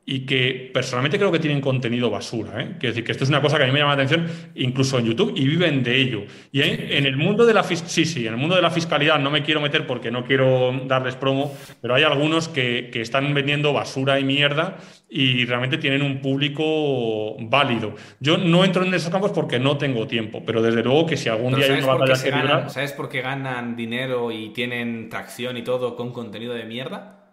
[0.07, 2.61] y que personalmente creo que tienen contenido basura.
[2.61, 2.75] ¿eh?
[2.79, 4.99] Quiero decir que esto es una cosa que a mí me llama la atención, incluso
[4.99, 6.25] en YouTube, y viven de ello.
[6.51, 9.31] Y en, el mundo de la sí, sí, en el mundo de la fiscalidad no
[9.31, 11.51] me quiero meter porque no quiero darles promo,
[11.81, 14.77] pero hay algunos que, que están vendiendo basura y mierda
[15.09, 17.95] y realmente tienen un público válido.
[18.19, 21.29] Yo no entro en esos campos porque no tengo tiempo, pero desde luego que si
[21.29, 25.57] algún día hay una batalla que ganan, ¿Sabes por qué ganan dinero y tienen tracción
[25.57, 27.23] y todo con contenido de mierda?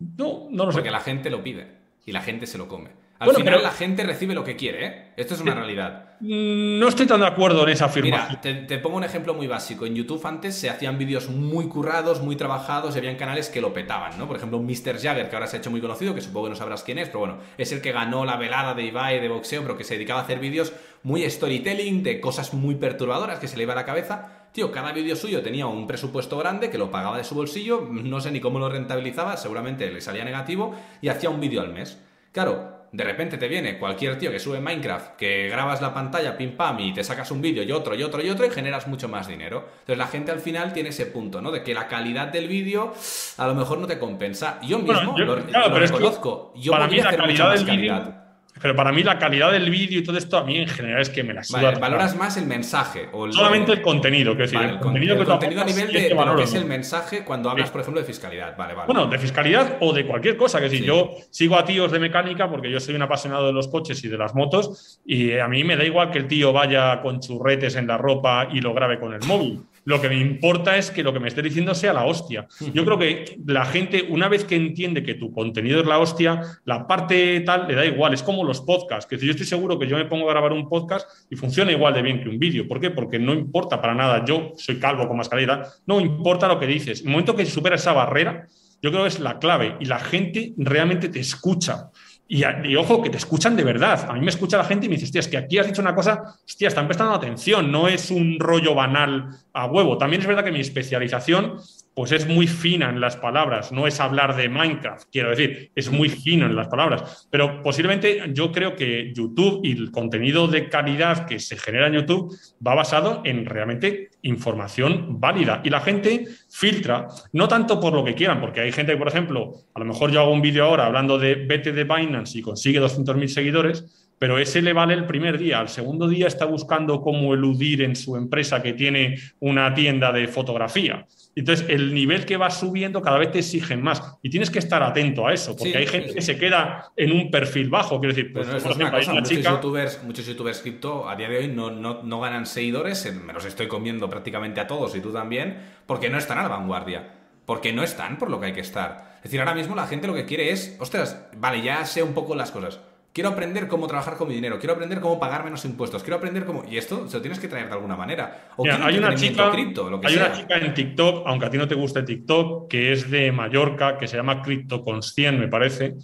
[0.00, 0.78] No, no lo sé.
[0.78, 1.77] Porque la gente lo pide
[2.08, 2.88] y la gente se lo come.
[3.18, 5.12] Al final la gente recibe lo que quiere, ¿eh?
[5.16, 6.12] Esto es una realidad.
[6.20, 8.38] Mm, no estoy tan de acuerdo en esa afirmación.
[8.42, 9.84] Mira, te, pongo un ejemplo muy básico.
[9.84, 13.74] En YouTube antes se hacían vídeos muy currados, muy trabajados, y habían canales que lo
[13.74, 14.26] petaban, ¿no?
[14.26, 14.98] Por ejemplo, Mr.
[14.98, 17.08] Jagger, que ahora se ha hecho muy conocido, que supongo que no sabrás quién es,
[17.08, 19.94] pero bueno, es el que ganó la velada de Ibai de boxeo, pero que se
[19.94, 20.72] dedicaba a hacer vídeos
[21.02, 24.37] muy storytelling, de cosas muy perturbadoras que se le iba a la cabeza.
[24.52, 28.20] Tío, cada vídeo suyo tenía un presupuesto grande que lo pagaba de su bolsillo, no
[28.20, 31.98] sé ni cómo lo rentabilizaba, seguramente le salía negativo, y hacía un vídeo al mes.
[32.32, 36.56] Claro, de repente te viene cualquier tío que sube Minecraft, que grabas la pantalla pim
[36.56, 39.08] pam y te sacas un vídeo y otro y otro y otro y generas mucho
[39.08, 39.66] más dinero.
[39.80, 41.50] Entonces la gente al final tiene ese punto, ¿no?
[41.50, 42.94] De que la calidad del vídeo
[43.36, 44.58] a lo mejor no te compensa.
[44.62, 46.52] Yo mismo lo, reconozco.
[46.56, 48.27] yo para mí la calidad del vídeo
[48.60, 51.10] pero para mí la calidad del vídeo y todo esto a mí en general es
[51.10, 51.72] que me la suda.
[51.72, 53.08] valoras más el mensaje.
[53.12, 56.42] O Solamente el contenido, que decir, el, contenido, que contenido a nivel de, lo que
[56.42, 58.56] es el mensaje cuando hablas, por ejemplo, de fiscalidad.
[58.56, 58.86] Vale, vale.
[58.86, 60.58] Bueno, de fiscalidad o de cualquier cosa.
[60.58, 63.68] Que decir, yo sigo a tíos de mecánica porque yo soy un apasionado de los
[63.68, 67.00] coches y de las motos y a mí me da igual que el tío vaya
[67.00, 69.62] con churretes en la ropa y lo grabe con el móvil.
[69.88, 72.46] Lo que me importa es que lo que me esté diciendo sea la hostia.
[72.74, 76.42] Yo creo que la gente, una vez que entiende que tu contenido es la hostia,
[76.66, 78.12] la parte tal le da igual.
[78.12, 79.06] Es como los podcasts.
[79.08, 81.94] Que yo estoy seguro que yo me pongo a grabar un podcast y funciona igual
[81.94, 82.68] de bien que un vídeo.
[82.68, 82.90] ¿Por qué?
[82.90, 84.26] Porque no importa para nada.
[84.26, 85.66] Yo soy calvo con más calidad.
[85.86, 87.00] No importa lo que dices.
[87.00, 88.46] En el momento que supera esa barrera,
[88.82, 91.88] yo creo que es la clave y la gente realmente te escucha.
[92.30, 94.06] Y, ojo, que te escuchan de verdad.
[94.10, 95.80] A mí me escucha la gente y me dice, hostia, es que aquí has dicho
[95.80, 99.96] una cosa, hostia, están prestando atención, no es un rollo banal a huevo.
[99.96, 101.58] También es verdad que mi especialización
[101.98, 105.90] pues es muy fina en las palabras, no es hablar de Minecraft, quiero decir, es
[105.90, 110.68] muy fino en las palabras, pero posiblemente yo creo que YouTube y el contenido de
[110.68, 112.32] calidad que se genera en YouTube
[112.64, 118.14] va basado en realmente información válida y la gente filtra, no tanto por lo que
[118.14, 120.86] quieran, porque hay gente que, por ejemplo, a lo mejor yo hago un vídeo ahora
[120.86, 125.36] hablando de vete de Binance y consigue 200.000 seguidores, pero ese le vale el primer
[125.36, 125.58] día.
[125.58, 130.28] Al segundo día está buscando cómo eludir en su empresa que tiene una tienda de
[130.28, 131.06] fotografía.
[131.40, 134.02] Entonces, el nivel que va subiendo cada vez te exigen más.
[134.22, 137.30] Y tienes que estar atento a eso, porque hay gente que se queda en un
[137.30, 138.00] perfil bajo.
[138.00, 141.70] Quiero decir, pues, por ejemplo, muchos, youtubers, muchos youtubers cripto a día de hoy no,
[141.70, 146.10] no, no ganan seguidores, me los estoy comiendo prácticamente a todos y tú también, porque
[146.10, 147.14] no están a la vanguardia.
[147.46, 149.14] Porque no están por lo que hay que estar.
[149.16, 152.12] Es decir, ahora mismo la gente lo que quiere es, ostras, vale, ya sé un
[152.12, 152.80] poco las cosas
[153.12, 156.44] Quiero aprender cómo trabajar con mi dinero, quiero aprender cómo pagar menos impuestos, quiero aprender
[156.44, 156.64] cómo...
[156.70, 158.50] Y esto se lo tienes que traer de alguna manera.
[158.56, 162.02] O hay una chica, hay una chica en TikTok, aunque a ti no te guste
[162.02, 164.42] TikTok, que es de Mallorca, que se llama
[164.84, 165.96] Conscient, me parece,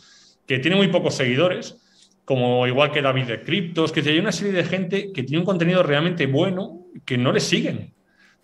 [0.46, 1.80] que tiene muy pocos seguidores,
[2.24, 5.46] como igual que David de Criptos, que hay una serie de gente que tiene un
[5.46, 7.93] contenido realmente bueno que no le siguen.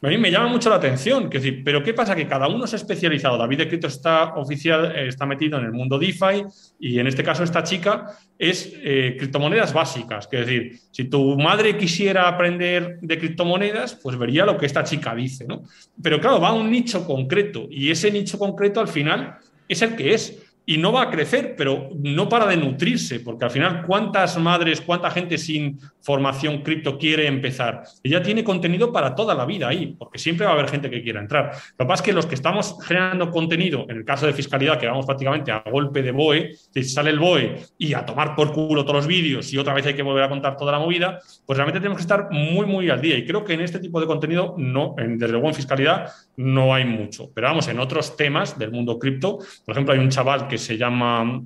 [0.02, 2.16] A mí me llama mucho la atención, que decir, pero ¿qué pasa?
[2.16, 3.36] Que cada uno ha especializado.
[3.36, 6.42] David de Cripto está oficial, eh, está metido en el mundo DeFi
[6.78, 8.06] y en este caso esta chica
[8.38, 10.26] es eh, criptomonedas básicas.
[10.32, 15.14] Es decir, si tu madre quisiera aprender de criptomonedas, pues vería lo que esta chica
[15.14, 15.64] dice, ¿no?
[16.02, 19.36] Pero claro, va a un nicho concreto y ese nicho concreto al final
[19.68, 23.44] es el que es y no va a crecer, pero no para de nutrirse, porque
[23.44, 27.82] al final, ¿cuántas madres, cuánta gente sin formación cripto quiere empezar?
[28.02, 31.02] Ella tiene contenido para toda la vida ahí, porque siempre va a haber gente que
[31.02, 31.52] quiera entrar.
[31.78, 34.78] Lo que pasa es que los que estamos generando contenido, en el caso de fiscalidad,
[34.78, 36.50] que vamos prácticamente a golpe de BOE,
[36.82, 39.94] sale el BOE y a tomar por culo todos los vídeos y otra vez hay
[39.94, 43.00] que volver a contar toda la movida, pues realmente tenemos que estar muy, muy al
[43.00, 43.16] día.
[43.16, 46.84] Y creo que en este tipo de contenido, no, desde luego en fiscalidad, no hay
[46.84, 47.30] mucho.
[47.34, 50.76] Pero vamos, en otros temas del mundo cripto, por ejemplo, hay un chaval que se
[50.76, 51.42] llama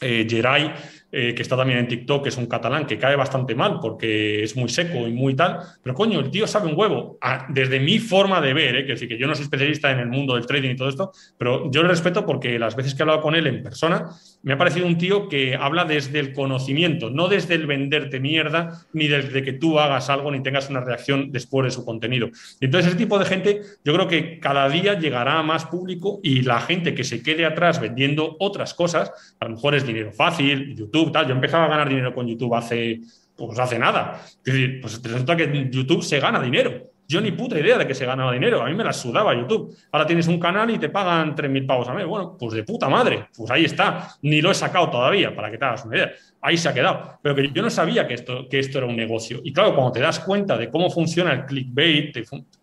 [0.00, 0.72] eh, Geray,
[1.16, 4.42] eh, que está también en TikTok, que es un catalán que cae bastante mal porque
[4.42, 7.18] es muy seco y muy tal, pero coño, el tío sabe un huevo.
[7.50, 10.08] Desde mi forma de ver, eh, que decir que yo no soy especialista en el
[10.08, 13.04] mundo del trading y todo esto, pero yo le respeto porque las veces que he
[13.04, 14.10] hablado con él en persona,
[14.44, 18.86] me ha parecido un tío que habla desde el conocimiento, no desde el venderte mierda,
[18.92, 22.28] ni desde que tú hagas algo ni tengas una reacción después de su contenido.
[22.60, 26.42] Entonces, ese tipo de gente, yo creo que cada día llegará a más público y
[26.42, 30.76] la gente que se quede atrás vendiendo otras cosas, a lo mejor es dinero fácil,
[30.76, 31.26] YouTube, tal.
[31.26, 33.00] Yo empezaba a ganar dinero con YouTube hace,
[33.34, 34.20] pues hace nada.
[34.44, 36.93] Es decir, pues resulta que YouTube se gana dinero.
[37.06, 38.62] Yo ni puta idea de que se ganaba dinero.
[38.62, 39.76] A mí me la sudaba YouTube.
[39.92, 42.06] Ahora tienes un canal y te pagan 3.000 pavos a mes.
[42.06, 43.28] Bueno, pues de puta madre.
[43.36, 44.08] Pues ahí está.
[44.22, 46.12] Ni lo he sacado todavía, para que te hagas una idea.
[46.40, 47.18] Ahí se ha quedado.
[47.22, 49.40] Pero que yo no sabía que esto, que esto era un negocio.
[49.44, 52.16] Y claro, cuando te das cuenta de cómo funciona el clickbait,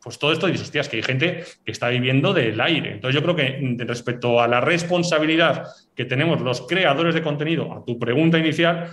[0.04, 2.94] pues todo esto dices, hostias, que hay gente que está viviendo del aire.
[2.94, 7.86] Entonces yo creo que respecto a la responsabilidad que tenemos los creadores de contenido, a
[7.86, 8.90] tu pregunta inicial,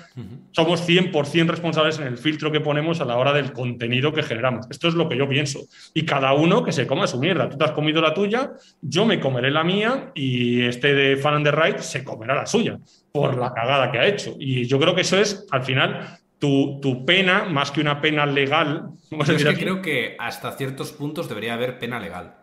[0.50, 4.66] somos 100% responsables en el filtro que ponemos a la hora del contenido que generamos.
[4.70, 5.60] Esto es lo que yo pienso.
[5.94, 7.48] Y cada uno que se coma su mierda.
[7.48, 8.50] Tú te has comido la tuya,
[8.82, 12.46] yo me comeré la mía y este de Fan and the Right se comerá la
[12.46, 12.78] suya
[13.12, 14.34] por la cagada que ha hecho.
[14.38, 18.26] Y yo creo que eso es, al final, tu, tu, pena, más que una pena
[18.26, 18.90] legal.
[19.10, 22.34] es que creo que hasta ciertos puntos debería haber pena legal.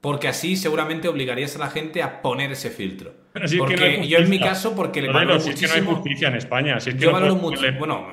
[0.00, 3.14] Porque así seguramente obligarías a la gente a poner ese filtro.
[3.58, 5.68] porque yo en mi caso, porque le valoro muchísimo.
[5.68, 6.78] no hay justicia en España.
[6.78, 8.06] yo valoro mucho, bueno,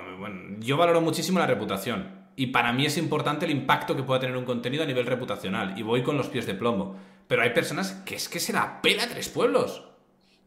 [0.59, 2.21] yo valoro muchísimo la reputación.
[2.37, 5.77] Y para mí es importante el impacto que pueda tener un contenido a nivel reputacional.
[5.77, 6.95] Y voy con los pies de plomo.
[7.27, 9.83] Pero hay personas que es que se la pela tres pueblos.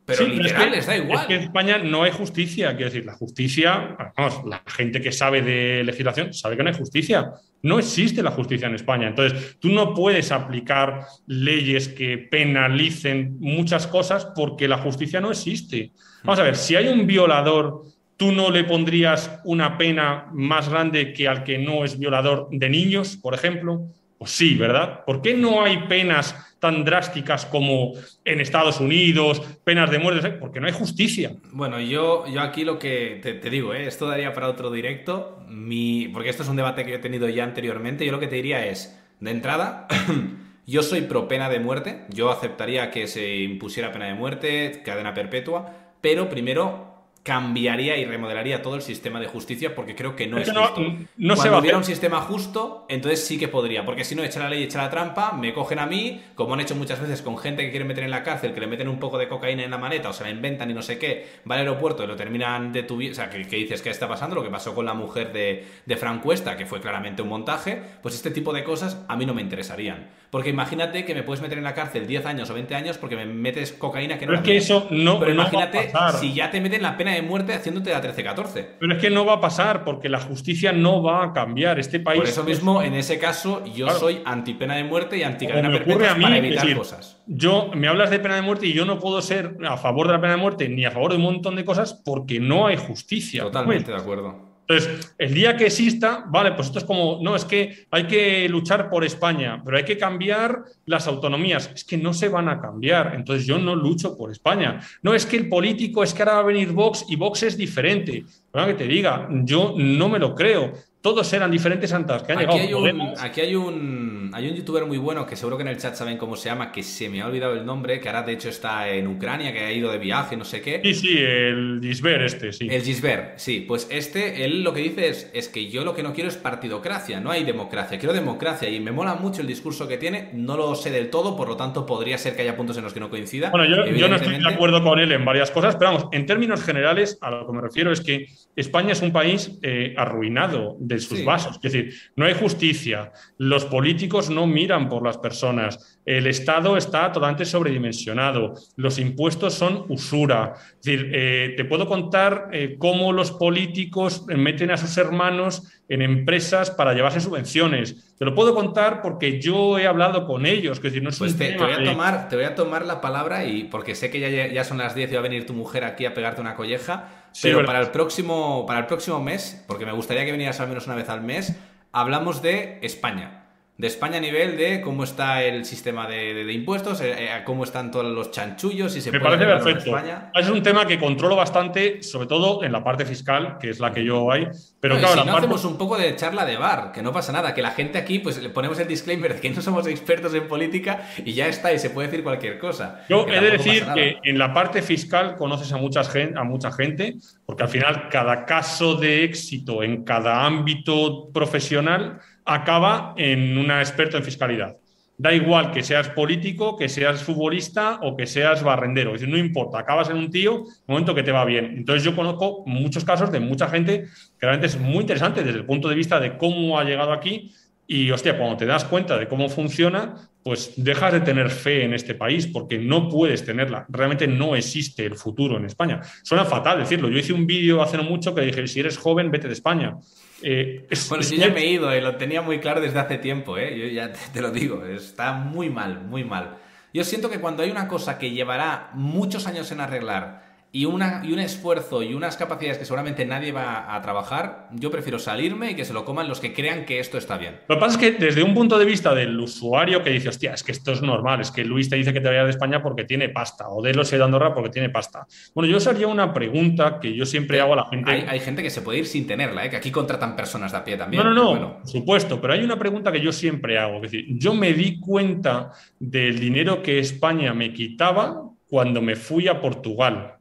[0.07, 1.21] Pero literal, les da igual.
[1.21, 2.77] Es que en España no hay justicia.
[2.77, 6.77] Quiero decir, la justicia, vamos, la gente que sabe de legislación sabe que no hay
[6.77, 7.33] justicia.
[7.63, 9.09] No existe la justicia en España.
[9.09, 15.93] Entonces, tú no puedes aplicar leyes que penalicen muchas cosas porque la justicia no existe.
[16.23, 17.85] Vamos a ver, si hay un violador,
[18.19, 22.69] ¿tú no le pondrías una pena más grande que al que no es violador de
[22.69, 23.89] niños, por ejemplo?
[24.19, 25.05] Pues sí, ¿verdad?
[25.07, 27.93] ¿Por qué no hay penas tan drásticas como
[28.25, 31.33] en Estados Unidos, penas de muerte, porque no hay justicia.
[31.53, 33.87] Bueno, yo, yo aquí lo que te, digo, ¿eh?
[33.87, 37.45] esto daría para otro directo, mi, porque esto es un debate que he tenido ya
[37.45, 39.87] anteriormente, yo lo que te diría es, de entrada,
[40.67, 45.13] yo soy pro pena de muerte, yo aceptaría que se impusiera pena de muerte, cadena
[45.13, 45.71] perpetua,
[46.01, 46.84] pero primero
[47.25, 50.83] cambiaría y remodelaría todo el sistema de justicia porque creo que no es, justo.
[51.17, 54.51] No, Cuando hubiera un sistema justo, entonces sí que podría, porque si no, echa la
[54.51, 57.65] ley, echa la trampa, me cogen a mí, como han hecho muchas veces con gente
[57.65, 59.79] que quiere meter en la cárcel, que le meten un poco de cocaína en la
[59.79, 62.73] maleta o se la inventan y no sé qué, va al aeropuerto y lo terminan
[62.73, 63.03] de tu...
[63.03, 65.97] O sea, que, dices que está pasando, lo que pasó con la mujer de, de
[65.97, 69.33] Frank Cuesta, que fue claramente un montaje, pues este tipo de cosas a mí no
[69.33, 70.11] me interesarían.
[70.35, 73.15] Porque imagínate que me puedes meter en la cárcel 10 años o 20 años porque
[73.15, 74.33] me metes cocaína que no...
[74.33, 75.21] Pero es que eso no...
[75.21, 78.67] Pero imagínate si ya te meten la pena de muerte haciéndote la 13-14.
[78.81, 81.79] Pero es que no va a pasar porque la justicia no va a cambiar.
[81.79, 82.19] Este país.
[82.19, 85.71] Por eso mismo, en ese caso, yo soy anti pena de muerte y anti cadena
[85.71, 87.23] perpetua para evitar cosas.
[87.29, 90.15] Yo me hablas de pena de muerte y yo no puedo ser a favor de
[90.15, 92.77] la pena de muerte ni a favor de un montón de cosas porque no hay
[92.77, 93.45] justicia.
[93.45, 94.54] Totalmente de acuerdo.
[94.67, 98.49] Entonces, el día que exista, vale, pues esto es como, no, es que hay que
[98.49, 101.71] luchar por España, pero hay que cambiar las autonomías.
[101.75, 103.15] Es que no se van a cambiar.
[103.15, 104.81] Entonces, yo no lucho por España.
[105.03, 107.57] No es que el político, es que ahora va a venir Vox y Vox es
[107.57, 108.25] diferente.
[108.53, 110.73] Bueno, que te diga, yo no me lo creo
[111.05, 114.55] todos eran diferentes antes que han aquí llegado hay un, Aquí hay un, hay un
[114.57, 117.11] youtuber muy bueno que seguro que en el chat saben cómo se llama, que se
[117.11, 119.93] me ha olvidado el nombre, que ahora de hecho está en Ucrania, que ha ido
[119.93, 120.81] de viaje, no sé qué.
[120.83, 122.69] Sí, sí, el Gisber este, sí.
[122.71, 123.67] El Gisber, sí.
[123.69, 126.39] Pues este, él lo que dice es, es que yo lo que no quiero es
[126.39, 130.57] partidocracia, no hay democracia, quiero democracia y me mola mucho el discurso que tiene, no
[130.57, 133.01] lo sé del todo, por lo tanto podría ser que haya puntos en los que
[133.01, 133.51] no coincida.
[133.51, 136.25] Bueno, yo, yo no estoy de acuerdo con él en varias cosas, pero vamos, en
[136.25, 138.27] términos generales, a lo que me refiero es que
[138.57, 141.61] España es un país eh, arruinado de sus vasos.
[141.61, 147.45] Decir, no hay justicia, los políticos no miran por las personas, el Estado está totalmente
[147.45, 150.55] sobredimensionado, los impuestos son usura.
[150.57, 156.03] Es decir, eh, te puedo contar eh, cómo los políticos meten a sus hermanos en
[156.03, 158.15] empresas para llevarse subvenciones.
[158.17, 160.81] Te lo puedo contar porque yo he hablado con ellos.
[160.81, 163.65] Que decir, no pues te, voy a tomar, te voy a tomar la palabra y
[163.65, 166.07] porque sé que ya, ya son las 10 y va a venir tu mujer aquí
[166.07, 167.09] a pegarte una colleja,
[167.43, 170.87] pero para el, próximo, para el próximo mes, porque me gustaría que vinieras al menos
[170.87, 171.55] una vez al mes,
[171.93, 173.44] hablamos de España
[173.77, 177.91] de España a nivel de cómo está el sistema de, impuestos, eh, eh, cómo están
[177.91, 179.97] todos los chanchullos y se Me parece perfecto.
[180.33, 183.93] Es un tema que controlo bastante, sobre todo en la parte fiscal, que es la
[183.93, 184.47] que yo hay.
[184.79, 187.53] Pero claro, si no hacemos un poco de charla de bar, que no pasa nada,
[187.53, 190.47] que la gente aquí, pues le ponemos el disclaimer de que no somos expertos en
[190.47, 193.05] política y ya está, y se puede decir cualquier cosa.
[193.09, 196.71] Yo he de decir que en la parte fiscal conoces a mucha, gente, a mucha
[196.71, 203.71] gente, porque al final cada caso de éxito en cada ámbito profesional acaba en un
[203.71, 204.77] experto en fiscalidad.
[205.17, 209.15] Da igual que seas político, que seas futbolista o que seas barrendero.
[209.15, 211.67] Es decir, no importa, acabas en un tío, un momento que te va bien.
[211.77, 214.07] Entonces yo conozco muchos casos de mucha gente
[214.39, 217.53] que realmente es muy interesante desde el punto de vista de cómo ha llegado aquí
[217.87, 221.95] y, hostia, cuando te das cuenta de cómo funciona, pues dejas de tener fe en
[221.95, 223.87] este país porque no puedes tenerla.
[223.89, 226.01] Realmente no existe el futuro en España.
[226.23, 227.09] Suena fatal decirlo.
[227.09, 229.97] Yo hice un vídeo hace no mucho que dije, si eres joven, vete de España.
[230.43, 233.57] Eh, bueno, yo ya me he ido, eh, lo tenía muy claro desde hace tiempo,
[233.57, 233.79] ¿eh?
[233.79, 236.59] yo ya te, lo digo, está muy mal, muy mal.
[236.93, 240.44] Yo siento que cuando hay una cosa que llevará muchos años en arreglar
[240.75, 244.91] y, una, y un esfuerzo y unas capacidades que seguramente nadie va a trabajar, yo
[244.91, 247.61] prefiero salirme y que se lo coman los que crean que esto está bien.
[247.69, 250.53] Lo que pasa es que desde un punto de vista del usuario que dice, hostia,
[250.53, 252.83] es que esto es normal, es que Luis te dice que te vaya de España
[252.83, 255.29] porque tiene pasta, o de los de Andorra porque tiene pasta.
[255.55, 258.11] Bueno, yo os haría una pregunta que yo siempre hago a la gente.
[258.11, 259.71] Hay, gente que se puede ir sin tenerla, ¿eh?
[259.71, 261.23] que aquí contratan personas de a pie también.
[261.23, 263.99] No, no, no, por supuesto, pero hay una pregunta que yo siempre hago.
[263.99, 265.71] Es decir, yo me di cuenta
[266.01, 270.34] del dinero que España me quitaba cuando me fui a Portugal.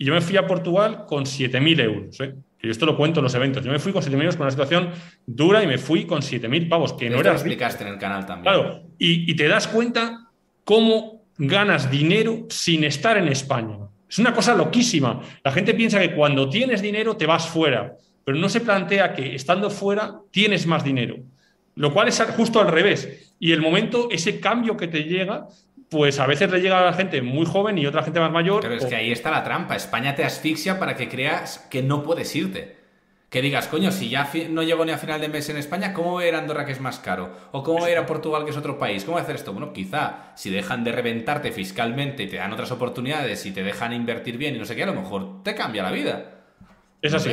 [0.00, 2.20] Y yo me fui a Portugal con 7.000 euros.
[2.20, 2.34] ¿eh?
[2.62, 3.62] yo esto lo cuento en los eventos.
[3.62, 4.88] Yo me fui con 7.000 euros con una situación
[5.26, 7.32] dura y me fui con 7.000 pavos, que no era.
[7.32, 8.44] Lo explicaste en el canal también.
[8.44, 10.30] Claro, y, te das cuenta
[10.64, 13.76] cómo ganas dinero sin estar en España.
[14.08, 15.20] Es una cosa loquísima.
[15.44, 17.94] La gente piensa que cuando tienes dinero te vas fuera,
[18.24, 21.16] pero no se plantea que estando fuera tienes más dinero.
[21.74, 23.34] Lo cual es justo al revés.
[23.38, 25.46] Y el momento, ese cambio que te llega,
[25.90, 28.62] pues a veces le llega a la gente muy joven y otra gente más mayor.
[28.62, 29.74] Pero es que ahí está la trampa.
[29.74, 32.78] España te asfixia para que creas que no puedes irte.
[33.28, 36.12] Que digas, coño, si ya no llego ni a final de mes en España, ¿cómo
[36.12, 37.32] voy a ir a Andorra que es más caro?
[37.52, 39.04] ¿O cómo voy a ir a Portugal que es otro país?
[39.04, 39.52] ¿Cómo voy a hacer esto?
[39.52, 43.92] Bueno, quizá si dejan de reventarte fiscalmente y te dan otras oportunidades y te dejan
[43.92, 46.40] invertir bien y no sé qué, a lo mejor te cambia la vida.
[47.02, 47.30] Es así.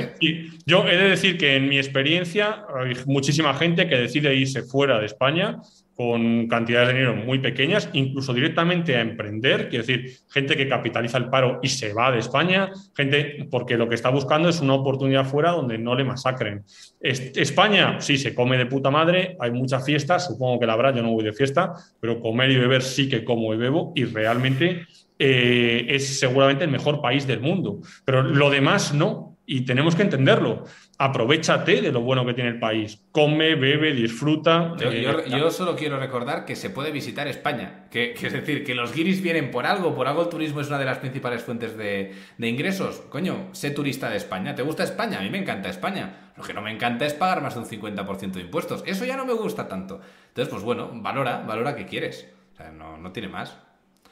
[0.66, 5.00] yo he de decir que en mi experiencia hay muchísima gente que decide irse fuera
[5.00, 5.60] de España
[5.98, 11.18] con cantidades de dinero muy pequeñas, incluso directamente a emprender, quiero decir, gente que capitaliza
[11.18, 14.76] el paro y se va de España, gente porque lo que está buscando es una
[14.76, 16.64] oportunidad fuera donde no le masacren.
[17.02, 21.02] España sí se come de puta madre, hay muchas fiestas, supongo que la habrá, yo
[21.02, 24.86] no voy de fiesta, pero comer y beber sí que como y bebo y realmente
[25.18, 30.04] eh, es seguramente el mejor país del mundo, pero lo demás no y tenemos que
[30.04, 30.66] entenderlo.
[31.00, 33.00] Aprovechate de lo bueno que tiene el país.
[33.12, 34.76] Come, bebe, disfruta.
[34.80, 37.86] Yo, eh, solo quiero recordar que se puede visitar España.
[37.92, 39.94] Que, es decir, que los guiris vienen por algo.
[39.94, 43.02] Por algo el turismo es una de las principales fuentes de, ingresos.
[43.10, 44.56] Coño, sé turista de España.
[44.56, 45.20] ¿Te gusta España?
[45.20, 46.32] A mí me encanta España.
[46.36, 48.84] Lo que no me encanta es pagar más de un 50% de impuestos.
[48.88, 50.02] Eso ya no me gusta tanto.
[50.30, 52.28] Entonces, pues bueno, valora, valora que quieres.
[52.54, 53.56] O sea, no, no tiene más.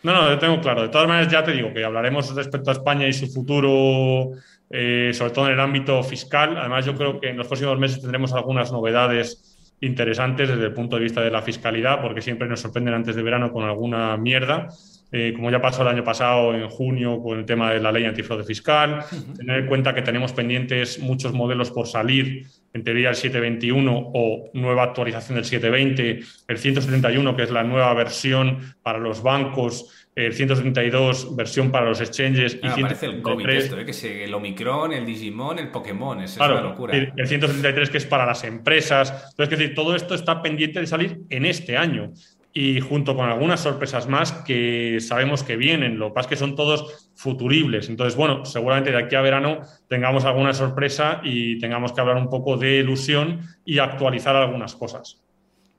[0.04, 0.84] No, no, lo tengo claro.
[0.84, 4.38] De todas maneras, ya te digo que hablaremos respecto a España y su futuro
[4.70, 6.58] eh, sobre todo en el ámbito fiscal.
[6.58, 10.96] Además, yo creo que en los próximos meses tendremos algunas novedades interesantes desde el punto
[10.96, 14.68] de vista de la fiscalidad, porque siempre nos sorprenden antes de verano con alguna mierda.
[15.12, 18.06] Eh, como ya pasó el año pasado, en junio, con el tema de la ley
[18.06, 19.06] antifraude fiscal,
[19.38, 24.50] tener en cuenta que tenemos pendientes muchos modelos por salir, en teoría el 721 o
[24.54, 30.34] nueva actualización del 720, el 171, que es la nueva versión para los bancos, el
[30.34, 32.58] 132 versión para los exchanges.
[32.64, 33.86] y aparece el COVID esto, ¿eh?
[33.86, 36.96] que es el Omicron, el Digimon, el Pokémon, es una locura.
[36.96, 39.12] El, 133 que es para las empresas.
[39.32, 42.14] Entonces, es decir, todo esto está pendiente de salir en este año
[42.54, 46.00] y junto con algunas sorpresas más que sabemos que vienen.
[46.00, 47.90] Lo que pasa es que son todos futuribles.
[47.90, 49.60] Entonces, bueno, seguramente de aquí a verano
[49.90, 55.25] tengamos alguna sorpresa y tengamos que hablar un poco de ilusión y actualizar algunas cosas.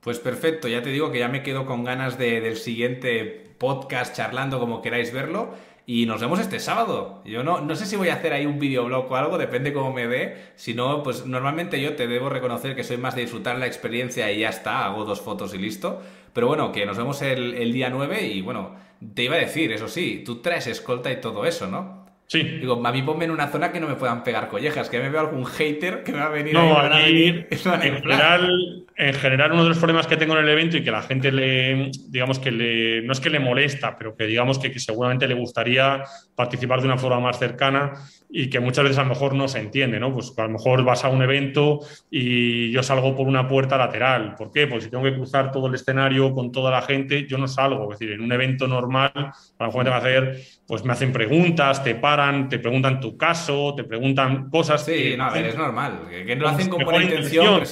[0.06, 4.60] Pues perfecto, ya te digo que ya me quedo con ganas del siguiente podcast charlando
[4.60, 5.50] como queráis verlo.
[5.84, 7.22] Y nos vemos este sábado.
[7.24, 9.92] Yo no, no sé si voy a hacer ahí un videoblog o algo, depende cómo
[9.92, 10.36] me dé.
[10.54, 14.30] Si no, pues normalmente yo te debo reconocer que soy más de disfrutar la experiencia
[14.30, 16.00] y ya está, hago dos fotos y listo.
[16.32, 18.76] Pero bueno, que nos vemos el, el día 9 y bueno,
[19.12, 21.95] te iba a decir, eso sí, tú traes escolta y todo eso, ¿no?
[22.28, 22.42] Sí.
[22.42, 25.08] Digo, a mí ponme en una zona que no me puedan pegar collejas, que me
[25.10, 27.48] veo algún hater que me va a venir no, a venir.
[27.76, 30.90] En general, en general, uno de los problemas que tengo en el evento y que
[30.90, 34.72] la gente le, digamos que le, no es que le molesta, pero que digamos que,
[34.72, 36.02] que seguramente le gustaría
[36.34, 37.92] participar de una forma más cercana
[38.28, 40.12] y que muchas veces a lo mejor no se entiende, ¿no?
[40.12, 41.80] Pues a lo mejor vas a un evento
[42.10, 44.34] y yo salgo por una puerta lateral.
[44.34, 44.66] ¿Por qué?
[44.66, 47.92] Pues si tengo que cruzar todo el escenario con toda la gente, yo no salgo.
[47.92, 51.12] Es decir, en un evento normal, a lo mejor me a hacer, pues me hacen
[51.12, 54.84] preguntas, te paran, te preguntan tu caso, te preguntan cosas.
[54.84, 56.00] Sí, no, es normal.
[56.10, 57.62] Que no lo hacen con buena intención.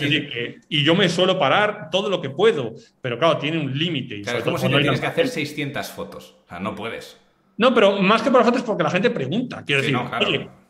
[0.69, 4.23] y yo me suelo parar todo lo que puedo, pero claro, tiene un límite.
[4.23, 6.37] Claro, es como si no tienes que hacer 600 fotos.
[6.45, 7.24] O sea, no puedes.
[7.57, 9.63] No, pero más que por las fotos porque la gente pregunta.
[9.65, 9.97] Quiero decir,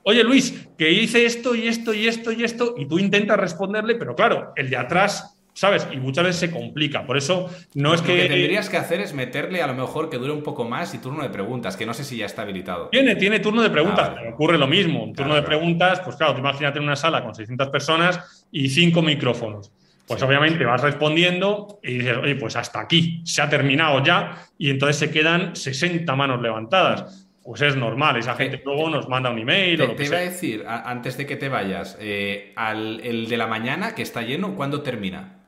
[0.02, 3.94] oye, Luis, que hice esto y esto y esto y esto, y tú intentas responderle,
[3.94, 5.86] pero claro, el de atrás, ¿sabes?
[5.92, 7.06] Y muchas veces se complica.
[7.06, 8.14] Por eso no es que.
[8.14, 10.94] Lo que tendrías que hacer es meterle a lo mejor que dure un poco más
[10.94, 12.88] y turno de preguntas, que no sé si ya está habilitado.
[12.90, 15.02] Tiene, tiene turno de preguntas, ah, pero ocurre lo mismo.
[15.02, 18.68] Un turno de preguntas, pues claro, tú imagínate en una sala con 600 personas y
[18.68, 19.72] 5 micrófonos.
[20.06, 24.68] Pues obviamente vas respondiendo y dices, oye, pues hasta aquí, se ha terminado ya, y
[24.70, 27.20] entonces se quedan 60 manos levantadas.
[27.42, 28.16] pues es normal.
[28.16, 30.64] Esa gente luego nos manda un email te, o lo que te iba a decir,
[30.66, 34.54] a- antes de que te vayas, eh, al, el de la mañana que está lleno,
[34.56, 35.40] ¿cuándo termina?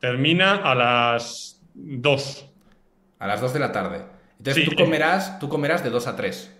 [0.00, 2.50] Termina a las 2.
[3.18, 4.02] A las 2 de la tarde.
[4.38, 4.70] Entonces Sí.
[4.70, 6.53] tú comerás, tú comerás de 2 a 3.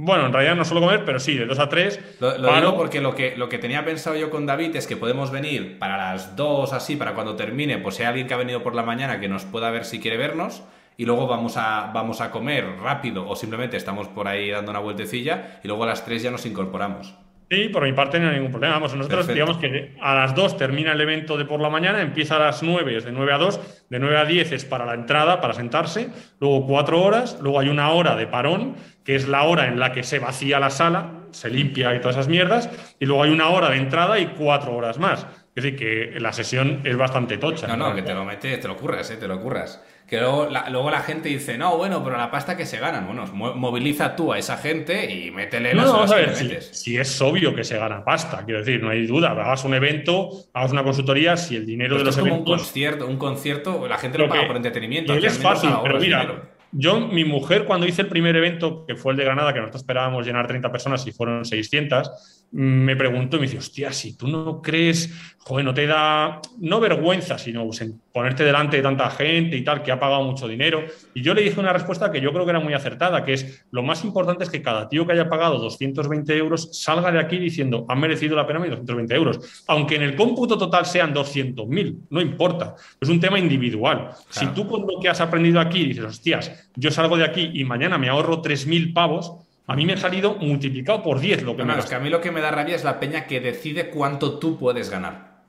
[0.00, 2.18] Bueno, en realidad no suelo comer, pero sí, de 2 a 3.
[2.20, 4.96] Lo, lo digo porque lo que, lo que tenía pensado yo con David es que
[4.96, 8.36] podemos venir para las 2 así, para cuando termine, pues si hay alguien que ha
[8.36, 10.62] venido por la mañana que nos pueda ver si quiere vernos,
[10.96, 14.78] y luego vamos a, vamos a comer rápido, o simplemente estamos por ahí dando una
[14.78, 17.16] vueltecilla, y luego a las 3 ya nos incorporamos.
[17.50, 18.74] Sí, por mi parte no hay ningún problema.
[18.74, 19.34] Vamos, nosotros Perfecto.
[19.34, 22.62] digamos que a las 2 termina el evento de por la mañana, empieza a las
[22.62, 25.54] 9, es de 9 a 2, de 9 a 10 es para la entrada, para
[25.54, 26.10] sentarse,
[26.40, 28.76] luego 4 horas, luego hay una hora de parón,
[29.08, 32.16] que es la hora en la que se vacía la sala, se limpia y todas
[32.16, 32.68] esas mierdas,
[33.00, 35.26] y luego hay una hora de entrada y 4 horas más.
[35.56, 37.66] Es decir, que la sesión es bastante tocha.
[37.68, 39.82] No, no, que te lo metes, te lo curras, eh, te lo curras.
[40.06, 43.06] Que luego la, luego la gente dice, no, bueno, pero la pasta que se ganan.
[43.06, 46.20] Bueno, mo- moviliza tú a esa gente y métele las no, horas vamos a que
[46.20, 46.66] ver, le si, metes.
[46.78, 49.30] si es obvio que se gana pasta, quiero decir, no hay duda.
[49.30, 52.40] Hagas un evento, hagas una consultoría, si el dinero Pero de los es como un
[52.40, 52.60] eventos.
[52.62, 55.12] concierto, un concierto, la gente Lo lo paga por entretenimiento.
[55.14, 56.57] Él aquí es fácil, pero mira, dinero.
[56.72, 59.82] Yo, mi mujer, cuando hice el primer evento, que fue el de Granada, que nosotros
[59.82, 64.26] esperábamos llenar 30 personas y fueron 600, me preguntó y me dice, hostia, si tú
[64.26, 69.10] no crees, joder, no te da, no vergüenza, sino pues, en ponerte delante de tanta
[69.10, 70.84] gente y tal, que ha pagado mucho dinero.
[71.14, 73.66] Y yo le dije una respuesta que yo creo que era muy acertada, que es,
[73.70, 77.38] lo más importante es que cada tío que haya pagado 220 euros salga de aquí
[77.38, 79.64] diciendo, han merecido la pena mis 220 euros.
[79.66, 84.10] Aunque en el cómputo total sean 200.000, no importa, es un tema individual.
[84.30, 87.64] Si tú con lo que has aprendido aquí dices, hostias, yo salgo de aquí y
[87.64, 91.58] mañana me ahorro 3.000 pavos, a mí me ha salido multiplicado por 10 lo que
[91.58, 93.26] No, me no, es que a mí lo que me da rabia es la peña
[93.26, 95.42] que decide cuánto tú puedes ganar.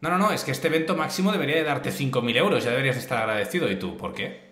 [0.00, 2.96] No, no, no, es que este evento máximo debería de darte 5.000 euros, ya deberías
[2.96, 3.70] estar agradecido.
[3.70, 3.96] ¿Y tú?
[3.96, 4.50] ¿Por qué?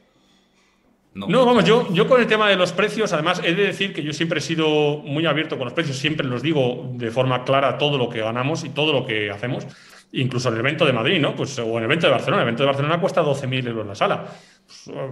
[1.15, 4.05] No, vamos, yo, yo con el tema de los precios, además, he de decir que
[4.05, 7.77] yo siempre he sido muy abierto con los precios, siempre los digo de forma clara
[7.77, 9.66] todo lo que ganamos y todo lo que hacemos,
[10.12, 11.35] incluso en el evento de Madrid, ¿no?
[11.35, 12.43] Pues, o en el evento de Barcelona.
[12.43, 14.27] El evento de Barcelona cuesta 12.000 euros la sala.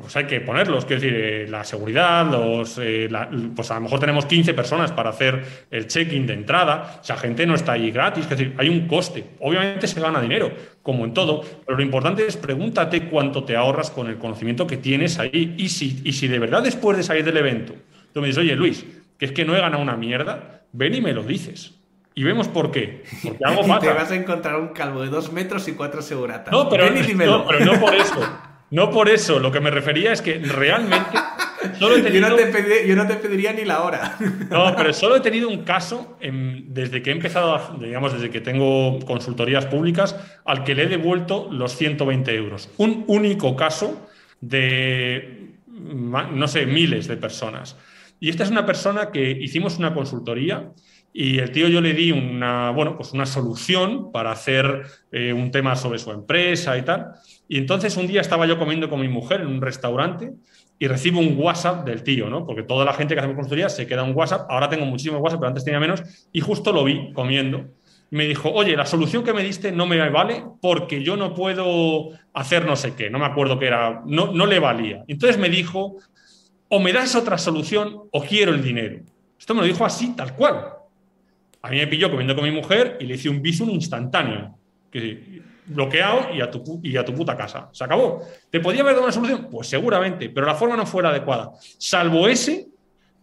[0.00, 3.80] Pues, hay que ponerlos, quiero decir, eh, la seguridad, los, eh, la- pues a lo
[3.82, 7.90] mejor tenemos 15 personas para hacer el check-in de entrada, esa gente no está ahí
[7.90, 9.24] gratis, es decir, hay un coste.
[9.40, 10.52] Obviamente se gana dinero,
[10.82, 14.76] como en todo, pero lo importante es pregúntate cuánto te ahorras con el conocimiento que
[14.76, 17.74] tienes ahí y si, y si de verdad después de salir del evento
[18.12, 18.84] tú me dices, oye Luis,
[19.18, 21.72] que es que no he ganado una mierda, ven y me lo dices.
[22.14, 23.04] Y vemos por qué.
[23.22, 23.92] Porque algo Y te pasa.
[23.94, 26.50] vas a encontrar un calvo de dos metros y cuatro seguratas.
[26.50, 28.20] No, pero, no, pero no por eso.
[28.70, 29.38] No por eso.
[29.38, 31.18] Lo que me refería es que realmente
[31.78, 34.16] solo he yo, no te pedi- yo no te pediría ni la hora.
[34.50, 38.30] no, pero solo he tenido un caso en- desde que he empezado, a- digamos, desde
[38.30, 42.70] que tengo consultorías públicas, al que le he devuelto los 120 euros.
[42.78, 44.08] Un único caso
[44.40, 47.76] de, no sé, miles de personas.
[48.18, 50.70] Y esta es una persona que hicimos una consultoría
[51.18, 55.50] y el tío yo le di una, bueno, pues una solución para hacer eh, un
[55.50, 57.12] tema sobre su empresa y tal.
[57.48, 60.34] Y entonces un día estaba yo comiendo con mi mujer en un restaurante
[60.78, 62.44] y recibo un WhatsApp del tío, ¿no?
[62.44, 64.46] Porque toda la gente que hacemos consultoría se queda un WhatsApp.
[64.50, 66.02] Ahora tengo muchísimos WhatsApp, pero antes tenía menos.
[66.32, 67.64] Y justo lo vi comiendo.
[68.10, 71.32] Y me dijo, oye, la solución que me diste no me vale porque yo no
[71.32, 73.08] puedo hacer no sé qué.
[73.08, 74.02] No me acuerdo qué era.
[74.04, 75.02] No, no le valía.
[75.08, 75.96] Entonces me dijo,
[76.68, 79.00] o me das otra solución o quiero el dinero.
[79.38, 80.75] Esto me lo dijo así, tal cual.
[81.66, 84.56] A mí me pilló comiendo con mi mujer y le hice un visum instantáneo.
[84.88, 87.68] Que bloqueado y a, tu, y a tu puta casa.
[87.72, 88.22] Se acabó.
[88.50, 89.48] ¿Te podía haber dado una solución?
[89.50, 91.50] Pues seguramente, pero la forma no fue la adecuada.
[91.60, 92.68] Salvo ese,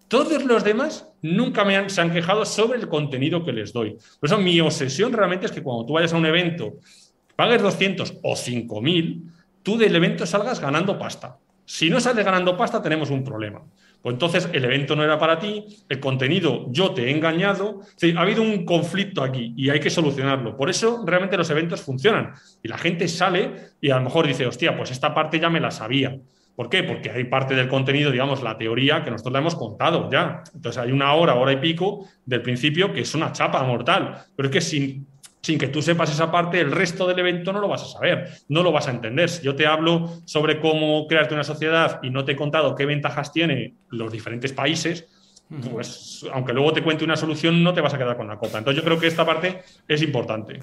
[0.09, 3.97] todos los demás nunca me han, se han quejado sobre el contenido que les doy.
[4.19, 6.79] Por eso mi obsesión realmente es que cuando tú vayas a un evento,
[7.37, 9.23] pagues 200 o 5000,
[9.63, 11.37] tú del evento salgas ganando pasta.
[11.63, 13.61] Si no sales ganando pasta, tenemos un problema.
[14.03, 17.79] Pues entonces el evento no era para ti, el contenido yo te he engañado.
[18.17, 20.57] Ha habido un conflicto aquí y hay que solucionarlo.
[20.57, 22.33] Por eso realmente los eventos funcionan.
[22.61, 25.61] Y la gente sale y a lo mejor dice, hostia, pues esta parte ya me
[25.61, 26.19] la sabía.
[26.53, 26.83] ¿Por qué?
[26.83, 30.43] Porque hay parte del contenido, digamos, la teoría que nosotros la hemos contado ya.
[30.53, 34.17] Entonces hay una hora, hora y pico del principio que es una chapa mortal.
[34.35, 35.07] Pero es que sin,
[35.43, 38.29] sin que tú sepas esa parte, el resto del evento no lo vas a saber,
[38.47, 39.29] no lo vas a entender.
[39.29, 42.85] Si yo te hablo sobre cómo crearte una sociedad y no te he contado qué
[42.85, 45.05] ventajas tiene los diferentes países,
[45.69, 48.57] pues aunque luego te cuente una solución, no te vas a quedar con la cota.
[48.57, 50.61] Entonces yo creo que esta parte es importante.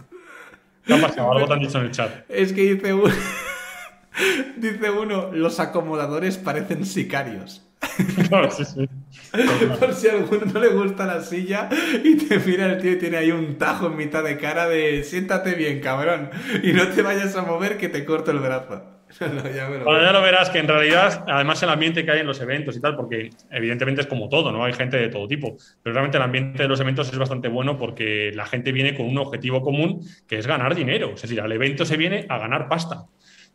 [0.86, 1.30] ¿Qué ha pasado?
[1.30, 2.24] Algo te han dicho en el chat.
[2.30, 3.12] Es que dice uno,
[4.56, 7.69] dice uno, los acomodadores parecen sicarios.
[8.28, 8.88] Claro, sí, sí.
[9.80, 11.68] Por si a alguno no le gusta la silla
[12.04, 15.02] y te mira el tío y tiene ahí un tajo en mitad de cara de
[15.04, 16.30] siéntate bien, cabrón,
[16.62, 18.82] y no te vayas a mover que te corto el brazo.
[19.20, 22.40] ya, bueno, ya lo verás que en realidad, además el ambiente que hay en los
[22.40, 24.64] eventos y tal, porque evidentemente es como todo, ¿no?
[24.64, 27.76] Hay gente de todo tipo, pero realmente el ambiente de los eventos es bastante bueno
[27.76, 31.12] porque la gente viene con un objetivo común que es ganar dinero.
[31.14, 33.06] Es decir, al evento se viene a ganar pasta.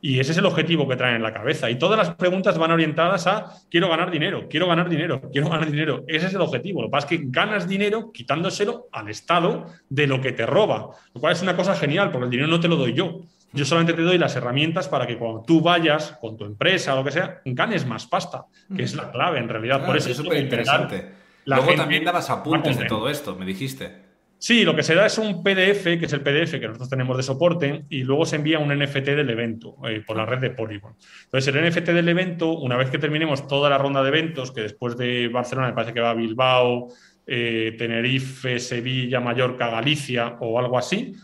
[0.02, 1.70] Y ese es el objetivo que traen en la cabeza.
[1.70, 5.72] Y todas las preguntas van orientadas a quiero ganar dinero, quiero ganar dinero, quiero ganar
[5.72, 6.04] dinero.
[6.08, 6.82] Ese es el objetivo.
[6.82, 10.92] Lo que pasa es que ganas dinero quitándoselo al Estado de lo que te roba,
[11.14, 13.22] lo cual es una cosa genial, porque el dinero no te lo doy yo.
[13.52, 16.98] Yo solamente te doy las herramientas para que cuando tú vayas con tu empresa o
[16.98, 18.46] lo que sea, ganes más pasta,
[18.76, 19.86] que es la clave en realidad.
[19.86, 21.14] Por eso es súper interesante.
[21.46, 24.05] Luego también dabas apuntes de todo esto, me dijiste.
[24.46, 27.18] Sí, lo que se da es un PDF, que es el PDF que nosotros tenemos
[27.18, 30.52] de soporte, y luego se envía un NFT del evento eh, por la red de
[30.52, 30.94] Polygon.
[31.24, 34.62] Entonces, el NFT del evento, una vez que terminemos toda la ronda de eventos, que
[34.62, 36.90] después de Barcelona me parece que va a Bilbao,
[37.26, 41.16] eh, Tenerife, Sevilla, Mallorca, Galicia o algo así,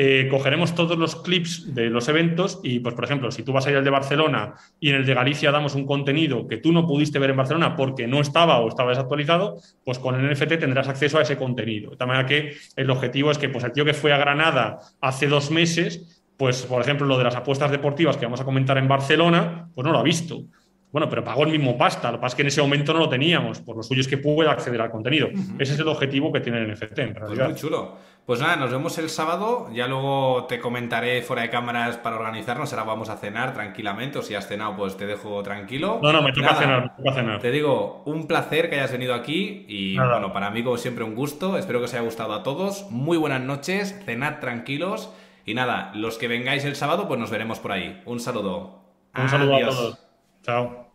[0.00, 3.66] eh, cogeremos todos los clips de los eventos y, pues, por ejemplo, si tú vas
[3.66, 6.72] a ir al de Barcelona y en el de Galicia damos un contenido que tú
[6.72, 10.60] no pudiste ver en Barcelona porque no estaba o estaba desactualizado, pues con el NFT
[10.60, 11.90] tendrás acceso a ese contenido.
[11.90, 14.78] De tal manera que el objetivo es que, pues, el tío que fue a Granada
[15.00, 18.78] hace dos meses, pues, por ejemplo, lo de las apuestas deportivas que vamos a comentar
[18.78, 20.44] en Barcelona, pues no lo ha visto.
[20.92, 22.12] Bueno, pero pagó el mismo pasta.
[22.12, 23.60] Lo que pasa es que en ese momento no lo teníamos.
[23.60, 25.28] Por lo suyo es que pueda acceder al contenido.
[25.58, 27.48] Ese es el objetivo que tiene el NFT, en pues realidad.
[27.50, 27.96] muy chulo.
[28.28, 29.70] Pues nada, nos vemos el sábado.
[29.72, 32.70] Ya luego te comentaré fuera de cámaras para organizarnos.
[32.74, 34.18] Ahora vamos a cenar tranquilamente.
[34.18, 35.98] O si has cenado, pues te dejo tranquilo.
[36.02, 37.40] No, no, me toca, cenar, me toca cenar.
[37.40, 39.64] Te digo, un placer que hayas venido aquí.
[39.66, 41.56] Y bueno, para mí, como siempre, un gusto.
[41.56, 42.90] Espero que os haya gustado a todos.
[42.90, 43.98] Muy buenas noches.
[44.04, 45.10] Cenad tranquilos.
[45.46, 48.02] Y nada, los que vengáis el sábado, pues nos veremos por ahí.
[48.04, 48.82] Un saludo.
[49.16, 50.06] Un saludo a todos.
[50.42, 50.87] Chao.